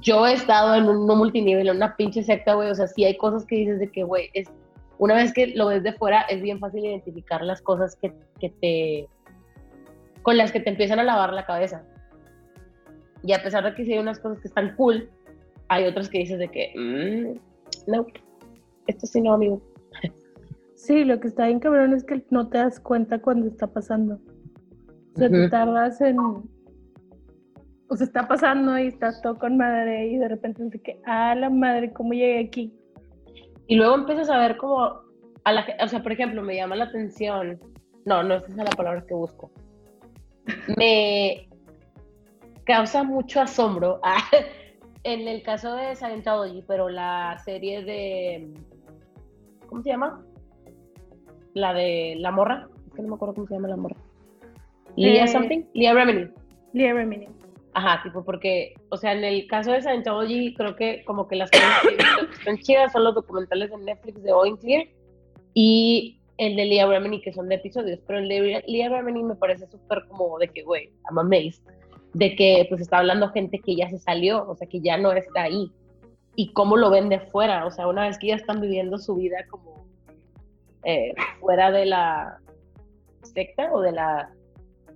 Yo 0.00 0.26
he 0.26 0.34
estado 0.34 0.74
en 0.74 0.88
un 0.88 1.06
no 1.06 1.16
multinivel, 1.16 1.68
en 1.68 1.76
una 1.76 1.96
pinche 1.96 2.22
secta, 2.22 2.54
güey. 2.54 2.70
O 2.70 2.74
sea, 2.74 2.86
sí 2.86 3.04
hay 3.04 3.16
cosas 3.16 3.44
que 3.46 3.56
dices 3.56 3.78
de 3.78 3.90
que, 3.90 4.04
güey, 4.04 4.30
es 4.32 4.48
una 5.02 5.14
vez 5.16 5.32
que 5.32 5.48
lo 5.48 5.66
ves 5.66 5.82
de 5.82 5.92
fuera, 5.94 6.20
es 6.22 6.40
bien 6.40 6.60
fácil 6.60 6.84
identificar 6.84 7.42
las 7.42 7.60
cosas 7.60 7.96
que, 7.96 8.14
que 8.38 8.50
te. 8.50 9.08
con 10.22 10.36
las 10.36 10.52
que 10.52 10.60
te 10.60 10.70
empiezan 10.70 11.00
a 11.00 11.02
lavar 11.02 11.32
la 11.32 11.44
cabeza. 11.44 11.84
Y 13.24 13.32
a 13.32 13.42
pesar 13.42 13.64
de 13.64 13.74
que 13.74 13.84
sí 13.84 13.94
hay 13.94 13.98
unas 13.98 14.20
cosas 14.20 14.38
que 14.40 14.46
están 14.46 14.76
cool, 14.76 15.10
hay 15.66 15.86
otras 15.86 16.08
que 16.08 16.18
dices 16.18 16.38
de 16.38 16.48
que, 16.48 16.72
"Mm, 16.76 17.90
no, 17.90 18.06
esto 18.86 19.06
sí 19.08 19.20
no, 19.20 19.32
amigo. 19.34 19.60
Sí, 20.76 21.04
lo 21.04 21.18
que 21.18 21.28
está 21.28 21.46
bien 21.46 21.58
cabrón 21.58 21.94
es 21.94 22.04
que 22.04 22.24
no 22.30 22.48
te 22.48 22.58
das 22.58 22.78
cuenta 22.78 23.20
cuando 23.20 23.46
está 23.46 23.68
pasando. 23.68 24.20
O 25.14 25.18
sea, 25.18 25.28
te 25.30 25.48
tardas 25.48 26.00
en... 26.00 26.18
O 26.18 27.96
sea, 27.96 28.06
está 28.06 28.26
pasando 28.26 28.78
y 28.78 28.86
estás 28.86 29.20
todo 29.20 29.36
con 29.38 29.56
madre 29.56 30.06
y 30.08 30.16
de 30.16 30.28
repente 30.28 30.62
es 30.64 30.70
de 30.70 30.80
que, 30.80 31.00
ah, 31.04 31.34
la 31.34 31.50
madre, 31.50 31.92
¿cómo 31.92 32.12
llegué 32.12 32.40
aquí? 32.40 32.72
Y 33.72 33.76
luego 33.76 33.94
empiezas 33.94 34.28
a 34.28 34.36
ver 34.36 34.58
como, 34.58 35.00
a 35.44 35.52
la, 35.52 35.66
o 35.82 35.88
sea, 35.88 36.02
por 36.02 36.12
ejemplo, 36.12 36.42
me 36.42 36.56
llama 36.56 36.76
la 36.76 36.84
atención, 36.84 37.58
no, 38.04 38.22
no 38.22 38.34
esa 38.34 38.48
es 38.48 38.54
la 38.54 38.64
palabra 38.66 39.02
que 39.08 39.14
busco. 39.14 39.50
Me 40.76 41.48
causa 42.64 43.02
mucho 43.02 43.40
asombro 43.40 43.98
ah, 44.02 44.22
en 45.04 45.26
el 45.26 45.42
caso 45.42 45.74
de 45.74 45.96
Scientology, 45.96 46.62
pero 46.68 46.90
la 46.90 47.38
serie 47.46 47.82
de, 47.82 48.52
¿cómo 49.70 49.82
se 49.82 49.88
llama? 49.88 50.22
La 51.54 51.72
de 51.72 52.16
La 52.18 52.30
Morra, 52.30 52.68
es 52.88 52.92
que 52.92 53.00
no 53.00 53.08
me 53.08 53.14
acuerdo 53.14 53.36
cómo 53.36 53.46
se 53.46 53.54
llama 53.54 53.68
La 53.68 53.76
Morra. 53.76 53.96
Leah 54.96 55.24
Eh, 55.24 55.28
something, 55.28 55.62
Leah 55.72 55.94
Remini. 55.94 56.30
Leah 56.74 56.92
Remini. 56.92 57.26
Ajá, 57.74 58.02
tipo, 58.02 58.22
porque, 58.24 58.74
o 58.90 58.96
sea, 58.96 59.12
en 59.12 59.24
el 59.24 59.46
caso 59.46 59.72
de 59.72 59.80
Scientology, 59.80 60.54
creo 60.54 60.76
que 60.76 61.04
como 61.04 61.26
que 61.26 61.36
las 61.36 61.50
cosas 61.50 61.80
que 61.82 62.34
están 62.38 62.58
chidas 62.58 62.92
son 62.92 63.04
los 63.04 63.14
documentales 63.14 63.70
de 63.70 63.78
Netflix 63.78 64.22
de 64.22 64.32
Owen 64.32 64.56
Clear 64.56 64.84
y 65.54 66.18
el 66.36 66.56
de 66.56 66.66
Leah 66.66 66.86
Remini, 66.86 67.22
que 67.22 67.32
son 67.32 67.48
de 67.48 67.54
episodios, 67.54 68.00
pero 68.06 68.18
el 68.18 68.28
de 68.28 68.62
Leah 68.66 68.88
Remini 68.90 69.22
me 69.22 69.36
parece 69.36 69.66
súper 69.68 70.04
como 70.08 70.38
de 70.38 70.48
que, 70.48 70.62
güey, 70.62 70.90
I'm 71.08 71.18
amazed, 71.18 71.62
de 72.12 72.34
que 72.36 72.66
pues 72.68 72.82
está 72.82 72.98
hablando 72.98 73.30
gente 73.30 73.58
que 73.58 73.74
ya 73.74 73.88
se 73.88 73.98
salió, 73.98 74.46
o 74.46 74.54
sea, 74.54 74.68
que 74.68 74.80
ya 74.80 74.98
no 74.98 75.12
está 75.12 75.42
ahí, 75.42 75.72
y 76.36 76.52
cómo 76.52 76.76
lo 76.76 76.90
ven 76.90 77.08
de 77.08 77.20
fuera, 77.20 77.64
o 77.66 77.70
sea, 77.70 77.86
una 77.86 78.06
vez 78.06 78.18
que 78.18 78.28
ya 78.28 78.36
están 78.36 78.60
viviendo 78.60 78.98
su 78.98 79.14
vida 79.16 79.46
como 79.48 79.86
eh, 80.84 81.14
fuera 81.40 81.70
de 81.70 81.86
la 81.86 82.38
secta 83.22 83.72
o 83.72 83.80
de 83.80 83.92
la 83.92 84.30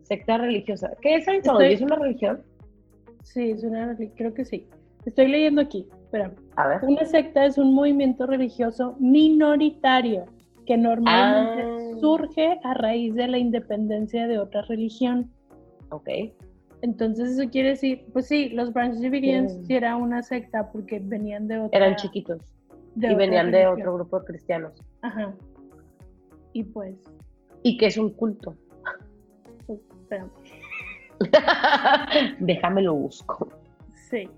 secta 0.03 0.39
religiosa. 0.39 0.93
¿Qué 1.01 1.17
es 1.17 1.25
Scientology? 1.25 1.75
¿Es 1.75 1.81
una 1.81 1.97
religión? 1.97 2.43
Sí, 3.27 3.51
es 3.51 3.65
una 3.65 3.93
reli- 3.95 4.13
creo 4.17 4.33
que 4.33 4.45
sí. 4.45 4.69
Estoy 5.05 5.29
leyendo 5.29 5.61
aquí, 5.61 5.89
espera. 6.05 6.33
A 6.57 6.69
ver. 6.69 6.79
Una 6.85 7.05
secta 7.05 7.45
es 7.45 7.59
un 7.59 7.75
movimiento 7.75 8.27
religioso 8.27 8.97
minoritario 8.99 10.25
que 10.65 10.77
normalmente 10.77 11.63
Ah. 11.63 11.99
surge 12.01 12.59
a 12.65 12.75
raíz 12.75 13.15
de 13.15 13.29
la 13.29 13.39
independencia 13.39 14.27
de 14.27 14.39
otra 14.39 14.63
religión. 14.63 15.31
Ok. 15.91 16.09
Entonces 16.83 17.31
eso 17.39 17.49
quiere 17.51 17.71
decir, 17.71 18.05
pues 18.13 18.27
sí, 18.27 18.49
los 18.51 18.73
Branch 18.73 18.95
Davidians 18.97 19.59
sí 19.67 19.75
era 19.75 19.97
una 19.97 20.23
secta 20.23 20.71
porque 20.73 21.01
venían 21.03 21.49
de 21.49 21.59
otra 21.59 21.79
Eran 21.79 21.97
chiquitos 21.97 22.41
y 22.97 23.15
venían 23.15 23.51
de 23.51 23.59
religión. 23.65 23.81
otro 23.81 23.95
grupo 23.95 24.21
de 24.21 24.27
cristianos. 24.27 24.73
Ajá. 25.03 25.35
Y 26.53 26.65
pues, 26.65 26.95
Y 27.63 27.77
que 27.79 27.87
es 27.87 27.97
un 27.99 28.11
culto. 28.11 28.55
pues. 29.67 29.81
Déjame 32.41 32.83
lo 32.83 32.95
busco. 32.95 33.49
Sí. 34.11 34.29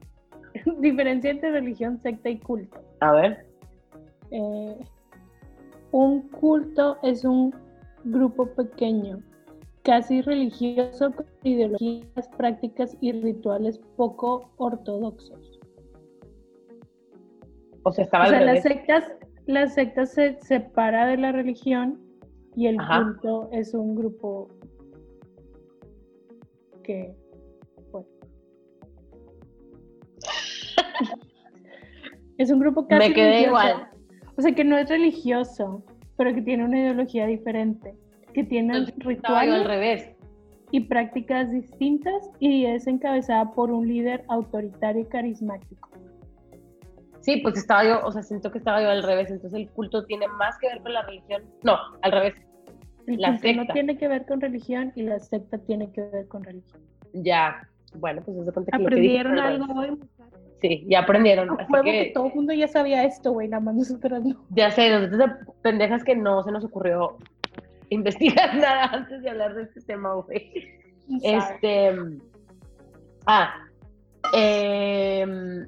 Diferencia 0.79 1.31
entre 1.31 1.53
religión, 1.53 1.99
secta 1.99 2.29
y 2.29 2.39
culto. 2.39 2.81
A 3.01 3.13
ver. 3.13 3.47
Eh, 4.31 4.77
un 5.93 6.29
culto 6.29 6.99
es 7.03 7.25
un 7.25 7.55
grupo 8.05 8.47
pequeño, 8.47 9.23
casi 9.83 10.21
religioso, 10.23 11.13
con 11.13 11.27
ideologías, 11.45 12.29
prácticas 12.37 12.97
y 13.01 13.13
rituales 13.13 13.79
poco 13.97 14.51
ortodoxos. 14.59 15.59
O 17.85 17.93
sea, 17.93 18.05
estaba 18.05 18.27
O 18.27 18.29
sea, 18.29 18.41
las 18.41 18.63
sectas, 18.63 19.13
las 19.47 19.75
sectas 19.75 20.13
se 20.13 20.39
separa 20.43 21.07
de 21.07 21.17
la 21.17 21.33
religión 21.33 21.99
y 22.55 22.67
el 22.67 22.79
Ajá. 22.79 23.03
culto 23.03 23.49
es 23.53 23.73
un 23.73 23.95
grupo 23.95 24.49
que, 26.89 27.15
bueno. 27.93 28.09
es 32.39 32.51
un 32.51 32.61
grupo 32.61 32.89
casi 32.89 33.09
Me 33.09 33.15
quedé 33.15 33.27
religioso. 33.27 33.49
igual. 33.49 33.91
O 34.37 34.43
sea, 34.43 34.55
que 34.55 34.65
no 34.65 34.79
es 34.79 34.89
religioso, 34.89 35.85
pero 36.17 36.35
que 36.35 36.41
tiene 36.43 36.65
una 36.65 36.81
ideología 36.81 37.27
diferente, 37.27 37.95
que 38.33 38.45
tiene 38.45 38.75
al 38.75 38.87
rituales 38.97 39.67
revés. 39.67 40.11
y 40.71 40.81
prácticas 40.81 41.51
distintas 41.51 42.31
y 42.39 42.65
es 42.65 42.87
encabezada 42.87 43.51
por 43.53 43.71
un 43.71 43.87
líder 43.87 44.25
autoritario 44.29 45.03
y 45.03 45.07
carismático. 45.07 45.91
Sí, 47.21 47.39
pues 47.43 47.59
estaba 47.59 47.85
yo, 47.85 48.01
o 48.07 48.13
sea, 48.13 48.23
siento 48.23 48.51
que 48.51 48.59
estaba 48.59 48.81
yo 48.81 48.89
al 48.89 49.03
revés. 49.03 49.31
Entonces 49.31 49.59
el 49.61 49.69
culto 49.71 50.07
tiene 50.07 50.27
más 50.29 50.57
que 50.59 50.69
ver 50.69 50.81
con 50.81 50.95
la 50.95 51.03
religión. 51.03 51.43
No, 51.63 51.77
al 52.01 52.13
revés. 52.13 52.35
El 53.09 53.21
La 53.21 53.29
culto 53.31 53.49
no 53.49 53.53
secta. 53.63 53.73
tiene 53.73 53.99
que 53.99 54.09
ver 54.09 54.27
con 54.27 54.41
religión 54.41 54.93
y 54.95 55.03
la 55.03 55.19
secta 55.19 55.59
tiene 55.59 55.91
que 55.93 56.03
ver 56.03 56.29
con 56.29 56.45
religión. 56.45 56.81
Ya. 57.13 57.69
Bueno, 57.95 58.23
pues 58.25 58.45
se 58.45 58.53
cuenta 58.53 58.77
que 58.77 58.83
lo 58.83 58.89
que 58.91 58.95
dije 58.97 59.19
Aprendieron 59.21 59.39
algo 59.39 59.81
hoy. 59.81 59.91
muchachos. 59.93 60.41
Sí, 60.61 60.85
ya 60.89 61.01
aprendieron. 61.01 61.51
Así 61.61 61.73
que 61.85 61.91
que 61.91 62.11
todo 62.15 62.27
el 62.27 62.35
mundo 62.35 62.53
ya 62.53 62.69
sabía 62.69 63.05
esto, 63.05 63.33
güey, 63.33 63.49
nada 63.49 63.63
más 63.63 63.77
nosotras 63.77 64.25
no. 64.25 64.45
ya 64.51 64.71
sé, 64.73 64.91
nosotros 64.91 65.19
de 65.19 65.27
pendejas 65.63 66.03
que 66.05 66.17
no 66.17 66.43
se 66.43 66.51
nos 66.53 66.65
ocurrió 66.65 67.17
investigar 67.91 68.55
nada 68.57 68.87
antes 68.93 69.23
de 69.23 69.31
hablar 69.31 69.55
de 69.55 69.63
este 69.63 69.81
tema, 69.83 70.15
güey. 70.15 70.53
Este. 71.23 71.97
Ah. 73.27 73.55
em, 74.35 75.67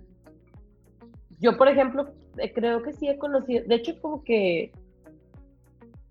yo, 1.38 1.56
por 1.56 1.68
ejemplo, 1.68 2.12
eh, 2.38 2.52
creo 2.52 2.82
que 2.82 2.92
sí 2.92 3.08
he 3.08 3.16
conocido. 3.16 3.64
De 3.66 3.76
hecho, 3.76 3.98
como 4.00 4.22
que. 4.24 4.72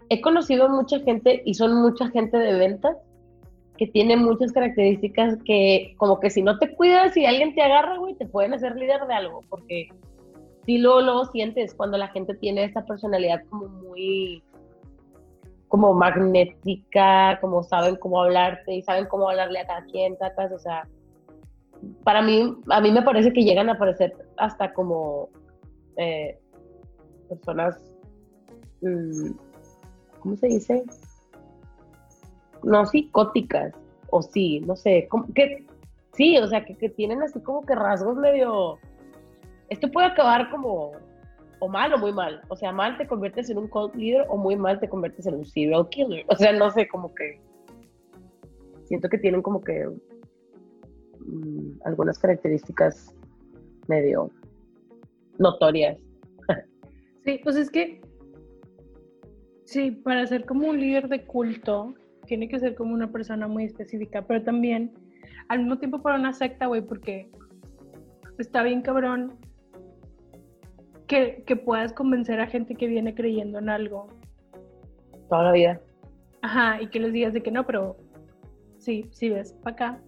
He 0.09 0.21
conocido 0.21 0.69
mucha 0.69 0.99
gente 0.99 1.41
y 1.45 1.53
son 1.53 1.75
mucha 1.81 2.09
gente 2.09 2.37
de 2.37 2.57
ventas 2.57 2.97
que 3.77 3.87
tiene 3.87 4.17
muchas 4.17 4.51
características 4.51 5.37
que, 5.45 5.95
como 5.97 6.19
que 6.19 6.29
si 6.29 6.41
no 6.41 6.57
te 6.59 6.75
cuidas 6.75 7.15
y 7.15 7.25
alguien 7.25 7.55
te 7.55 7.61
agarra, 7.61 7.97
güey, 7.97 8.15
te 8.15 8.25
pueden 8.25 8.53
hacer 8.53 8.75
líder 8.75 9.05
de 9.07 9.13
algo. 9.13 9.41
Porque 9.49 9.87
sí, 10.65 10.79
luego, 10.79 11.01
luego 11.01 11.25
sientes 11.25 11.73
cuando 11.73 11.97
la 11.97 12.09
gente 12.09 12.33
tiene 12.35 12.65
esta 12.65 12.85
personalidad 12.85 13.41
como 13.49 13.67
muy 13.67 14.43
como 15.69 15.93
magnética, 15.93 17.37
como 17.39 17.63
saben 17.63 17.95
cómo 17.95 18.21
hablarte 18.21 18.73
y 18.73 18.81
saben 18.81 19.05
cómo 19.05 19.29
hablarle 19.29 19.59
a 19.59 19.67
cada 19.67 19.85
quien, 19.85 20.17
sacas, 20.17 20.51
o 20.51 20.57
sea, 20.57 20.87
para 22.03 22.21
mí, 22.21 22.57
a 22.69 22.81
mí 22.81 22.91
me 22.91 23.03
parece 23.03 23.31
que 23.31 23.43
llegan 23.43 23.69
a 23.69 23.77
parecer 23.77 24.13
hasta 24.37 24.73
como 24.73 25.29
eh, 25.95 26.37
personas, 27.29 27.79
mm, 28.81 29.31
¿cómo 30.19 30.35
se 30.35 30.47
dice? 30.47 30.83
No 32.63 32.85
psicóticas, 32.85 33.73
o 34.09 34.21
sí, 34.21 34.59
no 34.61 34.75
sé, 34.75 35.07
como 35.09 35.33
que 35.33 35.65
sí, 36.13 36.37
o 36.37 36.47
sea, 36.47 36.65
que, 36.65 36.75
que 36.75 36.89
tienen 36.89 37.21
así 37.21 37.39
como 37.41 37.65
que 37.65 37.75
rasgos 37.75 38.17
medio, 38.17 38.77
esto 39.69 39.89
puede 39.91 40.07
acabar 40.07 40.49
como 40.49 40.91
o 41.59 41.67
mal 41.67 41.93
o 41.93 41.97
muy 41.97 42.11
mal. 42.11 42.41
O 42.47 42.55
sea, 42.55 42.71
mal 42.71 42.97
te 42.97 43.07
conviertes 43.07 43.49
en 43.49 43.57
un 43.57 43.67
cult 43.67 43.95
leader 43.95 44.25
o 44.29 44.37
muy 44.37 44.55
mal 44.55 44.79
te 44.79 44.89
conviertes 44.89 45.25
en 45.27 45.35
un 45.35 45.45
serial 45.45 45.87
killer. 45.89 46.25
O 46.27 46.35
sea, 46.35 46.51
no 46.53 46.71
sé, 46.71 46.87
como 46.87 47.13
que 47.13 47.39
siento 48.85 49.09
que 49.09 49.17
tienen 49.17 49.41
como 49.41 49.61
que 49.61 49.87
mm, 51.19 51.81
algunas 51.85 52.17
características 52.17 53.13
medio 53.87 54.31
notorias. 55.37 55.97
Sí, 57.25 57.39
pues 57.43 57.57
es 57.57 57.69
que, 57.69 58.01
sí, 59.69 59.91
para 59.91 60.25
ser 60.25 60.45
como 60.45 60.67
un 60.67 60.79
líder 60.79 61.07
de 61.09 61.23
culto, 61.25 61.93
tiene 62.25 62.49
que 62.49 62.59
ser 62.59 62.75
como 62.75 62.93
una 62.93 63.11
persona 63.11 63.47
muy 63.47 63.65
específica, 63.65 64.23
pero 64.23 64.43
también 64.43 64.91
al 65.47 65.59
mismo 65.59 65.77
tiempo 65.77 66.01
para 66.01 66.17
una 66.17 66.33
secta, 66.33 66.65
güey, 66.65 66.81
porque 66.81 67.29
está 68.39 68.63
bien 68.63 68.81
cabrón 68.81 69.33
que, 71.07 71.43
que 71.45 71.55
puedas 71.55 71.93
convencer 71.93 72.39
a 72.39 72.47
gente 72.47 72.75
que 72.75 72.87
viene 72.87 73.13
creyendo 73.13 73.59
en 73.59 73.69
algo. 73.69 74.07
Toda 75.29 75.43
la 75.43 75.51
vida. 75.51 75.81
Ajá, 76.41 76.81
y 76.81 76.87
que 76.87 76.99
les 76.99 77.13
digas 77.13 77.33
de 77.33 77.43
que 77.43 77.51
no, 77.51 77.65
pero 77.65 77.97
sí, 78.77 79.05
sí 79.11 79.29
ves, 79.29 79.53
para 79.63 79.73
acá. 79.75 80.01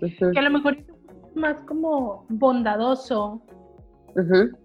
Que 0.00 0.38
a 0.38 0.42
lo 0.42 0.50
mejor 0.50 0.78
es 0.78 1.36
más 1.36 1.60
como 1.66 2.26
bondadoso 2.30 3.42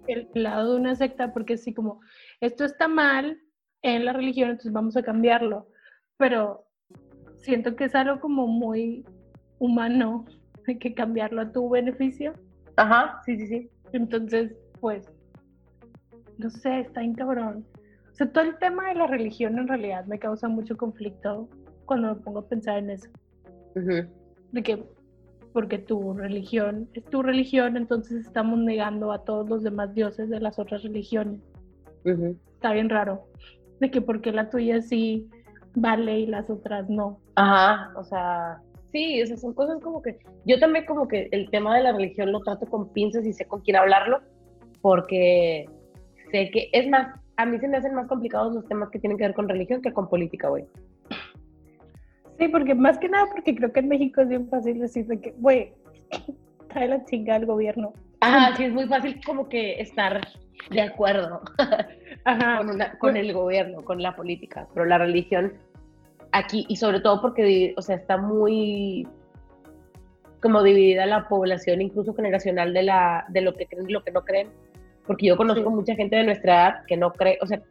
el 0.08 0.30
lado 0.34 0.74
de 0.74 0.80
una 0.80 0.96
secta, 0.96 1.34
porque 1.34 1.58
sí, 1.58 1.74
como 1.74 2.00
esto 2.40 2.64
está 2.64 2.88
mal 2.88 3.40
en 3.82 4.05
la 4.05 4.13
religión, 4.13 4.49
entonces 4.49 4.71
vamos 4.71 4.97
a 4.97 5.03
cambiarlo. 5.03 5.67
Pero 6.17 6.65
siento 7.38 7.75
que 7.75 7.86
es 7.86 7.95
algo 7.95 8.19
como 8.19 8.47
muy 8.47 9.05
humano, 9.59 10.25
hay 10.67 10.77
que 10.77 10.93
cambiarlo 10.93 11.41
a 11.41 11.51
tu 11.51 11.69
beneficio. 11.69 12.34
Ajá, 12.75 13.21
sí, 13.25 13.38
sí, 13.38 13.47
sí. 13.47 13.69
Entonces, 13.91 14.55
pues, 14.80 15.11
no 16.38 16.49
sé, 16.49 16.82
está 16.82 17.01
bien 17.01 17.13
cabrón. 17.13 17.65
O 18.11 18.15
sea, 18.15 18.32
todo 18.32 18.43
el 18.43 18.57
tema 18.57 18.89
de 18.89 18.95
la 18.95 19.07
religión 19.07 19.57
en 19.57 19.67
realidad 19.67 20.05
me 20.05 20.19
causa 20.19 20.47
mucho 20.47 20.77
conflicto 20.77 21.49
cuando 21.86 22.15
me 22.15 22.21
pongo 22.21 22.39
a 22.39 22.47
pensar 22.47 22.77
en 22.77 22.91
eso. 22.91 23.09
De 24.51 24.63
que, 24.63 24.84
porque 25.53 25.80
tu 25.80 26.13
religión 26.13 26.89
es 26.93 27.03
tu 27.05 27.21
religión, 27.21 27.77
entonces 27.77 28.25
estamos 28.25 28.59
negando 28.59 29.11
a 29.11 29.23
todos 29.23 29.49
los 29.49 29.63
demás 29.63 29.93
dioses 29.93 30.30
de 30.30 30.39
las 30.39 30.59
otras 30.59 30.84
religiones. 30.84 31.41
Está 32.03 32.73
bien 32.73 32.89
raro. 32.89 33.25
De 33.80 33.91
que 33.91 34.01
porque 34.01 34.32
la 34.32 34.49
tuya 34.49 34.82
sí 34.82 35.30
vale 35.75 36.19
y 36.19 36.25
las 36.25 36.49
otras 36.49 36.89
no. 36.89 37.19
Ajá, 37.36 37.91
o 37.95 38.03
sea, 38.03 38.61
sí, 38.91 39.19
esas 39.19 39.41
son 39.41 39.53
cosas 39.53 39.80
como 39.82 40.01
que 40.01 40.19
yo 40.45 40.59
también 40.59 40.86
como 40.86 41.07
que 41.07 41.30
el 41.32 41.49
tema 41.49 41.75
de 41.75 41.84
la 41.84 41.91
religión 41.91 42.32
lo 42.32 42.41
trato 42.41 42.65
con 42.65 42.91
pinzas 42.91 43.25
y 43.25 43.34
sé 43.34 43.45
con 43.45 43.61
quién 43.61 43.77
hablarlo, 43.77 44.21
porque 44.82 45.69
sé 46.32 46.49
que, 46.51 46.69
es 46.73 46.89
más, 46.89 47.19
a 47.38 47.45
mí 47.45 47.59
se 47.59 47.67
me 47.67 47.77
hacen 47.77 47.95
más 47.95 48.07
complicados 48.07 48.53
los 48.53 48.67
temas 48.67 48.89
que 48.89 48.99
tienen 48.99 49.17
que 49.17 49.25
ver 49.25 49.34
con 49.34 49.49
religión 49.49 49.82
que 49.82 49.93
con 49.93 50.09
política, 50.09 50.49
güey. 50.49 50.65
Sí, 52.38 52.47
porque 52.47 52.73
más 52.73 52.97
que 52.97 53.09
nada, 53.09 53.25
porque 53.32 53.55
creo 53.55 53.71
que 53.73 53.82
en 53.82 53.89
México 53.89 54.21
es 54.21 54.30
bien 54.30 54.47
fácil 54.49 54.80
decir 54.80 55.05
de 55.07 55.19
que, 55.19 55.32
güey, 55.38 55.73
trae 56.69 56.88
la 56.88 57.03
chinga 57.05 57.36
al 57.36 57.45
gobierno. 57.45 57.93
Ajá, 58.21 58.55
sí, 58.55 58.65
es 58.65 58.73
muy 58.73 58.88
fácil 58.88 59.19
como 59.25 59.47
que 59.47 59.80
estar 59.80 60.21
de 60.71 60.82
acuerdo 60.82 61.41
Ajá. 62.26 62.57
con, 62.57 62.70
una, 62.70 62.97
con 62.97 63.17
el 63.17 63.34
gobierno, 63.34 63.84
con 63.84 64.01
la 64.01 64.15
política, 64.15 64.67
pero 64.74 64.86
la 64.86 64.97
religión 64.97 65.53
aquí, 66.32 66.65
y 66.67 66.76
sobre 66.76 66.99
todo 66.99 67.22
porque, 67.22 67.74
o 67.78 67.82
sea, 67.82 67.95
está 67.95 68.17
muy 68.17 69.07
como 70.41 70.63
dividida 70.63 71.05
la 71.05 71.28
población, 71.28 71.82
incluso 71.82 72.13
generacional, 72.13 72.74
de, 72.74 72.84
la, 72.84 73.26
de 73.30 73.41
lo 73.41 73.53
que 73.53 73.65
creen 73.65 73.89
y 73.89 73.93
lo 73.93 74.03
que 74.03 74.11
no 74.11 74.24
creen, 74.24 74.47
porque 75.05 75.26
yo 75.26 75.36
conozco 75.38 75.70
Sí. 75.70 75.76
mucha 75.76 75.95
gente 75.95 76.15
de 76.15 76.24
nuestra 76.24 76.53
edad 76.53 76.86
que 76.88 76.95
no 76.95 77.11
cree, 77.11 77.38
o 77.41 77.47
sea, 77.47 77.61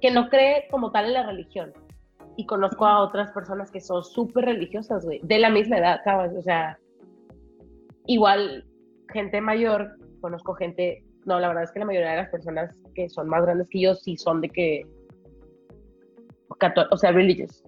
que 0.00 0.10
no 0.10 0.28
cree 0.28 0.66
como 0.70 0.90
tal 0.90 1.06
en 1.06 1.12
la 1.12 1.26
religión, 1.26 1.72
y 2.36 2.46
conozco 2.46 2.86
a 2.86 3.00
otras 3.02 3.30
personas 3.30 3.70
que 3.70 3.80
son 3.80 4.02
súper 4.02 4.46
religiosas, 4.46 5.04
güey, 5.04 5.20
de 5.22 5.38
la 5.38 5.50
misma 5.50 5.78
edad, 5.78 6.00
¿sabes? 6.02 6.32
O 6.36 6.42
sea, 6.42 6.78
igual 8.06 8.64
gente 9.12 9.40
mayor, 9.40 9.96
conozco 10.20 10.54
gente, 10.54 11.03
no, 11.24 11.40
la 11.40 11.48
verdad 11.48 11.64
es 11.64 11.72
que 11.72 11.78
la 11.80 11.86
mayoría 11.86 12.10
de 12.10 12.16
las 12.18 12.30
personas 12.30 12.76
que 12.94 13.08
son 13.08 13.28
más 13.28 13.42
grandes 13.42 13.68
que 13.68 13.80
yo 13.80 13.94
sí 13.94 14.16
son 14.16 14.40
de 14.40 14.48
que, 14.48 14.86
o 16.90 16.96
sea, 16.96 17.12
religious. 17.12 17.62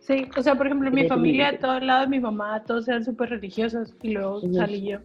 Sí, 0.00 0.28
o 0.36 0.42
sea, 0.42 0.54
por 0.54 0.66
ejemplo, 0.66 0.90
mi 0.90 1.06
familia, 1.06 1.50
sí. 1.50 1.58
todo 1.58 1.76
el 1.76 1.86
lado 1.86 2.02
de 2.02 2.08
mi 2.08 2.20
mamá, 2.20 2.64
todos 2.64 2.88
eran 2.88 3.04
súper 3.04 3.30
religiosos 3.30 3.94
y 4.02 4.12
luego 4.12 4.40
salí 4.52 4.88
yo. 4.88 4.98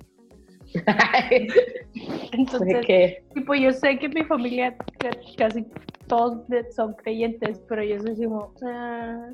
Entonces, 2.32 2.88
tipo, 3.34 3.54
yo 3.54 3.72
sé 3.72 3.98
que 4.00 4.10
mi 4.10 4.24
familia 4.24 4.76
ca- 5.00 5.10
casi 5.38 5.66
todos 6.08 6.42
son 6.76 6.94
creyentes, 6.94 7.62
pero 7.68 7.84
yo 7.84 8.00
soy 8.00 8.16
como, 8.16 8.54
ah, 8.66 9.30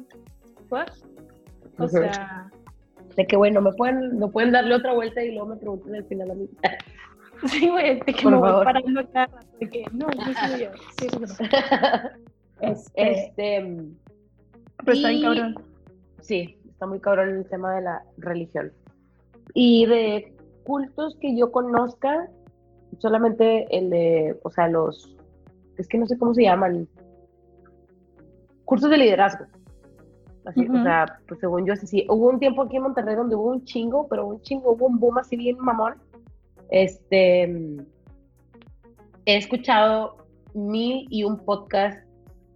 ¿what? 0.69 0.87
O 1.77 1.87
sea, 1.87 2.51
de 3.15 3.25
que 3.25 3.35
bueno, 3.35 3.61
me 3.61 3.71
pueden, 3.73 4.17
me 4.19 4.27
pueden 4.27 4.51
darle 4.51 4.75
otra 4.75 4.93
vuelta 4.93 5.23
y 5.23 5.31
luego 5.31 5.47
me 5.47 5.55
preguntan 5.57 5.95
al 5.95 6.05
final 6.05 6.31
a 6.31 6.35
mí. 6.35 6.49
sí, 7.47 7.69
güey, 7.69 7.99
de 7.99 8.13
que 8.13 8.23
Por 8.23 8.31
me 8.33 8.37
voy 8.37 8.63
parando 8.65 8.99
a 8.99 9.03
cada 9.07 9.25
rato, 9.27 9.47
de 9.59 9.69
que 9.69 9.83
no, 9.91 10.07
no 10.07 10.33
soy 10.33 10.61
yo, 10.61 10.69
sí. 10.99 11.07
Este, 12.61 13.11
este, 13.25 13.75
pero 14.85 14.91
está 14.93 15.09
bien 15.09 15.19
y- 15.19 15.23
cabrón. 15.23 15.55
sí, 16.21 16.57
está 16.69 16.85
muy 16.85 16.99
cabrón 16.99 17.29
el 17.29 17.45
tema 17.49 17.73
de 17.75 17.81
la 17.81 18.03
religión. 18.17 18.71
Y 19.55 19.87
de 19.87 20.35
cultos 20.63 21.17
que 21.19 21.35
yo 21.35 21.51
conozca, 21.51 22.29
solamente 22.99 23.65
el 23.75 23.89
de, 23.89 24.37
o 24.43 24.51
sea, 24.51 24.67
los, 24.67 25.15
es 25.77 25.87
que 25.87 25.97
no 25.97 26.05
sé 26.05 26.19
cómo 26.19 26.35
se 26.35 26.43
llaman, 26.43 26.87
cursos 28.65 28.89
de 28.91 28.97
liderazgo. 28.97 29.45
Así, 30.45 30.61
Ujú. 30.67 30.77
O 30.79 30.83
sea, 30.83 31.19
pues 31.27 31.39
según 31.39 31.65
yo 31.65 31.73
es 31.73 31.83
así. 31.83 32.05
Hubo 32.09 32.29
un 32.29 32.39
tiempo 32.39 32.61
aquí 32.63 32.77
en 32.77 32.83
Monterrey 32.83 33.15
donde 33.15 33.35
hubo 33.35 33.49
un 33.49 33.63
chingo, 33.65 34.07
pero 34.07 34.25
un 34.27 34.41
chingo, 34.41 34.71
hubo 34.73 34.85
un 34.87 34.99
boom 34.99 35.17
así 35.17 35.35
bien 35.35 35.57
mamón. 35.59 35.95
Este, 36.71 37.43
he 39.25 39.37
escuchado 39.37 40.17
mil 40.53 41.05
y 41.09 41.23
un 41.23 41.37
podcast 41.37 41.97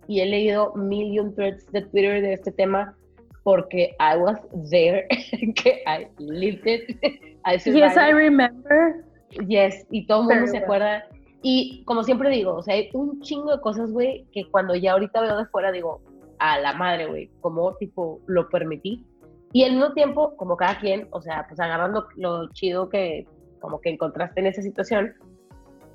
y 0.08 0.22
he 0.22 0.26
leído 0.26 0.74
mil 0.76 1.14
y 1.14 1.20
un 1.20 1.34
threads 1.36 1.72
de 1.72 1.82
Twitter 1.82 2.22
de 2.22 2.34
este 2.34 2.52
tema 2.52 2.96
porque 3.44 3.96
I 4.00 4.18
was 4.18 4.40
there, 4.72 5.08
que 5.56 5.84
I 5.86 6.08
lived 6.18 6.66
it. 6.66 6.98
I 7.46 7.58
Yes, 7.58 7.96
I 7.96 8.12
remember. 8.12 9.06
Yes, 9.48 9.86
y 9.92 10.08
todo 10.08 10.22
el 10.22 10.28
mundo 10.28 10.42
Very 10.42 10.48
se 10.48 10.58
well. 10.58 10.64
acuerda. 10.64 11.04
Y 11.44 11.84
como 11.86 12.04
siempre 12.04 12.30
digo, 12.32 12.56
o 12.56 12.64
sea, 12.64 12.74
hay 12.74 12.90
un 12.94 13.22
chingo 13.22 13.52
de 13.52 13.62
cosas, 13.62 13.92
güey, 13.92 14.26
que 14.32 14.50
cuando 14.50 14.74
ya 14.76 14.94
ahorita 14.94 15.22
veo 15.22 15.38
de 15.38 15.46
fuera 15.46 15.72
digo, 15.72 16.02
a 16.40 16.60
la 16.60 16.74
madre, 16.74 17.06
güey, 17.06 17.30
como 17.42 17.76
tipo 17.76 18.20
lo 18.26 18.50
permití. 18.50 19.06
Y 19.54 19.64
al 19.64 19.74
mismo 19.74 19.94
tiempo, 19.94 20.36
como 20.38 20.58
cada 20.58 20.80
quien, 20.80 21.08
o 21.12 21.22
sea, 21.22 21.46
pues 21.48 21.60
agarrando 21.60 22.08
lo 22.16 22.50
chido 22.54 22.90
que 22.90 23.28
como 23.66 23.82
que 23.82 23.90
encontraste 23.90 24.40
en 24.42 24.46
esa 24.46 24.62
situación 24.62 25.16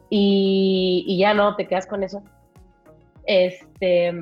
y, 0.09 1.05
y 1.07 1.19
ya 1.19 1.35
no, 1.35 1.55
te 1.55 1.69
quedas 1.69 1.87
con 1.87 2.03
eso. 2.03 2.21
Este, 3.27 4.13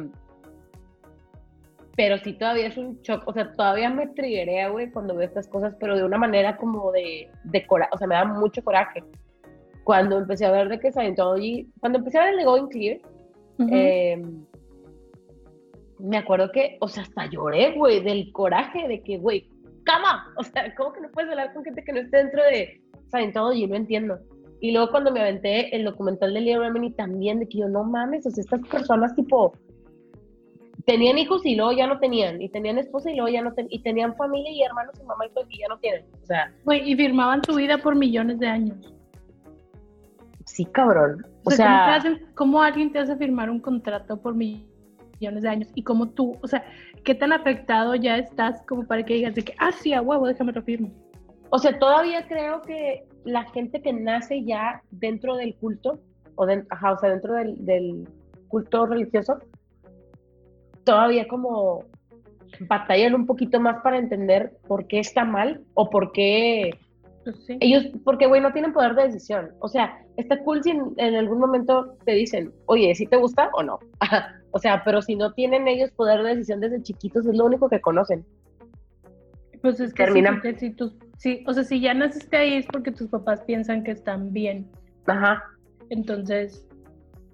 pero 1.97 2.19
sí 2.19 2.35
todavía 2.35 2.67
es 2.67 2.77
un 2.77 3.01
shock, 3.01 3.23
o 3.27 3.33
sea, 3.33 3.51
todavía 3.53 3.89
me 3.89 4.07
triguea, 4.09 4.69
güey, 4.69 4.91
cuando 4.91 5.15
veo 5.15 5.27
estas 5.27 5.49
cosas, 5.49 5.75
pero 5.81 5.97
de 5.97 6.05
una 6.05 6.19
manera 6.19 6.59
como 6.59 6.93
de, 6.93 7.31
de 7.45 7.67
coraje, 7.67 7.91
o 7.95 7.99
sea, 7.99 8.07
me 8.07 8.17
da 8.17 8.27
mucho 8.27 8.63
coraje. 8.63 9.03
Cuando 9.83 10.19
empecé 10.19 10.45
a 10.45 10.51
ver 10.51 10.69
de 10.69 10.79
que 10.79 10.93
Scientology, 10.93 11.67
cuando 11.81 12.01
empecé 12.01 12.19
a 12.19 12.25
ver 12.27 12.39
el 12.39 12.45
Going 12.45 12.69
Clear, 12.69 12.99
eh, 13.73 14.23
me 15.99 16.19
acuerdo 16.19 16.53
que, 16.53 16.77
o 16.81 16.89
sea, 16.89 17.05
hasta 17.05 17.31
lloré, 17.31 17.73
güey, 17.73 18.05
del 18.05 18.31
coraje 18.31 18.87
de 18.87 19.03
que, 19.03 19.17
güey, 19.17 19.49
cama, 19.85 20.35
o 20.37 20.45
sea, 20.45 20.75
¿cómo 20.75 20.93
que 20.93 21.01
no 21.01 21.11
puedes 21.11 21.31
hablar 21.31 21.55
con 21.55 21.65
gente 21.65 21.83
que 21.83 21.93
no 21.93 22.01
esté 22.01 22.19
dentro 22.19 22.45
de 22.45 22.83
Scientology? 23.11 23.67
No 23.67 23.77
entiendo. 23.77 24.19
Y 24.61 24.73
luego 24.73 24.91
cuando 24.91 25.13
me 25.13 25.21
aventé 25.21 25.75
el 25.77 25.85
documental 25.85 26.35
de 26.35 26.41
Leah 26.41 26.59
Remini 26.59 26.91
también, 26.93 27.39
de 27.39 27.49
que 27.49 27.59
yo, 27.59 27.69
no 27.69 27.85
mames, 27.85 28.27
o 28.27 28.31
sea, 28.31 28.43
estas 28.43 28.61
personas 28.69 29.15
tipo, 29.15 29.53
tenían 30.85 31.19
hijos 31.19 31.45
y 31.47 31.55
luego 31.55 31.73
ya 31.73 31.87
no 31.87 31.99
tenían, 32.01 32.41
y 32.43 32.49
tenían 32.49 32.79
esposa 32.79 33.11
y 33.11 33.15
luego 33.15 33.29
ya 33.29 33.43
no 33.43 33.53
tenían, 33.53 33.73
y 33.73 33.83
tenían 33.83 34.17
familia 34.17 34.51
y 34.51 34.63
hermanos 34.63 34.95
y 35.01 35.05
mamá 35.07 35.27
y 35.27 35.31
todo 35.31 35.45
y 35.49 35.59
ya 35.61 35.69
no 35.69 35.79
tienen. 35.79 36.05
O 36.23 36.27
sea, 36.27 36.53
Güey, 36.65 36.91
y 36.91 36.97
firmaban 36.97 37.41
tu 37.43 37.55
vida 37.57 37.79
por 37.79 37.95
millones 37.95 38.39
de 38.41 38.49
años. 38.49 38.95
sí, 40.45 40.65
cabrón. 40.65 41.25
O 41.45 41.51
O 41.51 41.51
sea, 41.53 41.67
¿cómo, 41.67 41.77
sea, 41.85 41.95
hacen- 41.95 42.27
cómo 42.35 42.63
alguien 42.63 42.91
te 42.91 42.99
hace 42.99 43.17
firmar 43.17 43.51
un 43.51 43.61
contrato 43.61 44.21
por 44.21 44.35
mi- 44.35 44.67
millones 45.21 45.43
de 45.45 45.49
años? 45.49 45.69
Y 45.75 45.83
cómo 45.85 46.09
tú, 46.11 46.37
o 46.43 46.47
sea, 46.49 46.65
¿qué 47.05 47.15
tan 47.15 47.33
afectado 47.33 47.95
ya 47.95 48.17
estás 48.19 48.63
como 48.67 48.85
para 48.87 49.05
que 49.05 49.15
digas 49.15 49.35
de 49.35 49.45
que, 49.45 49.55
ah, 49.59 49.71
sí, 49.73 49.93
a 49.93 50.01
huevo, 50.03 50.27
déjame 50.27 50.53
lo 50.53 50.63
firmo? 50.63 50.91
O 51.51 51.59
sea, 51.59 51.79
todavía 51.79 52.27
creo 52.27 52.63
que 52.63 53.07
la 53.25 53.45
gente 53.51 53.81
que 53.81 53.93
nace 53.93 54.45
ya 54.45 54.83
dentro 54.91 55.37
del 55.37 55.55
culto, 55.57 55.99
o, 56.35 56.47
ajá, 56.71 56.93
o 56.93 56.99
sea, 56.99 57.11
dentro 57.11 57.35
del, 57.35 57.65
del 57.65 58.09
culto 58.49 58.87
religioso, 58.87 59.39
todavía 60.85 61.27
como 61.29 61.85
batallan 62.61 63.15
un 63.15 63.27
poquito 63.27 63.61
más 63.61 63.83
para 63.83 63.99
entender 63.99 64.57
por 64.67 64.87
qué 64.87 65.01
está 65.01 65.25
mal 65.25 65.61
o 65.75 65.91
por 65.91 66.13
qué 66.13 66.79
Pues 67.25 67.37
sí. 67.47 67.59
ellos, 67.61 67.87
porque 68.05 68.27
güey, 68.27 68.41
no 68.41 68.53
tienen 68.53 68.73
poder 68.73 68.95
de 68.95 69.05
decisión. 69.05 69.51
O 69.61 69.69
sea, 69.69 70.03
está 70.17 70.43
cool 70.45 70.63
si 70.63 70.71
en, 70.71 70.95
en 70.97 71.15
algún 71.15 71.39
momento 71.39 71.97
te 72.05 72.13
dicen, 72.13 72.53
oye, 72.67 72.95
¿sí 72.95 73.07
te 73.07 73.17
gusta 73.17 73.51
o 73.53 73.63
no? 73.63 73.79
o 74.53 74.59
sea, 74.59 74.83
pero 74.85 75.03
si 75.03 75.15
no 75.17 75.33
tienen 75.33 75.69
ellos 75.69 75.91
poder 75.93 76.23
de 76.23 76.31
decisión 76.31 76.61
desde 76.61 76.83
chiquitos, 76.83 77.27
es 77.27 77.37
lo 77.37 77.45
único 77.45 77.69
que 77.69 77.81
conocen. 77.81 78.25
Pues 79.63 79.81
es 79.81 79.93
que 79.93 80.05
sí, 80.05 80.13
termina- 80.13 80.33
porque 80.33 80.59
si 80.59 80.71
tus, 80.71 80.95
sí, 81.17 81.43
o 81.47 81.53
sea, 81.53 81.65
si 81.65 81.81
ya 81.81 81.95
naciste 81.95 82.37
ahí 82.37 82.55
es 82.55 82.67
porque 82.67 82.93
tus 82.93 83.09
papás 83.09 83.43
piensan 83.43 83.83
que 83.85 83.93
están 83.93 84.33
bien. 84.33 84.67
Ajá. 85.07 85.43
Entonces, 85.91 86.67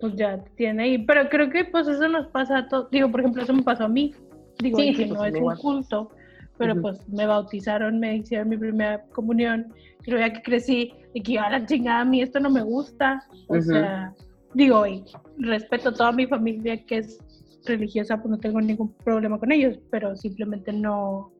pues 0.01 0.15
ya 0.17 0.39
te 0.43 0.51
tienen 0.51 0.81
ahí. 0.81 0.99
Pero 1.05 1.29
creo 1.29 1.51
que 1.51 1.65
pues 1.65 1.87
eso 1.89 2.09
nos 2.09 2.29
pasa 2.29 2.59
a 2.59 2.69
todos. 2.69 2.91
Digo, 2.91 3.11
por 3.11 3.21
ejemplo, 3.21 3.43
eso 3.43 3.53
me 3.53 3.63
pasó 3.63 3.85
a 3.85 3.89
mí. 3.89 4.15
Digo, 4.59 4.79
Sí, 4.79 4.95
que 4.95 5.07
pues, 5.07 5.19
no 5.19 5.25
es 5.25 5.35
un 5.35 5.55
culto, 5.57 6.11
pero 6.57 6.81
pues 6.81 7.07
me 7.09 7.27
bautizaron, 7.27 7.99
me 7.99 8.17
hicieron 8.17 8.49
mi 8.49 8.57
primera 8.57 9.03
comunión. 9.13 9.73
Luego 10.07 10.27
ya 10.27 10.33
que 10.33 10.43
crecí, 10.43 10.93
y 11.15 11.23
que 11.23 11.39
a 11.39 11.51
la 11.51 11.67
chingada, 11.67 12.01
a 12.01 12.05
mí 12.05 12.23
esto 12.23 12.39
no 12.41 12.51
me 12.51 12.63
gusta. 12.63 13.23
O 13.49 13.61
sea, 13.61 14.13
digo, 14.55 14.87
y 14.87 15.05
respeto 15.39 15.89
a 15.91 15.95
toda 15.95 16.13
mi 16.13 16.27
familia 16.27 16.85
que 16.85 16.99
es 16.99 17.19
religiosa, 17.67 18.19
pues 18.19 18.31
no 18.31 18.39
tengo 18.39 18.61
ningún 18.61 18.93
problema 19.05 19.39
con 19.39 19.51
ellos, 19.51 19.79
pero 19.91 20.15
simplemente 20.17 20.73
no 20.73 21.33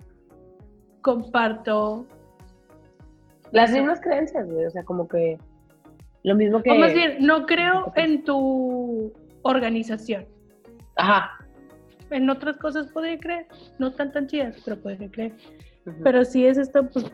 comparto 1.05 2.07
Las 3.53 3.71
Eso. 3.71 3.79
mismas 3.79 4.01
creencias, 4.01 4.51
güey. 4.51 4.65
O 4.65 4.71
sea, 4.71 4.83
como 4.85 5.07
que 5.07 5.39
lo 6.25 6.35
mismo 6.35 6.61
que. 6.63 6.71
O 6.73 6.75
más 6.77 6.93
bien, 6.93 7.19
no 7.21 7.47
creo 7.47 7.93
en 7.95 8.25
tu 8.25 9.13
organización. 9.43 10.27
Ajá. 10.97 11.31
En 12.11 12.29
otras 12.31 12.57
cosas 12.57 12.91
podría 12.93 13.19
creer, 13.19 13.47
no 13.79 13.93
tan 13.93 14.13
tan 14.13 14.27
chidas, 14.27 14.61
pero 14.65 14.81
podría 14.81 15.11
creer. 15.11 15.33
Pero 16.03 16.25
si 16.25 16.47
es 16.47 16.57
esto, 16.59 16.89
pues 16.91 17.05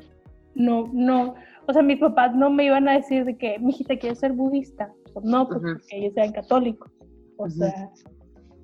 no, 0.55 0.89
no. 0.93 1.35
O 1.67 1.73
sea, 1.73 1.83
mis 1.83 1.99
papás 1.99 2.35
no 2.35 2.49
me 2.51 2.65
iban 2.67 2.89
a 2.89 2.95
decir 2.95 3.25
de 3.25 3.37
que, 3.37 3.59
mijita, 3.59 3.97
¿quieres 3.97 4.21
ser 4.21 4.33
budista? 4.33 4.91
Pues 5.13 5.25
no, 5.25 5.47
pues 5.49 5.59
Ujú. 5.59 5.73
porque 5.75 5.97
ellos 5.97 6.15
sean 6.15 6.33
católicos. 6.33 6.91
O 7.37 7.49
sea, 7.51 7.91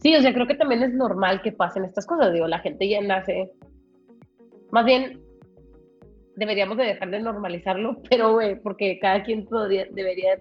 Sí, 0.03 0.14
o 0.14 0.20
sea, 0.20 0.33
creo 0.33 0.47
que 0.47 0.55
también 0.55 0.83
es 0.83 0.93
normal 0.95 1.43
que 1.43 1.51
pasen 1.53 1.85
estas 1.85 2.07
cosas. 2.07 2.33
Digo, 2.33 2.47
la 2.47 2.61
gente 2.61 2.89
ya 2.89 3.01
nace. 3.01 3.53
Más 4.71 4.85
bien, 4.85 5.21
deberíamos 6.37 6.77
de 6.77 6.85
dejar 6.85 7.11
de 7.11 7.21
normalizarlo, 7.21 7.97
pero, 8.11 8.33
güey, 8.35 8.61
porque 8.61 8.99
cada 8.99 9.23
quien 9.23 9.47
podría, 9.47 9.87
debería 9.91 10.39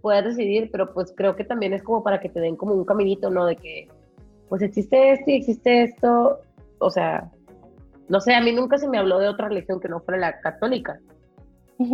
poder 0.00 0.24
decidir, 0.24 0.68
pero 0.72 0.92
pues 0.92 1.12
creo 1.16 1.36
que 1.36 1.44
también 1.44 1.72
es 1.72 1.82
como 1.82 2.02
para 2.02 2.20
que 2.20 2.28
te 2.28 2.40
den 2.40 2.56
como 2.56 2.74
un 2.74 2.84
caminito, 2.84 3.30
¿no? 3.30 3.46
De 3.46 3.56
que, 3.56 3.88
pues 4.48 4.60
existe 4.62 5.12
esto 5.12 5.30
y 5.30 5.34
existe 5.34 5.82
esto. 5.84 6.40
O 6.78 6.90
sea, 6.90 7.30
no 8.08 8.20
sé, 8.20 8.34
a 8.34 8.40
mí 8.40 8.52
nunca 8.52 8.78
se 8.78 8.88
me 8.88 8.98
habló 8.98 9.18
de 9.20 9.28
otra 9.28 9.48
religión 9.48 9.78
que 9.80 9.88
no 9.88 10.00
fuera 10.00 10.18
la 10.20 10.40
católica. 10.40 10.98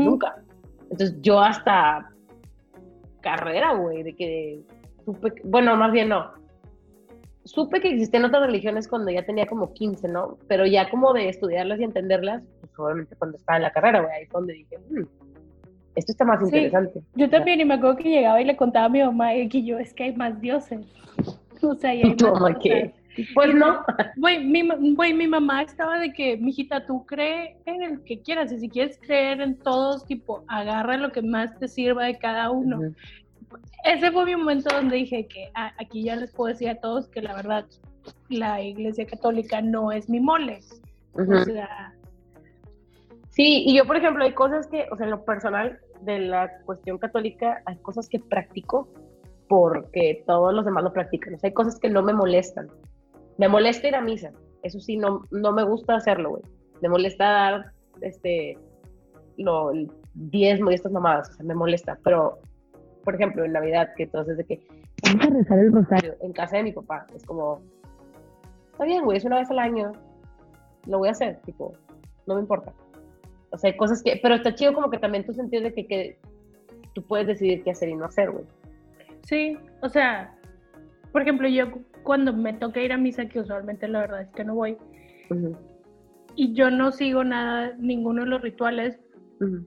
Nunca. 0.05 0.43
Entonces 0.91 1.16
yo 1.20 1.39
hasta 1.41 2.11
carrera, 3.20 3.74
güey, 3.74 4.03
de 4.03 4.16
que 4.16 4.61
supe, 5.05 5.35
que- 5.35 5.43
bueno, 5.45 5.76
más 5.76 5.93
bien 5.93 6.09
no. 6.09 6.33
Supe 7.49 7.80
que 7.80 7.88
existían 7.88 8.26
otras 8.26 8.42
religiones 8.42 8.86
cuando 8.86 9.11
ya 9.11 9.24
tenía 9.24 9.46
como 9.46 9.72
15, 9.72 10.07
¿no? 10.07 10.36
Pero 10.49 10.66
ya 10.66 10.90
como 10.90 11.14
de 11.14 11.30
estudiarlas 11.30 11.80
y 11.80 11.84
entenderlas, 11.84 12.42
pues 12.61 12.72
obviamente 12.78 13.16
cuando 13.16 13.38
estaba 13.38 13.57
en 13.57 13.62
la 13.62 13.70
carrera, 13.72 14.01
güey, 14.01 14.12
ahí 14.12 14.26
fue 14.26 14.40
donde 14.42 14.53
dije, 14.53 14.76
"Hmm, 14.90 15.05
esto 15.96 16.12
está 16.12 16.24
más 16.26 16.40
Sí. 16.40 16.44
interesante. 16.46 17.01
Yo 17.14 17.30
también, 17.30 17.61
y 17.61 17.64
me 17.64 17.74
acuerdo 17.74 17.96
que 17.96 18.11
llegaba 18.11 18.40
y 18.40 18.44
le 18.44 18.55
contaba 18.55 18.84
a 18.84 18.88
mi 18.90 19.01
mamá 19.03 19.34
y 19.34 19.49
que 19.49 19.64
yo, 19.64 19.78
es 19.78 19.94
que 19.94 20.05
hay 20.05 20.14
más 20.14 20.38
dioses. 20.40 20.80
O 21.62 21.74
sea, 21.74 21.92
y 21.94 22.03
hay 22.03 22.11
¿Y 22.12 22.16
tu 22.16 22.32
más 22.34 22.57
qué? 22.62 22.92
Pues 23.34 23.53
no. 23.53 23.80
Güey, 24.16 24.44
mi, 24.44 24.68
güey, 24.94 25.12
mi 25.12 25.26
mamá 25.26 25.62
estaba 25.62 25.99
de 25.99 26.12
que, 26.12 26.36
mijita, 26.36 26.86
tú 26.86 27.05
cree 27.05 27.57
en 27.66 27.82
el 27.82 28.05
que 28.05 28.20
quieras. 28.20 28.53
Y 28.53 28.59
si 28.61 28.68
quieres 28.68 28.96
creer 29.05 29.40
en 29.40 29.59
todos, 29.59 30.07
tipo, 30.07 30.44
agarra 30.46 30.96
lo 30.99 31.11
que 31.11 31.20
más 31.22 31.59
te 31.59 31.66
sirva 31.66 32.05
de 32.05 32.16
cada 32.18 32.51
uno. 32.51 32.76
Ujú. 32.78 32.94
Ese 33.84 34.11
fue 34.11 34.24
mi 34.26 34.36
momento 34.36 34.74
donde 34.74 34.96
dije 34.96 35.26
que 35.26 35.51
ah, 35.55 35.72
aquí 35.78 36.05
ya 36.05 36.16
les 36.16 36.32
puedo 36.32 36.53
decir 36.53 36.68
a 36.68 36.80
todos 36.80 37.09
que 37.09 37.22
la 37.22 37.34
verdad, 37.34 37.66
la 38.28 38.61
iglesia 38.61 39.07
católica 39.07 39.61
no 39.62 39.92
es 39.92 40.09
mi 40.09 40.20
mole. 40.20 40.61
Ujú. 41.14 41.34
O 41.34 41.44
sea, 41.44 41.94
Sí, 43.38 43.62
y 43.64 43.76
yo, 43.76 43.86
por 43.86 43.96
ejemplo, 43.96 44.24
hay 44.24 44.32
cosas 44.32 44.66
que, 44.66 44.88
o 44.90 44.96
sea, 44.96 45.05
en 45.05 45.12
lo 45.12 45.24
personal 45.24 45.78
de 46.01 46.18
la 46.18 46.51
cuestión 46.64 46.99
católica, 46.99 47.62
hay 47.66 47.76
cosas 47.76 48.09
que 48.09 48.18
practico 48.18 48.88
porque 49.49 50.24
todos 50.26 50.53
los 50.53 50.64
demás 50.64 50.82
lo 50.82 50.92
practican. 50.92 51.34
O 51.34 51.38
sea, 51.38 51.46
hay 51.46 51.55
cosas 51.55 51.78
que 51.78 51.88
no 51.88 52.03
me 52.03 52.12
molestan. 52.12 52.68
Me 53.36 53.49
molesta 53.49 53.86
ir 53.86 53.94
a 53.94 54.01
misa. 54.01 54.32
Eso 54.64 54.80
sí, 54.80 54.96
no, 54.96 55.22
no 55.30 55.53
me 55.53 55.62
gusta 55.62 55.94
hacerlo, 55.94 56.30
güey. 56.30 56.42
Me 56.82 56.88
molesta 56.88 57.24
dar, 57.30 57.72
este, 58.01 58.59
lo, 59.36 59.70
diezmo 60.14 60.72
y 60.72 60.74
estas 60.74 60.90
mamadas. 60.90 61.30
O 61.30 61.34
sea, 61.34 61.46
me 61.46 61.55
molesta. 61.55 61.96
Pero, 62.03 62.40
por 63.05 63.14
ejemplo, 63.14 63.44
en 63.44 63.53
Navidad, 63.53 63.90
que 63.96 64.05
entonces 64.05 64.36
de 64.36 64.44
que 64.44 64.66
vamos 65.05 65.26
a 65.26 65.30
rezar 65.30 65.59
el 65.59 65.72
rosario 65.72 66.14
en 66.20 66.32
casa 66.32 66.57
de 66.57 66.64
mi 66.64 66.72
papá. 66.72 67.07
Es 67.14 67.24
como, 67.24 67.61
está 68.72 68.84
bien, 68.84 69.05
güey, 69.05 69.18
es 69.18 69.24
una 69.24 69.38
vez 69.38 69.51
al 69.51 69.59
año. 69.59 69.92
Lo 70.86 70.99
voy 70.99 71.09
a 71.09 71.12
hacer, 71.12 71.38
tipo, 71.44 71.74
no 72.26 72.34
me 72.34 72.40
importa. 72.40 72.72
O 73.51 73.59
sea, 73.59 73.70
hay 73.70 73.76
cosas 73.76 74.03
que, 74.03 74.18
pero 74.22 74.34
está 74.34 74.55
chido 74.55 74.74
como 74.74 74.90
que 74.90 74.99
también 74.99 75.24
tu 75.24 75.32
sentido 75.32 75.62
de 75.62 75.72
que, 75.72 75.86
que 75.86 76.18
tú 76.94 77.03
puedes 77.03 77.26
decidir 77.26 77.62
qué 77.62 77.70
hacer 77.70 77.88
y 77.88 77.94
no 77.94 78.05
hacer, 78.05 78.30
güey. 78.30 78.44
sí, 79.22 79.57
o 79.80 79.88
sea, 79.88 80.34
por 81.12 81.22
ejemplo, 81.22 81.49
yo 81.49 81.66
cuando 82.03 82.32
me 82.32 82.53
toca 82.53 82.80
ir 82.80 82.92
a 82.92 82.96
misa, 82.96 83.26
que 83.26 83.40
usualmente 83.40 83.88
la 83.88 84.01
verdad 84.01 84.22
es 84.22 84.30
que 84.30 84.44
no 84.44 84.55
voy, 84.55 84.76
y 86.34 86.55
yo 86.55 86.70
no 86.70 86.92
sigo 86.92 87.24
nada, 87.24 87.74
ninguno 87.78 88.22
de 88.22 88.28
los 88.28 88.42
rituales, 88.42 88.99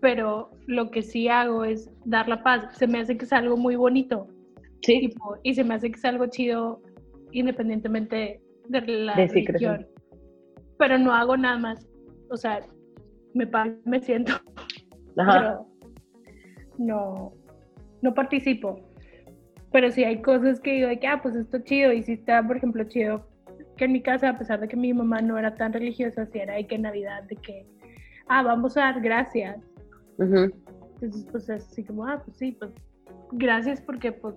pero 0.02 0.52
lo 0.68 0.92
que 0.92 1.02
sí 1.02 1.28
hago 1.28 1.64
es 1.64 1.90
dar 2.06 2.28
la 2.28 2.44
paz. 2.44 2.76
Se 2.78 2.88
me 2.88 3.00
hace 3.00 3.18
que 3.18 3.26
es 3.26 3.34
algo 3.34 3.58
muy 3.58 3.76
bonito 3.76 4.28
Sí, 4.82 5.00
tipo, 5.00 5.38
y 5.44 5.54
se 5.54 5.64
me 5.64 5.76
hace 5.76 5.92
que 5.92 5.98
es 5.98 6.06
algo 6.06 6.28
chido 6.28 6.82
independientemente 7.32 8.42
de 8.68 8.82
la 8.82 9.16
De 9.16 9.28
sí, 9.30 9.46
religión. 9.46 9.88
Pero 10.78 10.98
no 10.98 11.14
hago 11.14 11.38
nada 11.38 11.58
más. 11.58 11.88
O 12.30 12.38
sea, 12.38 12.62
me 13.34 13.48
me 13.86 14.00
siento, 14.02 14.34
ajá. 15.18 15.40
pero 15.40 15.68
no, 16.78 17.34
no 18.02 18.14
participo. 18.14 18.80
Pero 19.72 19.92
sí 19.92 20.04
hay 20.04 20.22
cosas 20.22 20.60
que 20.60 20.74
digo 20.74 20.88
de 20.88 21.00
que, 21.00 21.08
ah, 21.08 21.20
pues 21.22 21.36
esto 21.36 21.60
chido. 21.60 21.94
Y 21.94 22.04
sí 22.04 22.14
está, 22.14 22.46
por 22.46 22.58
ejemplo, 22.58 22.84
chido 22.86 23.26
que 23.78 23.86
en 23.86 23.94
mi 23.94 24.02
casa, 24.02 24.30
a 24.30 24.38
pesar 24.38 24.60
de 24.60 24.68
que 24.68 24.76
mi 24.76 24.94
mamá 24.94 25.22
no 25.22 25.38
era 25.38 25.56
tan 25.56 25.72
religiosa, 25.72 26.26
sí 26.26 26.40
era 26.40 26.56
de 26.56 26.68
que 26.68 26.78
Navidad, 26.78 27.24
de 27.24 27.36
que, 27.36 27.66
ah, 28.32 28.44
vamos 28.44 28.78
a 28.78 28.82
dar 28.82 29.02
gracias. 29.02 29.58
Entonces, 30.18 31.28
pues 31.32 31.50
es 31.50 31.68
así 31.68 31.84
como, 31.84 32.06
ah, 32.06 32.22
pues 32.24 32.38
sí, 32.38 32.54
pues 32.54 32.72
gracias 33.34 33.82
porque 33.82 34.12
pues 34.12 34.36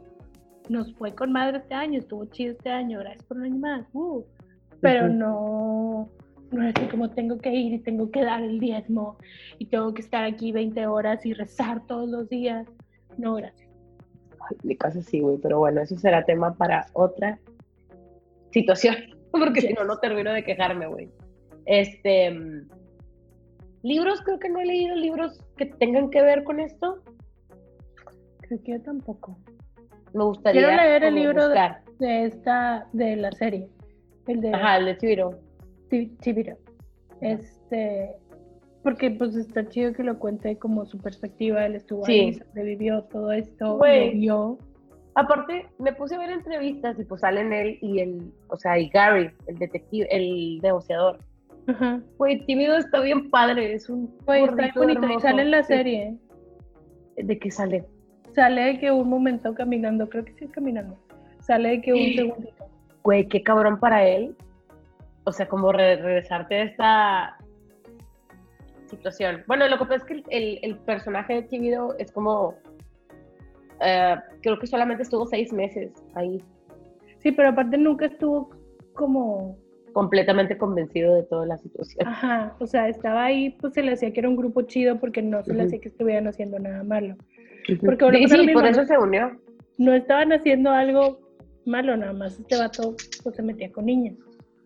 nos 0.69 0.93
fue 0.95 1.15
con 1.15 1.31
madre 1.31 1.59
este 1.59 1.75
año, 1.75 2.01
estuvo 2.01 2.25
chido 2.27 2.53
este 2.53 2.71
año, 2.71 2.99
gracias 2.99 3.25
por 3.27 3.37
un 3.37 3.45
año 3.45 3.59
más. 3.59 3.87
uh. 3.93 4.25
Pero 4.81 5.09
no, 5.09 6.11
no 6.51 6.69
es 6.69 6.75
así 6.77 6.89
como 6.89 7.09
tengo 7.11 7.39
que 7.39 7.51
ir 7.51 7.75
y 7.75 7.79
tengo 7.79 8.11
que 8.11 8.23
dar 8.23 8.43
el 8.43 8.59
diezmo 8.61 9.17
y 9.59 9.67
tengo 9.67 9.95
que 9.95 10.03
estar 10.03 10.25
aquí 10.25 10.53
20 10.53 10.87
horas 10.87 11.25
y 11.25 11.33
rezar 11.33 11.87
todos 11.87 12.09
los 12.09 12.29
días. 12.29 12.67
No, 13.17 13.35
gracias. 13.35 13.71
Ay, 14.65 14.77
casa 14.77 15.01
sí, 15.01 15.21
güey, 15.21 15.39
pero 15.39 15.61
bueno, 15.61 15.81
eso 15.81 15.97
será 15.97 16.25
tema 16.25 16.53
para 16.55 16.87
otra 16.93 17.39
situación, 18.51 18.97
porque 19.31 19.61
si 19.63 19.73
no, 19.73 19.85
no 19.85 19.99
termino 19.99 20.33
de 20.33 20.45
quejarme, 20.45 20.87
güey. 20.87 21.09
Este, 21.65 22.31
mm, 22.31 22.69
libros, 23.85 24.21
creo 24.23 24.39
que 24.41 24.49
no 24.49 24.61
he 24.61 24.67
leído 24.67 24.97
libros 24.97 25.39
que 25.57 25.67
tengan 25.67 26.11
que 26.11 26.23
ver 26.23 26.43
con 26.43 26.59
esto. 26.59 27.03
Creo 28.41 28.63
que 28.65 28.73
yo 28.73 28.83
tampoco. 28.83 29.39
Me 30.13 30.25
gustaría 30.25 30.63
Quiero 30.63 30.83
leer 30.83 31.05
el 31.05 31.15
libro 31.15 31.49
de, 31.49 32.25
esta, 32.25 32.89
de 32.93 33.17
la 33.17 33.31
serie, 33.33 33.69
el 34.27 34.41
de 34.41 34.55
Ajá, 34.55 34.79
el 34.79 34.87
de 34.87 34.99
Chibiro. 34.99 35.39
Chibiro. 36.21 36.57
Este, 37.21 38.17
porque 38.83 39.11
pues 39.11 39.37
está 39.37 39.69
chido 39.69 39.93
que 39.93 40.03
lo 40.03 40.19
cuente 40.19 40.57
como 40.59 40.87
su 40.87 40.99
perspectiva, 40.99 41.67
él 41.67 41.75
estuvo 41.75 42.07
ahí, 42.07 42.35
sobrevivió 42.35 43.03
todo 43.05 43.33
esto, 43.33 43.77
Güey. 43.79 44.15
lo 44.15 44.21
vio. 44.21 44.59
Aparte, 45.17 45.67
me 45.79 45.93
puse 45.93 46.15
a 46.15 46.19
ver 46.19 46.31
entrevistas 46.31 46.99
y 46.99 47.05
pues 47.05 47.21
salen 47.21 47.53
él 47.53 47.79
y 47.81 48.01
el, 48.01 48.33
o 48.49 48.57
sea, 48.57 48.79
y 48.79 48.89
Gary, 48.89 49.31
el 49.47 49.59
detective, 49.59 50.09
el 50.11 50.61
negociador. 50.61 51.19
Ajá. 51.67 52.01
Güey, 52.19 52.45
Tímido 52.47 52.77
está 52.77 53.01
bien 53.01 53.31
padre, 53.31 53.73
es 53.75 53.89
un 53.89 54.15
Güey, 54.27 54.45
está 54.45 54.71
bonito 54.77 55.01
y 55.01 55.05
hermoso. 55.05 55.21
sale 55.21 55.43
en 55.43 55.51
la 55.51 55.63
serie. 55.63 56.17
¿De 57.17 57.39
qué 57.39 57.51
sale? 57.51 57.85
Sale 58.35 58.61
de 58.63 58.79
que 58.81 58.91
un 58.91 59.09
momento 59.09 59.55
caminando, 59.55 60.09
creo 60.09 60.25
que 60.25 60.33
sí 60.35 60.45
es 60.45 60.51
caminando. 60.51 60.97
Sale 61.41 61.69
de 61.71 61.81
que 61.83 61.93
un 61.93 62.15
segundito. 62.15 62.67
Güey, 63.03 63.29
qué 63.29 63.43
cabrón 63.43 63.79
para 63.79 64.07
él. 64.07 64.35
O 65.25 65.33
sea, 65.33 65.47
como 65.49 65.73
re- 65.73 65.97
regresarte 65.97 66.55
de 66.55 66.63
esta 66.65 67.37
situación. 68.87 69.43
Bueno, 69.47 69.67
lo 69.69 69.79
que 69.79 69.85
pasa 69.85 69.97
es 69.97 70.05
que 70.05 70.15
el, 70.15 70.25
el- 70.31 70.59
el 70.63 70.77
personaje 70.79 71.35
de 71.35 71.43
Tímido 71.43 71.95
es 71.99 72.11
como. 72.13 72.55
eh, 73.81 74.17
creo 74.43 74.59
que 74.59 74.67
solamente 74.67 75.03
estuvo 75.03 75.27
seis 75.27 75.53
meses 75.53 75.93
ahí, 76.15 76.43
Sí, 77.19 77.33
pero 77.33 77.49
aparte 77.51 77.79
nunca 77.79 78.05
estuvo 78.07 78.51
como, 78.93 79.57
completamente 79.95 80.59
convencido 80.59 81.15
de 81.15 81.23
toda 81.23 81.47
la 81.47 81.57
situación. 81.57 82.07
ajá, 82.07 82.55
o 82.59 82.67
sea, 82.67 82.89
estaba 82.89 83.25
ahí, 83.25 83.57
pues 83.61 83.73
se 83.73 83.83
le 83.83 83.93
hacía 83.93 84.13
que 84.13 84.21
era 84.21 84.29
un 84.29 84.37
grupo 84.37 84.61
chido 84.63 85.01
porque 85.01 85.23
no 85.23 85.43
se 85.43 85.55
le 85.55 85.63
hacía 85.63 85.81
que 85.81 85.89
estuvieran 85.89 86.27
haciendo 86.27 86.59
nada 86.59 86.85
malo. 86.85 87.17
Porque 87.81 88.05
sí, 88.29 88.37
lo 88.37 88.45
sí, 88.45 88.53
por 88.53 88.67
eso 88.67 88.85
se 88.85 88.99
unió. 88.99 89.41
No 89.79 89.95
estaban 89.95 90.33
haciendo 90.33 90.71
algo 90.71 91.19
malo, 91.65 91.97
nada 91.97 92.13
más 92.13 92.39
este 92.39 92.59
vato 92.59 92.95
pues 93.23 93.37
se 93.37 93.43
metía 93.43 93.73
con 93.73 93.87
niñas. 93.87 94.17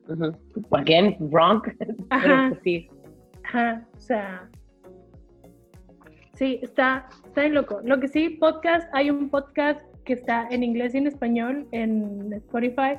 Ujú. 0.08 0.32
Again, 0.72 1.16
wrong. 1.30 1.62
Ajá. 2.10 2.22
Pero 2.22 2.48
pues 2.48 2.60
sí. 2.64 2.88
Ajá, 3.44 3.86
o 3.96 4.00
sea. 4.00 4.50
Sí, 6.34 6.58
está, 6.62 7.08
está 7.26 7.42
bien 7.42 7.54
loco. 7.54 7.80
Lo 7.84 8.00
que 8.00 8.08
sí, 8.08 8.30
podcast, 8.30 8.88
hay 8.94 9.10
un 9.10 9.28
podcast 9.28 9.80
que 10.04 10.14
está 10.14 10.48
en 10.50 10.62
inglés 10.62 10.94
y 10.94 10.98
en 10.98 11.06
español 11.06 11.68
en 11.72 12.32
Spotify 12.32 12.96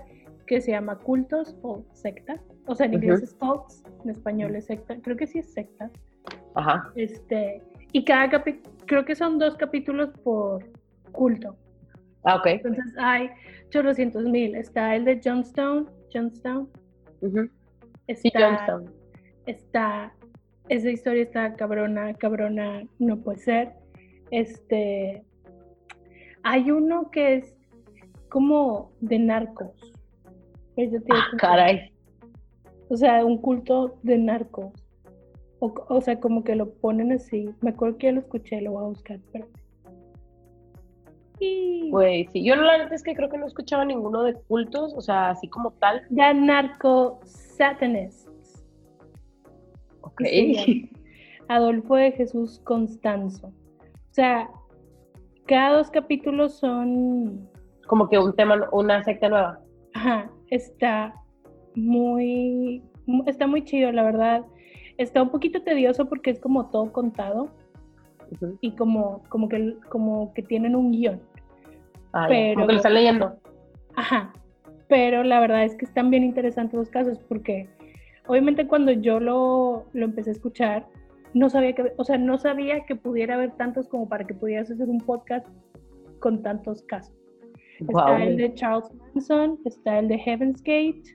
que 0.50 0.62
se 0.62 0.72
llama 0.72 0.98
Cultos 0.98 1.56
o 1.62 1.86
Sectas. 1.94 2.42
O 2.66 2.74
sea, 2.74 2.88
en 2.88 2.96
inglés 2.96 3.22
es 3.22 3.36
Cults, 3.36 3.84
en 4.04 4.10
español 4.10 4.56
es 4.56 4.66
secta. 4.66 4.98
Creo 5.00 5.16
que 5.16 5.28
sí 5.28 5.38
es 5.38 5.54
secta. 5.54 5.92
Ajá. 6.56 6.92
Este, 6.96 7.62
y 7.92 8.04
cada 8.04 8.32
capítulo, 8.32 8.76
creo 8.88 9.06
que 9.06 9.14
son 9.14 9.38
dos 9.38 9.56
capítulos 9.58 10.10
por 10.24 10.66
culto. 11.12 11.56
Ah, 12.24 12.38
ok. 12.38 12.48
Entonces 12.48 12.96
hay 12.98 13.30
chorrocientos 13.70 14.24
mil. 14.24 14.56
Está 14.56 14.96
el 14.96 15.06
de 15.06 15.22
Johnstone, 15.24 15.86
Johnstone. 16.12 16.66
Ujú. 17.22 17.48
Está, 18.08 18.22
Sí, 18.24 18.32
Johnstone. 18.34 18.90
está, 19.46 20.12
esa 20.68 20.90
historia 20.90 21.22
está 21.22 21.54
cabrona, 21.54 22.16
cabrona, 22.16 22.82
no 22.98 23.18
puede 23.18 23.38
ser. 23.38 23.74
Este, 24.32 25.24
hay 26.42 26.72
uno 26.72 27.12
que 27.12 27.36
es 27.36 27.56
como 28.30 28.92
de 29.00 29.20
narcos. 29.20 29.94
Eso 30.82 30.98
tiene 31.04 31.20
Ah, 31.20 31.38
caray. 31.38 31.92
O 32.90 32.96
sea, 32.98 33.24
un 33.26 33.38
culto 33.38 33.98
de 34.04 34.18
narcos. 34.18 34.72
O, 35.60 35.74
o 35.90 36.02
sea, 36.02 36.20
como 36.20 36.44
que 36.44 36.56
lo 36.56 36.72
ponen 36.76 37.12
así. 37.12 37.50
Me 37.62 37.72
acuerdo 37.72 37.98
que 37.98 38.08
ya 38.08 38.14
lo 38.14 38.22
escuché, 38.22 38.62
lo 38.62 38.72
voy 38.72 38.84
a 38.86 38.88
buscar. 38.88 39.20
Pero... 39.34 39.48
Güey, 41.92 42.28
sí. 42.34 42.44
Yo 42.44 42.56
la 42.56 42.78
neta 42.78 42.96
es 42.96 43.04
que 43.04 43.16
creo 43.16 43.30
que 43.30 43.38
no 43.38 43.46
escuchaba 43.48 43.86
ninguno 43.86 44.24
de 44.24 44.34
cultos, 44.34 44.94
o 44.96 45.02
sea, 45.02 45.30
así 45.30 45.48
como 45.48 45.72
tal. 45.72 46.02
ya 46.10 46.34
narco 46.34 47.20
satanists. 47.26 48.66
Ok. 50.02 50.22
Sí, 50.26 50.90
Adolfo 51.48 51.96
de 51.96 52.12
Jesús 52.12 52.60
Constanzo. 52.64 53.48
O 53.48 54.14
sea, 54.14 54.50
cada 55.46 55.78
dos 55.78 55.90
capítulos 55.90 56.58
son, 56.60 57.48
Como 57.88 58.10
que 58.10 58.18
un 58.20 58.36
tema, 58.36 58.68
una 58.72 59.04
secta 59.04 59.30
nueva. 59.30 59.60
ajá, 59.94 60.30
está 60.50 61.14
muy, 61.76 62.84
mu- 63.06 63.24
está 63.28 63.48
muy 63.48 63.64
chido, 63.64 63.92
la 63.92 64.04
verdad. 64.04 64.46
Está 64.98 65.22
un 65.24 65.30
poquito 65.30 65.62
tedioso 65.62 66.08
porque 66.08 66.32
es 66.32 66.40
como 66.40 66.70
todo 66.70 66.92
contado 66.92 67.50
y 68.62 68.72
como, 68.76 69.24
como 69.30 69.48
que, 69.50 69.76
como 69.90 70.34
que 70.34 70.44
tienen 70.44 70.76
un 70.76 70.92
guion. 70.92 71.22
Ah. 72.14 72.26
Pero- 72.28 72.56
Como 72.56 72.68
que 72.68 72.74
lo 72.74 72.78
están 72.78 72.94
leyendo. 72.94 73.38
Ajá. 73.96 74.34
Pero 74.88 75.24
la 75.24 75.40
verdad 75.40 75.64
es 75.64 75.76
que 75.76 75.86
están 75.86 76.10
bien 76.10 76.24
interesantes 76.24 76.78
los 76.78 76.90
casos 76.90 77.20
porque 77.28 77.70
obviamente 78.28 78.68
cuando 78.68 78.92
yo 78.92 79.20
lo, 79.20 79.86
lo 79.94 80.06
empecé 80.06 80.32
a 80.32 80.34
escuchar, 80.34 80.88
no 81.36 81.50
sabía 81.50 81.74
que, 81.74 81.94
o 81.96 82.04
sea, 82.04 82.18
no 82.18 82.38
sabía 82.40 82.86
que 82.86 82.96
pudiera 82.96 83.36
haber 83.36 83.52
tantos 83.52 83.88
como 83.88 84.10
para 84.10 84.26
que 84.26 84.34
pudieras 84.34 84.72
hacer 84.72 84.90
un 84.90 84.98
podcast 85.00 85.46
con 86.20 86.42
tantos 86.42 86.82
casos. 86.84 87.16
Wow, 87.82 88.00
Está 88.00 88.24
el 88.24 88.38
de 88.38 88.54
Charles 88.56 88.92
Manson, 88.94 89.60
está 89.66 90.00
el 90.00 90.08
de 90.10 90.18
Heaven's 90.20 90.62
Gate, 90.64 91.14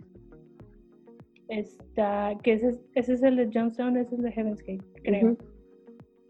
está, 1.48 2.34
que 2.42 2.54
ese 2.54 2.68
es, 2.68 2.80
ese 2.94 3.12
es 3.14 3.22
el 3.22 3.36
de 3.36 3.50
Johnstone, 3.52 4.00
ese 4.00 4.14
es 4.14 4.18
el 4.18 4.24
de 4.24 4.32
Heaven's 4.32 4.60
Gate, 4.60 4.84
creo. 5.02 5.36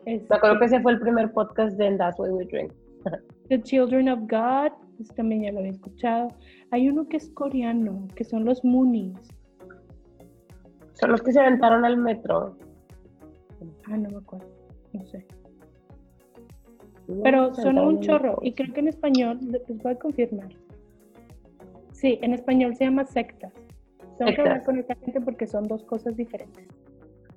Me 0.07 0.21
acuerdo 0.31 0.59
que 0.59 0.65
Este, 0.65 0.77
ese 0.77 0.83
fue 0.83 0.93
el 0.93 1.01
primer 1.01 1.33
podcast 1.33 1.77
de 1.79 1.87
And 1.87 1.99
That's 1.99 2.19
Why 2.19 2.31
We 2.31 2.45
Drink. 2.47 2.73
The 3.49 3.63
Children 3.63 4.09
of 4.09 4.21
God, 4.23 4.73
ese 5.01 5.15
también 5.15 5.43
ya 5.43 5.53
lo 5.53 5.61
había 5.61 5.71
escuchado. 5.71 6.29
Hay 6.71 6.89
uno 6.89 7.09
que 7.09 7.19
es 7.19 7.31
coreano, 7.31 8.09
que 8.15 8.25
son 8.25 8.45
los 8.45 8.65
Moonies. 8.65 9.19
Son 10.95 11.11
los 11.11 11.23
que 11.23 11.33
se 11.33 11.41
aventaron 11.41 11.85
al 11.85 11.97
metro. 11.97 12.57
Ah, 13.87 13.97
no 13.97 14.11
me 14.11 14.17
acuerdo, 14.17 14.47
no 14.93 15.05
sé. 15.07 15.27
Pero 17.23 17.55
son 17.55 17.79
un 17.79 18.01
chorro 18.01 18.39
y 18.43 18.53
creo 18.55 18.73
que 18.73 18.81
en 18.81 18.89
español, 18.89 19.39
les 19.43 19.67
voy 19.83 19.93
a 19.93 19.99
confirmar. 19.99 20.49
Sí, 21.93 22.19
en 22.23 22.33
español 22.35 22.75
se 22.77 22.85
llama 22.85 23.05
sectas. 23.05 23.53
Tengo 24.19 24.33
que 24.33 24.41
hablar 24.41 24.59
Sectas. 24.59 24.65
con 24.67 24.79
esta 24.79 24.95
gente 24.97 25.21
porque 25.21 25.47
son 25.47 25.65
dos 25.65 25.83
cosas 25.85 26.17
diferentes. 26.17 26.67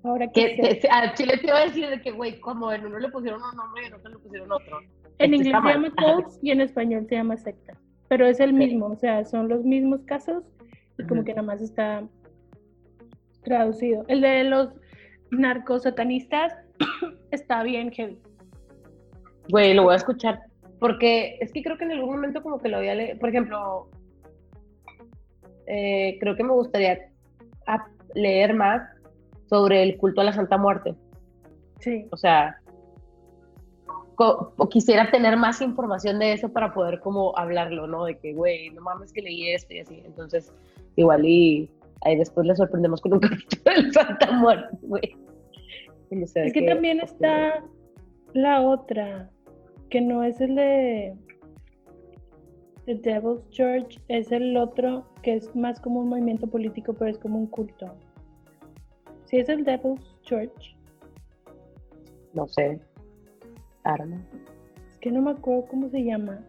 Ahora 0.03 0.28
que 0.28 0.80
a 0.91 1.13
Chile 1.15 1.38
te 1.38 1.47
iba 1.47 1.57
a 1.57 1.65
decir 1.65 1.89
de 1.89 2.01
que, 2.01 2.11
güey, 2.11 2.39
como 2.39 2.72
en 2.72 2.86
uno 2.86 2.99
le 2.99 3.09
pusieron 3.09 3.41
un 3.41 3.57
nombre 3.57 3.84
y 3.84 3.88
en 3.88 3.93
otro 3.95 4.11
le 4.11 4.20
pusieron 4.20 4.51
otro. 4.51 4.80
en 5.20 5.34
esto 5.34 5.47
inglés 5.47 5.63
se 5.63 5.70
llama 5.74 5.91
cults 5.95 6.39
y 6.41 6.51
en 6.51 6.61
español 6.61 7.05
se 7.09 7.15
llama 7.15 7.36
sectas. 7.38 7.78
Pero 8.07 8.26
es 8.28 8.39
el 8.39 8.51
Ok. 8.51 8.57
mismo, 8.57 8.86
o 8.88 8.95
sea, 8.95 9.26
son 9.26 9.49
los 9.49 9.63
mismos 9.65 10.03
casos 10.03 10.43
y 10.97 11.03
como 11.03 11.22
Ujú. 11.22 11.26
que 11.26 11.34
nada 11.34 11.47
más 11.47 11.61
está 11.61 12.07
traducido. 13.43 14.05
El 14.07 14.22
de 14.22 14.43
los 14.43 14.70
narcosatanistas 15.32 16.53
está 17.32 17.63
bien 17.63 17.91
heavy. 17.91 18.20
Güey, 19.49 19.73
lo 19.73 19.83
voy 19.83 19.93
a 19.93 19.97
escuchar. 19.97 20.39
Porque 20.79 21.37
es 21.41 21.51
que 21.51 21.63
creo 21.63 21.77
que 21.77 21.85
en 21.85 21.91
algún 21.91 22.11
momento 22.11 22.43
como 22.43 22.59
que 22.59 22.69
lo 22.69 22.77
había 22.77 22.95
leído. 22.95 23.17
Por 23.19 23.29
ejemplo, 23.29 23.89
eh, 25.65 26.17
creo 26.19 26.35
que 26.35 26.43
me 26.43 26.53
gustaría 26.53 27.09
leer 28.13 28.53
más 28.53 28.81
sobre 29.49 29.83
el 29.83 29.97
culto 29.97 30.21
a 30.21 30.25
la 30.25 30.33
Santa 30.33 30.57
Muerte. 30.57 30.95
Sí. 31.79 32.07
O 32.11 32.17
sea, 32.17 32.57
o 34.17 34.69
quisiera 34.69 35.11
tener 35.11 35.37
más 35.37 35.61
información 35.61 36.19
de 36.19 36.33
eso 36.33 36.49
para 36.49 36.73
poder 36.73 36.99
como 36.99 37.37
hablarlo, 37.37 37.87
¿no? 37.87 38.05
De 38.05 38.17
que, 38.17 38.33
güey, 38.33 38.71
no 38.71 38.81
mames 38.81 39.13
que 39.13 39.21
leí 39.21 39.51
esto 39.51 39.73
y 39.73 39.79
así. 39.79 40.01
Entonces, 40.05 40.51
igual 40.95 41.25
y 41.25 41.69
ahí 42.01 42.15
después 42.15 42.47
le 42.47 42.55
sorprendemos 42.55 43.01
con 43.01 43.13
un 43.13 43.19
capítulo 43.21 43.75
del 43.75 43.93
Santa 43.93 44.31
Muerte, 44.31 44.77
güey. 44.81 45.15
No 46.09 46.25
sé 46.25 46.47
Es 46.47 46.53
que 46.53 46.63
también 46.63 46.99
está 46.99 47.63
la 48.33 48.61
otra, 48.61 49.29
que 49.89 50.01
no 50.01 50.23
es 50.23 50.39
el 50.41 50.55
de 50.55 51.15
The 52.85 52.95
Devil's 52.95 53.49
Church 53.49 53.99
es 54.07 54.31
el 54.31 54.55
otro 54.57 55.05
que 55.23 55.35
es 55.35 55.53
más 55.55 55.79
como 55.79 55.99
un 56.01 56.09
movimiento 56.09 56.47
político, 56.47 56.93
pero 56.93 57.11
es 57.11 57.17
como 57.17 57.38
un 57.39 57.47
culto. 57.47 57.93
¿Sí 59.25 59.38
es 59.38 59.49
el 59.49 59.63
Devil's 59.65 60.15
Church? 60.21 60.75
No 62.33 62.47
sé. 62.47 62.79
Arma. 63.83 64.21
Es 64.89 64.97
que 64.99 65.11
no 65.11 65.21
me 65.21 65.31
acuerdo 65.31 65.65
cómo 65.67 65.89
se 65.89 66.03
llama. 66.03 66.39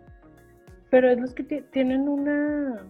Pero 0.90 1.10
es 1.10 1.18
los 1.20 1.34
que 1.34 1.42
ti- 1.44 1.62
tienen 1.72 2.08
una. 2.08 2.84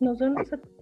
No 0.00 0.14
son, 0.16 0.34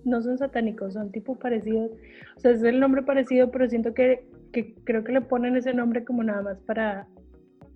no 0.04 0.22
son 0.22 0.38
satánicos, 0.38 0.94
son 0.94 1.12
tipo 1.12 1.36
parecidos. 1.36 1.92
O 2.36 2.40
sea, 2.40 2.52
es 2.52 2.62
el 2.62 2.80
nombre 2.80 3.02
parecido, 3.02 3.50
pero 3.50 3.68
siento 3.68 3.94
que, 3.94 4.26
que 4.52 4.74
creo 4.84 5.02
que 5.02 5.12
le 5.12 5.20
ponen 5.22 5.56
ese 5.56 5.74
nombre 5.74 6.04
como 6.04 6.22
nada 6.22 6.42
más 6.42 6.58
para 6.60 7.08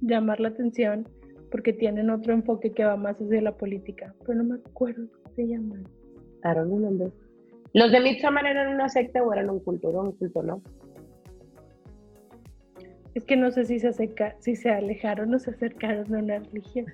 llamar 0.00 0.40
la 0.40 0.48
atención, 0.48 1.08
porque 1.50 1.72
tienen 1.72 2.10
otro 2.10 2.32
enfoque 2.32 2.72
que 2.72 2.84
va 2.84 2.96
más 2.96 3.16
hacia 3.16 3.40
la 3.40 3.56
política. 3.56 4.14
Pero 4.26 4.42
no 4.42 4.44
me 4.44 4.54
acuerdo 4.56 5.08
cómo 5.10 5.34
se 5.34 5.46
llaman. 5.48 5.84
I 6.44 6.54
don't 6.54 6.70
remember. 6.70 7.10
¿Los 7.72 7.92
de 7.92 8.00
Midsommar 8.00 8.46
eran 8.46 8.74
una 8.74 8.88
secta 8.88 9.22
o 9.22 9.32
eran 9.32 9.50
un 9.50 9.60
culto? 9.60 9.88
Un 9.88 10.12
culto, 10.12 10.42
¿no? 10.42 10.62
Es 13.14 13.24
que 13.24 13.36
no 13.36 13.50
sé 13.50 13.64
si 13.64 13.78
se, 13.78 13.88
acerca, 13.88 14.36
si 14.40 14.56
se 14.56 14.68
alejaron 14.70 15.32
o 15.32 15.38
se 15.38 15.50
acercaron 15.50 16.14
a 16.14 16.18
una 16.18 16.38
religión. 16.38 16.86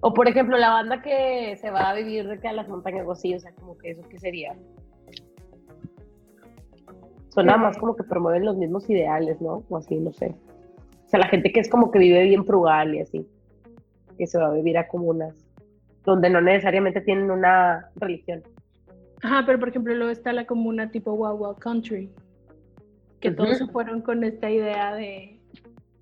O 0.00 0.14
por 0.14 0.26
ejemplo, 0.26 0.56
la 0.56 0.70
banda 0.70 1.02
que 1.02 1.56
se 1.56 1.70
va 1.70 1.90
a 1.90 1.94
vivir 1.94 2.26
de 2.26 2.38
que 2.38 2.48
a 2.48 2.52
las 2.52 2.68
montañas 2.68 3.06
o 3.06 3.14
sea, 3.14 3.52
como 3.52 3.76
que 3.76 3.90
eso 3.90 4.02
qué 4.08 4.18
sería. 4.18 4.56
Suena 7.38 7.54
Sí. 7.54 7.60
más 7.60 7.78
como 7.78 7.94
que 7.94 8.02
promueven 8.02 8.44
los 8.44 8.56
mismos 8.56 8.90
ideales, 8.90 9.40
¿no? 9.40 9.62
O 9.68 9.76
así, 9.76 9.94
no 9.94 10.12
sé. 10.12 10.34
O 11.06 11.08
sea, 11.08 11.20
la 11.20 11.28
gente 11.28 11.52
que 11.52 11.60
es 11.60 11.68
como 11.68 11.92
que 11.92 12.00
vive 12.00 12.24
bien 12.24 12.44
frugal 12.44 12.96
y 12.96 13.00
así, 13.00 13.24
que 14.18 14.26
se 14.26 14.38
va 14.38 14.48
a 14.48 14.52
vivir 14.52 14.76
a 14.76 14.88
comunas, 14.88 15.46
donde 16.04 16.30
no 16.30 16.40
necesariamente 16.40 17.00
tienen 17.00 17.30
una 17.30 17.90
religión. 17.94 18.42
Ajá, 19.22 19.44
pero 19.46 19.60
por 19.60 19.68
ejemplo 19.68 19.94
luego 19.94 20.10
está 20.10 20.32
la 20.32 20.46
comuna 20.46 20.90
tipo 20.90 21.12
Wild 21.12 21.58
Country, 21.60 22.10
que 23.20 23.30
todos 23.30 23.50
Ujú. 23.50 23.66
se 23.66 23.72
fueron 23.72 24.02
con 24.02 24.24
esta 24.24 24.50
idea 24.50 24.94
de, 24.96 25.38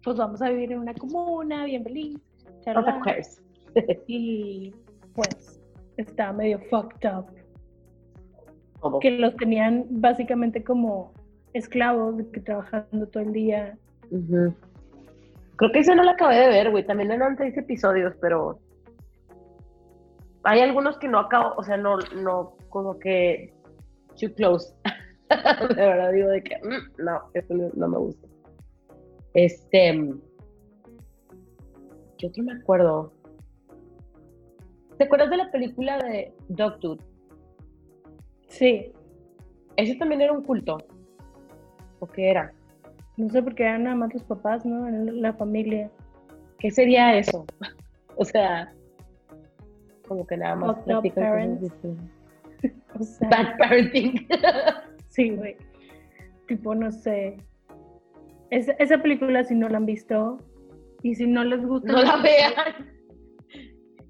pues 0.02 0.16
vamos 0.16 0.40
a 0.40 0.48
vivir 0.48 0.72
en 0.72 0.78
una 0.78 0.94
comuna, 0.94 1.66
bien 1.66 1.84
feliz, 1.84 2.18
acuerdas. 2.64 3.42
y 4.06 4.74
pues 5.14 5.60
está 5.98 6.32
medio 6.32 6.60
fucked 6.70 7.06
up, 7.14 7.26
Todo. 8.80 9.00
que 9.00 9.10
los 9.18 9.36
tenían 9.36 9.84
básicamente 9.90 10.64
como 10.64 11.12
esclavos, 11.56 12.16
de 12.16 12.30
que 12.30 12.40
trabajando 12.40 13.06
todo 13.08 13.22
el 13.22 13.32
día. 13.32 13.76
Creo 15.56 15.72
que 15.72 15.78
ese 15.78 15.94
no 15.94 16.04
lo 16.04 16.10
acabé 16.10 16.36
de 16.36 16.48
ver, 16.48 16.70
güey. 16.70 16.86
También 16.86 17.10
eran 17.10 17.36
seis 17.36 17.56
episodios, 17.56 18.14
pero 18.20 18.58
hay 20.44 20.60
algunos 20.60 20.98
que 20.98 21.08
no 21.08 21.18
acabo, 21.18 21.54
o 21.56 21.62
sea, 21.62 21.76
no, 21.76 21.98
no, 22.22 22.56
como 22.68 22.98
que 22.98 23.52
too 24.20 24.32
close. 24.34 24.72
de 25.68 25.74
verdad 25.74 26.12
digo 26.12 26.28
de 26.28 26.42
que 26.42 26.56
mm, 26.56 27.02
no, 27.02 27.20
esto 27.34 27.54
no, 27.54 27.70
no 27.74 27.88
me 27.88 27.98
gusta. 27.98 28.28
Este, 29.34 30.14
¿qué 32.16 32.26
otro 32.28 32.44
me 32.44 32.52
acuerdo? 32.52 33.12
¿Te 34.98 35.04
acuerdas 35.04 35.30
de 35.30 35.36
la 35.36 35.50
película 35.50 35.98
de 35.98 36.32
Dogtooth? 36.48 37.00
Sí, 38.48 38.92
Ese 39.76 39.96
también 39.96 40.22
era 40.22 40.32
un 40.32 40.42
culto. 40.42 40.78
¿O 42.00 42.06
qué 42.06 42.30
era? 42.30 42.52
no 43.16 43.30
sé 43.30 43.42
por 43.42 43.54
qué 43.54 43.64
eran 43.64 43.84
nada 43.84 43.96
más 43.96 44.12
los 44.12 44.24
papás, 44.24 44.64
¿no? 44.66 44.86
En 44.86 45.22
la 45.22 45.32
familia. 45.32 45.90
¿Qué 46.58 46.70
sería 46.70 47.16
eso? 47.16 47.46
o 48.16 48.24
sea, 48.24 48.72
como 50.06 50.26
que 50.26 50.36
nada 50.36 50.56
más. 50.56 50.76
O 52.98 53.02
sea, 53.02 53.28
Bad 53.28 53.58
parenting. 53.58 54.26
Sí, 55.08 55.30
güey. 55.30 55.56
Tipo, 56.46 56.74
no 56.74 56.90
sé. 56.90 57.36
Esa, 58.50 58.72
esa 58.72 58.98
película, 59.02 59.44
si 59.44 59.54
no 59.54 59.68
la 59.68 59.78
han 59.78 59.86
visto 59.86 60.38
y 61.02 61.14
si 61.14 61.26
no 61.26 61.44
les 61.44 61.64
gusta. 61.64 61.92
no 61.92 62.02
la 62.02 62.16
vean. 62.16 62.52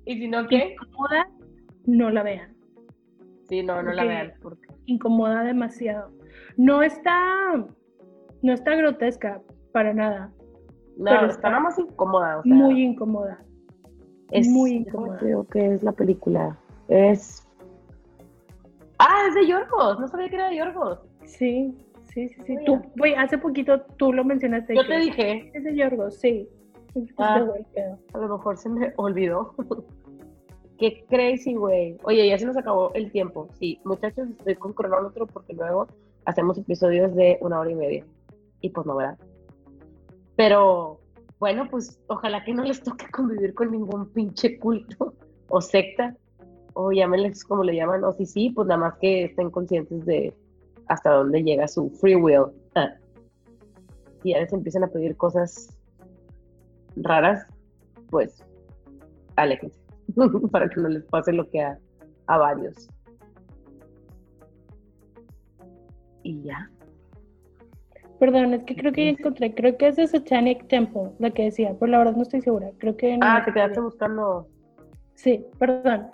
¿Y 0.04 0.18
si 0.18 0.28
no 0.28 0.46
qué? 0.48 0.72
Incomoda, 0.72 1.28
no 1.86 2.10
la 2.10 2.22
vean. 2.22 2.56
Sí, 3.48 3.62
no, 3.62 3.82
no 3.82 3.92
la 3.92 4.04
vean. 4.04 4.34
Porque... 4.40 4.68
Incomoda 4.86 5.42
demasiado. 5.44 6.12
No 6.56 6.82
está. 6.82 7.64
No 8.42 8.52
está 8.52 8.74
grotesca 8.74 9.40
para 9.72 9.92
nada. 9.92 10.32
No, 10.96 11.04
Pero 11.10 11.26
está 11.26 11.48
nada 11.50 11.60
más 11.62 11.78
incómoda. 11.78 12.38
O 12.38 12.42
sea, 12.42 12.54
Muy 12.54 12.82
incómoda. 12.82 13.38
es, 14.30 14.48
muy 14.48 14.72
incómoda. 14.72 15.18
digo 15.22 15.44
que 15.48 15.74
es 15.74 15.82
la 15.82 15.92
película. 15.92 16.58
Es. 16.88 17.46
Ah, 18.98 19.24
es 19.28 19.34
de 19.34 19.46
Yorgos. 19.46 20.00
No 20.00 20.08
sabía 20.08 20.28
que 20.28 20.36
era 20.36 20.48
de 20.48 20.56
Yorgos. 20.56 21.00
Sí, 21.24 21.76
sí, 22.04 22.28
sí, 22.28 22.42
sí. 22.46 22.56
Tú, 22.64 22.80
güey, 22.96 23.14
hace 23.14 23.36
poquito 23.36 23.82
tú 23.98 24.12
lo 24.12 24.24
mencionaste. 24.24 24.74
Yo 24.74 24.86
te 24.86 24.96
dije, 24.98 25.50
Es 25.54 25.64
de 25.64 25.76
Yorgos, 25.76 26.16
sí. 26.16 26.48
Ah. 27.18 27.44
a 28.14 28.18
lo 28.18 28.28
mejor 28.38 28.56
se 28.56 28.70
me 28.70 28.92
olvidó. 28.96 29.54
Qué 30.78 31.04
crazy, 31.08 31.54
güey. 31.54 31.98
Oye, 32.04 32.26
ya 32.28 32.38
se 32.38 32.46
nos 32.46 32.56
acabó 32.56 32.90
el 32.94 33.10
tiempo. 33.10 33.48
Sí, 33.58 33.80
muchachos, 33.84 34.28
estoy 34.30 34.54
con 34.56 34.72
cronómetro 34.72 35.26
porque 35.26 35.52
luego 35.52 35.88
hacemos 36.26 36.58
episodios 36.58 37.14
de 37.14 37.38
una 37.40 37.60
hora 37.60 37.70
y 37.70 37.74
media. 37.74 38.04
Y 38.60 38.70
pues 38.70 38.86
no, 38.86 38.96
¿verdad? 38.96 39.18
Pero 40.36 41.00
bueno, 41.38 41.68
pues 41.70 41.98
ojalá 42.08 42.44
que 42.44 42.52
no 42.52 42.64
les 42.64 42.82
toque 42.82 43.06
convivir 43.12 43.54
con 43.54 43.70
ningún 43.70 44.08
pinche 44.10 44.58
culto 44.58 45.14
o 45.48 45.60
secta, 45.60 46.14
o 46.74 46.92
llámenles 46.92 47.44
como 47.44 47.64
le 47.64 47.74
llaman, 47.74 48.04
o 48.04 48.12
si 48.12 48.26
sí, 48.26 48.50
pues 48.50 48.68
nada 48.68 48.80
más 48.80 48.94
que 49.00 49.24
estén 49.24 49.50
conscientes 49.50 50.04
de 50.04 50.34
hasta 50.88 51.10
dónde 51.10 51.42
llega 51.42 51.66
su 51.68 51.88
free 51.90 52.16
will. 52.16 52.46
Ah. 52.74 52.92
Si 54.22 54.32
ya 54.32 54.40
les 54.40 54.52
empiezan 54.52 54.84
a 54.84 54.88
pedir 54.88 55.16
cosas 55.16 55.74
raras, 56.96 57.46
pues 58.10 58.42
aléjense, 59.36 59.78
para 60.50 60.68
que 60.68 60.80
no 60.80 60.88
les 60.88 61.04
pase 61.04 61.32
lo 61.32 61.48
que 61.48 61.62
a, 61.62 61.78
a 62.26 62.38
varios. 62.38 62.88
Y 66.26 66.42
ya. 66.42 66.68
Perdón, 68.18 68.52
es 68.54 68.64
que 68.64 68.74
creo 68.74 68.92
que 68.92 69.04
ya 69.04 69.10
encontré. 69.10 69.54
Creo 69.54 69.76
que 69.76 69.86
es 69.86 69.96
de 69.96 70.08
Satanic 70.08 70.66
Temple, 70.66 71.12
la 71.20 71.30
que 71.30 71.44
decía, 71.44 71.76
pero 71.78 71.92
la 71.92 71.98
verdad 71.98 72.16
no 72.16 72.22
estoy 72.22 72.40
segura. 72.40 72.70
Creo 72.78 72.96
que. 72.96 73.16
no 73.16 73.24
Ah, 73.24 73.42
te 73.44 73.52
quedaste 73.52 73.78
buscando. 73.80 74.48
Sí, 75.14 75.46
perdón. 75.58 76.08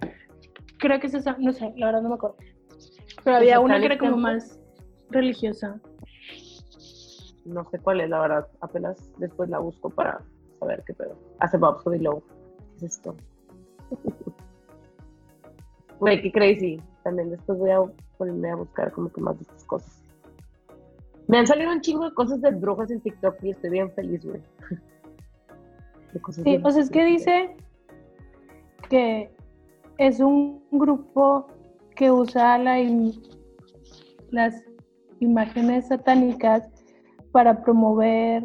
Creo 0.78 1.00
que 1.00 1.06
es 1.06 1.14
esa, 1.14 1.36
no 1.38 1.52
sé, 1.52 1.72
la 1.76 1.86
verdad 1.86 2.02
no 2.02 2.10
me 2.10 2.16
acuerdo. 2.16 2.36
Pero 3.24 3.36
había 3.36 3.58
una 3.60 3.78
que 3.80 3.86
era 3.86 3.96
como 3.98 4.16
Temple? 4.16 4.32
más 4.34 4.60
religiosa. 5.10 5.80
No 7.46 7.64
sé 7.70 7.78
cuál 7.78 8.02
es, 8.02 8.10
la 8.10 8.20
verdad. 8.20 8.48
Apenas 8.60 9.10
después 9.18 9.48
la 9.48 9.60
busco 9.60 9.88
para 9.88 10.20
saber 10.58 10.82
qué 10.86 10.92
pedo. 10.92 11.16
Hace 11.38 11.56
Bob 11.56 11.82
Below. 11.86 12.22
¿Qué 12.78 12.86
es 12.86 12.92
esto? 12.96 13.16
Güey, 16.00 16.20
qué 16.20 16.32
crazy. 16.32 16.82
También 17.04 17.30
después 17.30 17.56
voy 17.60 17.70
a 17.70 17.80
ponerme 18.18 18.50
a 18.50 18.56
buscar 18.56 18.90
como 18.90 19.08
que 19.12 19.20
más 19.20 19.36
de 19.36 19.42
estas 19.42 19.64
cosas. 19.64 20.01
Me 21.32 21.38
han 21.38 21.46
salido 21.46 21.72
un 21.72 21.80
chingo 21.80 22.04
de 22.04 22.12
cosas 22.14 22.42
de 22.42 22.50
brujas 22.50 22.90
en 22.90 23.00
TikTok 23.00 23.42
y 23.42 23.50
estoy 23.52 23.70
bien 23.70 23.90
feliz, 23.92 24.22
güey. 24.22 24.42
Sí, 26.44 26.60
o 26.62 26.70
sea, 26.70 26.82
es 26.82 26.90
que 26.90 27.04
dice 27.06 27.56
que 28.90 29.34
es 29.96 30.20
un 30.20 30.62
grupo 30.70 31.46
que 31.96 32.10
usa 32.12 32.58
la 32.58 32.78
im- 32.78 33.18
las 34.30 34.62
imágenes 35.20 35.88
satánicas 35.88 36.68
para 37.32 37.62
promover 37.62 38.44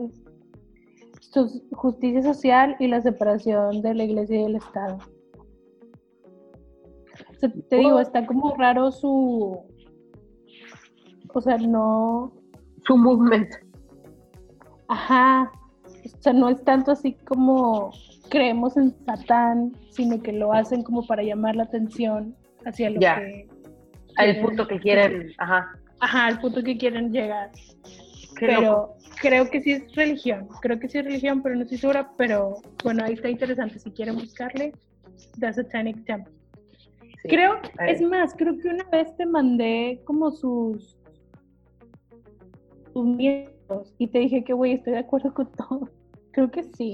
su 1.19 1.61
justicia 1.73 2.23
social 2.23 2.77
y 2.79 2.87
la 2.87 3.01
separación 3.01 3.81
de 3.81 3.95
la 3.95 4.05
iglesia 4.05 4.39
y 4.39 4.43
el 4.45 4.55
Estado. 4.55 4.99
O 7.29 7.33
sea, 7.37 7.51
te 7.69 7.75
digo, 7.75 7.99
está 7.99 8.25
como 8.25 8.55
raro 8.55 8.93
su... 8.93 9.59
O 11.33 11.41
sea, 11.41 11.57
no... 11.57 12.31
Su 12.87 12.97
movement. 12.97 13.53
Ajá. 14.87 15.51
O 15.83 16.21
sea, 16.21 16.33
no 16.33 16.49
es 16.49 16.63
tanto 16.63 16.91
así 16.91 17.13
como 17.25 17.91
creemos 18.29 18.77
en 18.77 18.95
Satán, 19.05 19.73
sino 19.91 20.21
que 20.21 20.31
lo 20.31 20.53
hacen 20.53 20.83
como 20.83 21.05
para 21.05 21.23
llamar 21.23 21.55
la 21.55 21.63
atención 21.63 22.35
hacia 22.65 22.89
lo 22.89 22.99
que... 22.99 23.47
Al 24.15 24.39
punto 24.41 24.67
que 24.67 24.79
quieren. 24.79 25.31
Ajá. 25.37 25.67
Ajá, 25.99 26.25
al 26.27 26.39
punto 26.39 26.63
que 26.63 26.77
quieren 26.77 27.11
llegar. 27.11 27.51
Qué 28.35 28.47
pero 28.47 28.61
loco. 28.61 28.97
creo 29.21 29.49
que 29.49 29.61
sí 29.61 29.73
es 29.73 29.95
religión. 29.95 30.47
Creo 30.61 30.79
que 30.79 30.89
sí 30.89 30.97
es 30.97 31.05
religión, 31.05 31.41
pero 31.41 31.55
no 31.55 31.63
estoy 31.63 31.77
segura. 31.77 32.09
Pero 32.17 32.57
bueno, 32.83 33.03
ahí 33.03 33.13
está 33.13 33.29
interesante. 33.29 33.79
Si 33.79 33.91
quieren 33.91 34.15
buscarle, 34.15 34.73
The 35.39 35.53
Satanic 35.53 36.03
Temple. 36.05 36.33
Sí. 37.21 37.29
Creo, 37.29 37.59
es 37.87 38.01
más, 38.01 38.33
creo 38.35 38.57
que 38.57 38.69
una 38.69 38.83
vez 38.85 39.15
te 39.17 39.25
mandé 39.25 40.01
como 40.05 40.31
sus, 40.31 40.96
miedos 43.03 43.93
y 43.97 44.07
te 44.07 44.19
dije 44.19 44.43
que, 44.43 44.53
güey, 44.53 44.73
estoy 44.73 44.93
de 44.93 44.99
acuerdo 44.99 45.33
con 45.33 45.51
todo. 45.51 45.89
Creo 46.31 46.51
que 46.51 46.63
sí. 46.63 46.91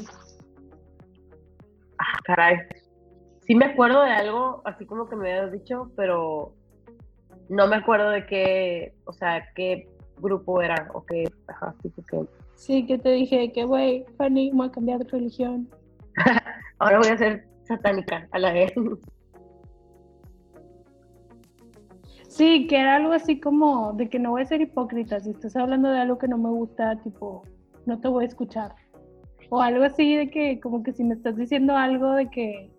caray. 2.24 2.58
Sí 3.42 3.56
me 3.56 3.66
acuerdo 3.66 4.02
de 4.04 4.12
algo, 4.12 4.62
así 4.64 4.86
como 4.86 5.10
que 5.10 5.18
me 5.18 5.34
habías 5.34 5.52
dicho, 5.52 5.92
pero 5.98 6.54
no 7.50 7.68
me 7.68 7.76
acuerdo 7.76 8.10
de 8.10 8.26
qué, 8.26 8.94
o 9.06 9.12
sea, 9.12 9.44
qué 9.54 9.90
grupo 10.20 10.62
era 10.62 10.90
o 10.94 11.06
qué, 11.06 11.30
ajá, 11.48 11.76
tipo 11.82 12.02
que... 12.04 12.26
Sí, 12.56 12.86
que 12.86 12.98
te 12.98 13.10
dije 13.10 13.52
que, 13.52 13.66
güey, 13.66 14.06
Fanny, 14.18 14.52
voy 14.52 14.68
a 14.68 14.72
cambiar 14.72 15.00
de 15.00 15.10
religión. 15.10 15.68
Ahora 16.80 17.00
voy 17.00 17.10
a 17.10 17.18
ser 17.18 17.46
satánica 17.64 18.28
a 18.32 18.40
la 18.40 18.54
vez. 18.54 18.72
Sí, 22.36 22.66
que 22.68 22.80
era 22.80 22.96
algo 22.96 23.14
así 23.14 23.40
como 23.40 23.94
de 23.94 24.10
que 24.10 24.18
no 24.18 24.32
voy 24.32 24.42
a 24.42 24.46
ser 24.46 24.60
hipócrita. 24.62 25.20
Si 25.20 25.30
estás 25.30 25.56
hablando 25.56 25.90
de 25.92 26.00
algo 26.00 26.18
que 26.18 26.28
no 26.28 26.38
me 26.40 26.50
gusta, 26.50 26.96
tipo, 27.04 27.44
no 27.86 28.00
te 28.00 28.08
voy 28.08 28.24
a 28.24 28.28
escuchar. 28.28 28.74
O 29.50 29.62
algo 29.62 29.84
así 29.84 30.16
de 30.16 30.32
que, 30.32 30.60
como 30.60 30.82
que 30.82 30.94
si 30.94 31.04
me 31.04 31.14
estás 31.14 31.36
diciendo 31.38 31.78
algo 31.78 32.14
de 32.14 32.32
que, 32.32 32.72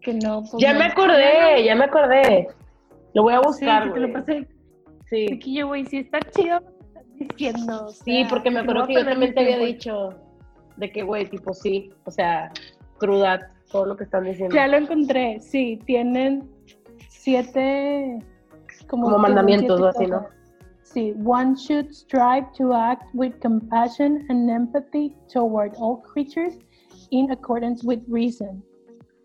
que 0.00 0.14
no. 0.14 0.42
pues 0.48 0.62
ya 0.62 0.72
no. 0.74 0.78
me 0.78 0.84
acordé, 0.84 1.64
ya 1.64 1.74
me 1.74 1.84
acordé. 1.86 2.46
Lo 3.14 3.24
voy 3.24 3.34
a 3.34 3.38
Sí, 3.38 3.46
buscar, 3.46 3.88
que 3.88 3.90
te 3.94 4.00
lo 4.00 4.12
pasé. 4.12 4.48
Sí, 5.08 5.26
que 5.40 5.52
yo, 5.54 5.66
güey, 5.66 5.84
si 5.86 5.98
está 5.98 6.20
chido, 6.20 6.60
me 6.60 6.68
estás 6.86 7.04
diciendo. 7.18 7.86
o 7.86 7.88
sí, 7.90 8.24
porque 8.30 8.50
me 8.50 8.56
que 8.56 8.62
acuerdo 8.62 8.86
que 8.86 8.94
yo 8.94 9.04
también 9.04 9.34
te 9.34 9.40
había 9.40 9.56
tiempo. 9.58 9.66
dicho 9.74 10.08
de 10.76 10.92
que, 10.92 11.02
güey, 11.02 11.28
tipo, 11.28 11.52
sí, 11.52 11.90
o 12.04 12.12
sea, 12.12 12.52
cruda, 12.98 13.50
todo 13.72 13.86
lo 13.86 13.96
que 13.96 14.04
están 14.04 14.22
diciendo. 14.22 14.54
Ya 14.54 14.68
lo 14.68 14.76
encontré, 14.76 15.40
sí, 15.40 15.80
tienen 15.84 16.48
siete 17.08 18.18
como, 18.90 19.04
Como 19.04 19.18
mandamientos 19.18 19.80
o 19.80 19.86
así, 19.86 20.06
¿no? 20.06 20.26
Sí, 20.82 21.14
one 21.24 21.54
should 21.54 21.92
strive 21.94 22.46
to 22.58 22.74
act 22.74 23.04
with 23.14 23.38
compassion 23.40 24.26
and 24.28 24.50
empathy 24.50 25.16
toward 25.32 25.72
all 25.76 25.98
creatures 26.02 26.58
in 27.12 27.30
accordance 27.30 27.84
with 27.84 28.00
reason. 28.08 28.62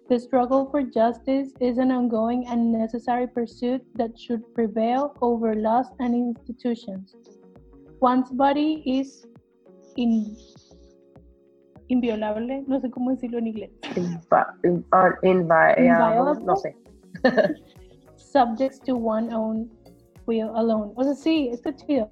The 0.08 0.20
struggle 0.20 0.70
for 0.70 0.84
justice 0.84 1.52
is 1.60 1.80
an 1.80 1.92
ongoing 1.92 2.46
and 2.48 2.72
necessary 2.72 3.26
pursuit 3.26 3.82
that 3.96 4.12
should 4.20 4.44
prevail 4.54 5.16
over 5.22 5.56
laws 5.56 5.88
and 6.00 6.14
institutions. 6.14 7.16
One's 8.00 8.30
body 8.30 8.84
is 8.86 9.26
in- 9.98 10.38
inviolable, 11.90 12.64
no 12.68 12.80
sé 12.80 12.92
cómo 12.92 13.10
decirlo 13.10 13.40
en 13.40 13.48
inglés. 13.48 13.72
Inva- 13.96 14.54
inva- 14.64 15.18
inviolable, 15.24 15.88
Inviolable? 15.88 16.46
no 16.46 16.56
sé. 16.56 16.76
subjects 18.36 18.80
to 18.82 18.96
one 18.96 19.34
own 19.34 19.70
will 20.26 20.52
alone. 20.56 20.92
O 20.98 21.04
sea, 21.04 21.14
sí, 21.14 21.50
está 21.54 21.74
chido. 21.74 22.10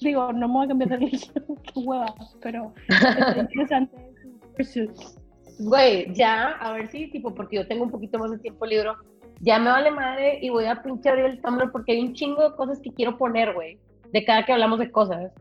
Digo, 0.00 0.30
no 0.34 0.46
me 0.46 0.54
voy 0.54 0.64
a 0.66 0.68
cambiar 0.68 0.90
de 0.90 0.96
religión, 1.06 1.44
qué 1.62 1.80
hueva, 1.80 2.14
pero 2.42 2.74
está 2.88 3.38
interesante 3.40 3.96
pursuit. 4.54 4.90
Güey, 5.58 6.12
ya, 6.12 6.50
a 6.60 6.72
ver 6.72 6.88
si, 6.88 7.10
tipo, 7.10 7.34
porque 7.34 7.56
yo 7.56 7.66
tengo 7.66 7.84
un 7.84 7.90
poquito 7.90 8.18
más 8.18 8.30
de 8.30 8.38
tiempo 8.38 8.66
libre, 8.66 8.90
ya 9.40 9.58
me 9.58 9.70
vale 9.70 9.90
madre 9.90 10.38
y 10.42 10.50
voy 10.50 10.66
a 10.66 10.82
pinche 10.82 11.08
abrir 11.08 11.24
el 11.24 11.40
Tumblr 11.40 11.72
porque 11.72 11.92
hay 11.92 12.00
un 12.02 12.12
chingo 12.12 12.42
de 12.42 12.54
cosas 12.56 12.78
que 12.80 12.92
quiero 12.92 13.16
poner, 13.16 13.54
güey, 13.54 13.78
de 14.12 14.24
cada 14.24 14.44
que 14.44 14.52
hablamos 14.52 14.78
de 14.78 14.90
cosas. 14.90 15.32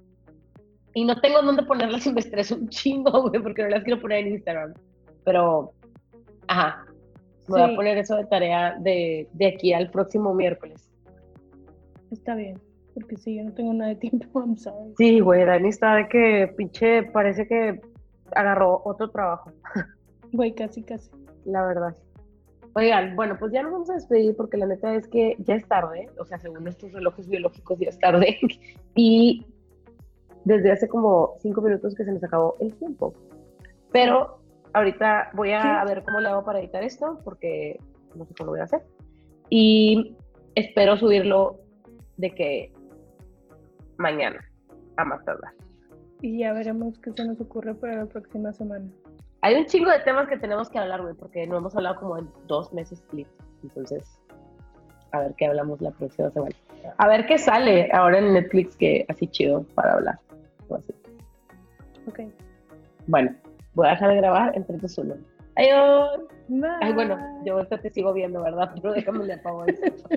Y 0.94 1.04
no 1.04 1.20
tengo 1.20 1.42
dónde 1.42 1.64
ponerlas 1.64 2.08
y 2.08 2.14
me 2.14 2.22
estreso 2.22 2.56
un 2.56 2.70
chingo, 2.70 3.12
güey, 3.30 3.42
porque 3.42 3.64
no 3.64 3.70
las 3.70 3.84
quiero 3.84 4.00
poner 4.00 4.20
en 4.20 4.36
Instagram. 4.36 4.74
Pero, 5.26 5.74
ajá, 6.48 6.85
voy 7.48 7.62
Sí. 7.62 7.72
a 7.72 7.76
poner 7.76 7.98
eso 7.98 8.16
de 8.16 8.26
tarea 8.26 8.76
de, 8.80 9.28
de 9.34 9.48
aquí 9.48 9.74
al 9.74 9.90
próximo 9.92 10.34
miércoles. 10.34 10.90
Está 12.12 12.36
bien, 12.36 12.60
porque 12.94 13.18
sí, 13.18 13.36
yo 13.36 13.44
no 13.44 13.54
tengo 13.54 13.74
nada 13.74 13.90
de 13.90 13.96
tiempo, 13.98 14.26
I'm 14.40 14.58
sorry. 14.58 14.94
Sí, 14.98 15.20
güey, 15.20 15.46
Dani 15.46 15.70
está 15.70 15.96
de 15.96 16.08
que 16.08 16.54
pinche, 16.56 17.04
parece 17.04 17.48
que 17.48 17.82
agarró 18.34 18.82
otro 18.86 19.10
trabajo. 19.10 19.52
Güey, 20.32 20.54
casi, 20.54 20.84
casi. 20.84 21.10
la 21.46 21.66
verdad. 21.66 21.96
Oigan, 22.74 23.16
bueno, 23.16 23.38
pues 23.40 23.54
ya 23.54 23.64
nos 23.64 23.72
vamos 23.72 23.90
a 23.90 23.94
despedir 23.94 24.36
porque 24.36 24.58
la 24.58 24.66
neta 24.66 24.94
es 24.96 25.08
que 25.08 25.38
ya 25.40 25.56
es 25.56 25.66
tarde, 25.66 26.10
o 26.20 26.26
sea, 26.26 26.38
según 26.40 26.68
estos 26.68 26.92
relojes 26.92 27.30
biológicos 27.30 27.80
ya 27.80 27.88
es 27.88 27.98
tarde. 28.00 28.38
y 28.96 29.46
desde 30.44 30.72
hace 30.74 30.90
como 30.90 31.36
cinco 31.40 31.62
minutos 31.62 31.96
que 31.96 32.04
se 32.04 32.12
nos 32.12 32.22
acabó 32.24 32.58
el 32.60 32.74
tiempo. 32.74 33.14
Pero 33.94 34.40
ahorita 34.76 35.32
voy 35.34 35.54
a 35.54 35.84
ver 35.86 36.04
cómo 36.04 36.20
le 36.20 36.30
hago 36.30 36.44
para 36.44 36.60
editar 36.60 36.84
esto 36.84 37.20
porque 37.24 37.80
no 38.14 38.26
sé 38.26 38.34
cómo 38.36 38.48
lo 38.48 38.52
voy 38.52 38.60
a 38.60 38.66
hacer. 38.66 38.82
Y 39.50 40.16
espero 40.56 40.98
subirlo 40.98 41.60
de 42.18 42.32
que 42.32 42.74
mañana, 43.98 44.44
a 44.98 45.06
más 45.06 45.24
tardar. 45.24 45.54
Y 46.22 46.40
ya 46.40 46.54
veremos 46.54 47.00
qué 47.00 47.12
se 47.14 47.26
nos 47.26 47.40
ocurre 47.40 47.74
para 47.74 47.96
la 47.96 48.06
próxima 48.06 48.52
semana. 48.54 48.86
Hay 49.42 49.56
un 49.56 49.66
chingo 49.66 49.92
de 49.92 50.00
temas 50.00 50.28
que 50.28 50.38
tenemos 50.38 50.70
que 50.70 50.80
hablar, 50.80 51.02
güey, 51.02 51.14
porque 51.14 51.46
no 51.48 51.58
hemos 51.58 51.76
hablado 51.76 52.00
como 52.00 52.18
en 52.18 52.30
dos 52.48 52.74
meses 52.74 53.00
split. 53.00 53.28
Entonces, 53.64 54.20
a 55.12 55.20
ver 55.20 55.36
qué 55.38 55.46
hablamos 55.46 55.80
la 55.82 55.92
próxima 55.92 56.30
semana. 56.32 56.56
A 56.98 57.08
ver 57.08 57.26
qué 57.28 57.38
sale 57.38 57.90
ahora 57.94 58.20
en 58.20 58.34
Netflix 58.34 58.76
que 58.76 59.06
así 59.08 59.28
chido 59.28 59.64
para 59.76 59.94
hablar. 59.94 60.20
o 60.68 60.76
así. 60.76 60.94
Ok. 62.08 62.20
Bueno, 63.08 63.36
voy 63.76 63.88
a 63.88 63.92
dejar 63.92 64.10
de 64.10 64.16
grabar 64.16 64.56
en 64.56 64.66
3, 64.66 64.82
2, 64.82 64.98
1. 64.98 65.16
Adiós. 65.58 66.20
Bye. 66.48 66.70
Ay, 66.82 66.94
bueno, 66.94 67.18
yo 67.46 67.66
te 67.66 67.90
sigo 67.90 68.14
viendo, 68.14 68.42
¿verdad? 68.42 68.72
Pero 68.82 68.94
déjame 68.94 69.26
le 69.26 69.34
apago 69.34 69.66
eso. 69.66 70.10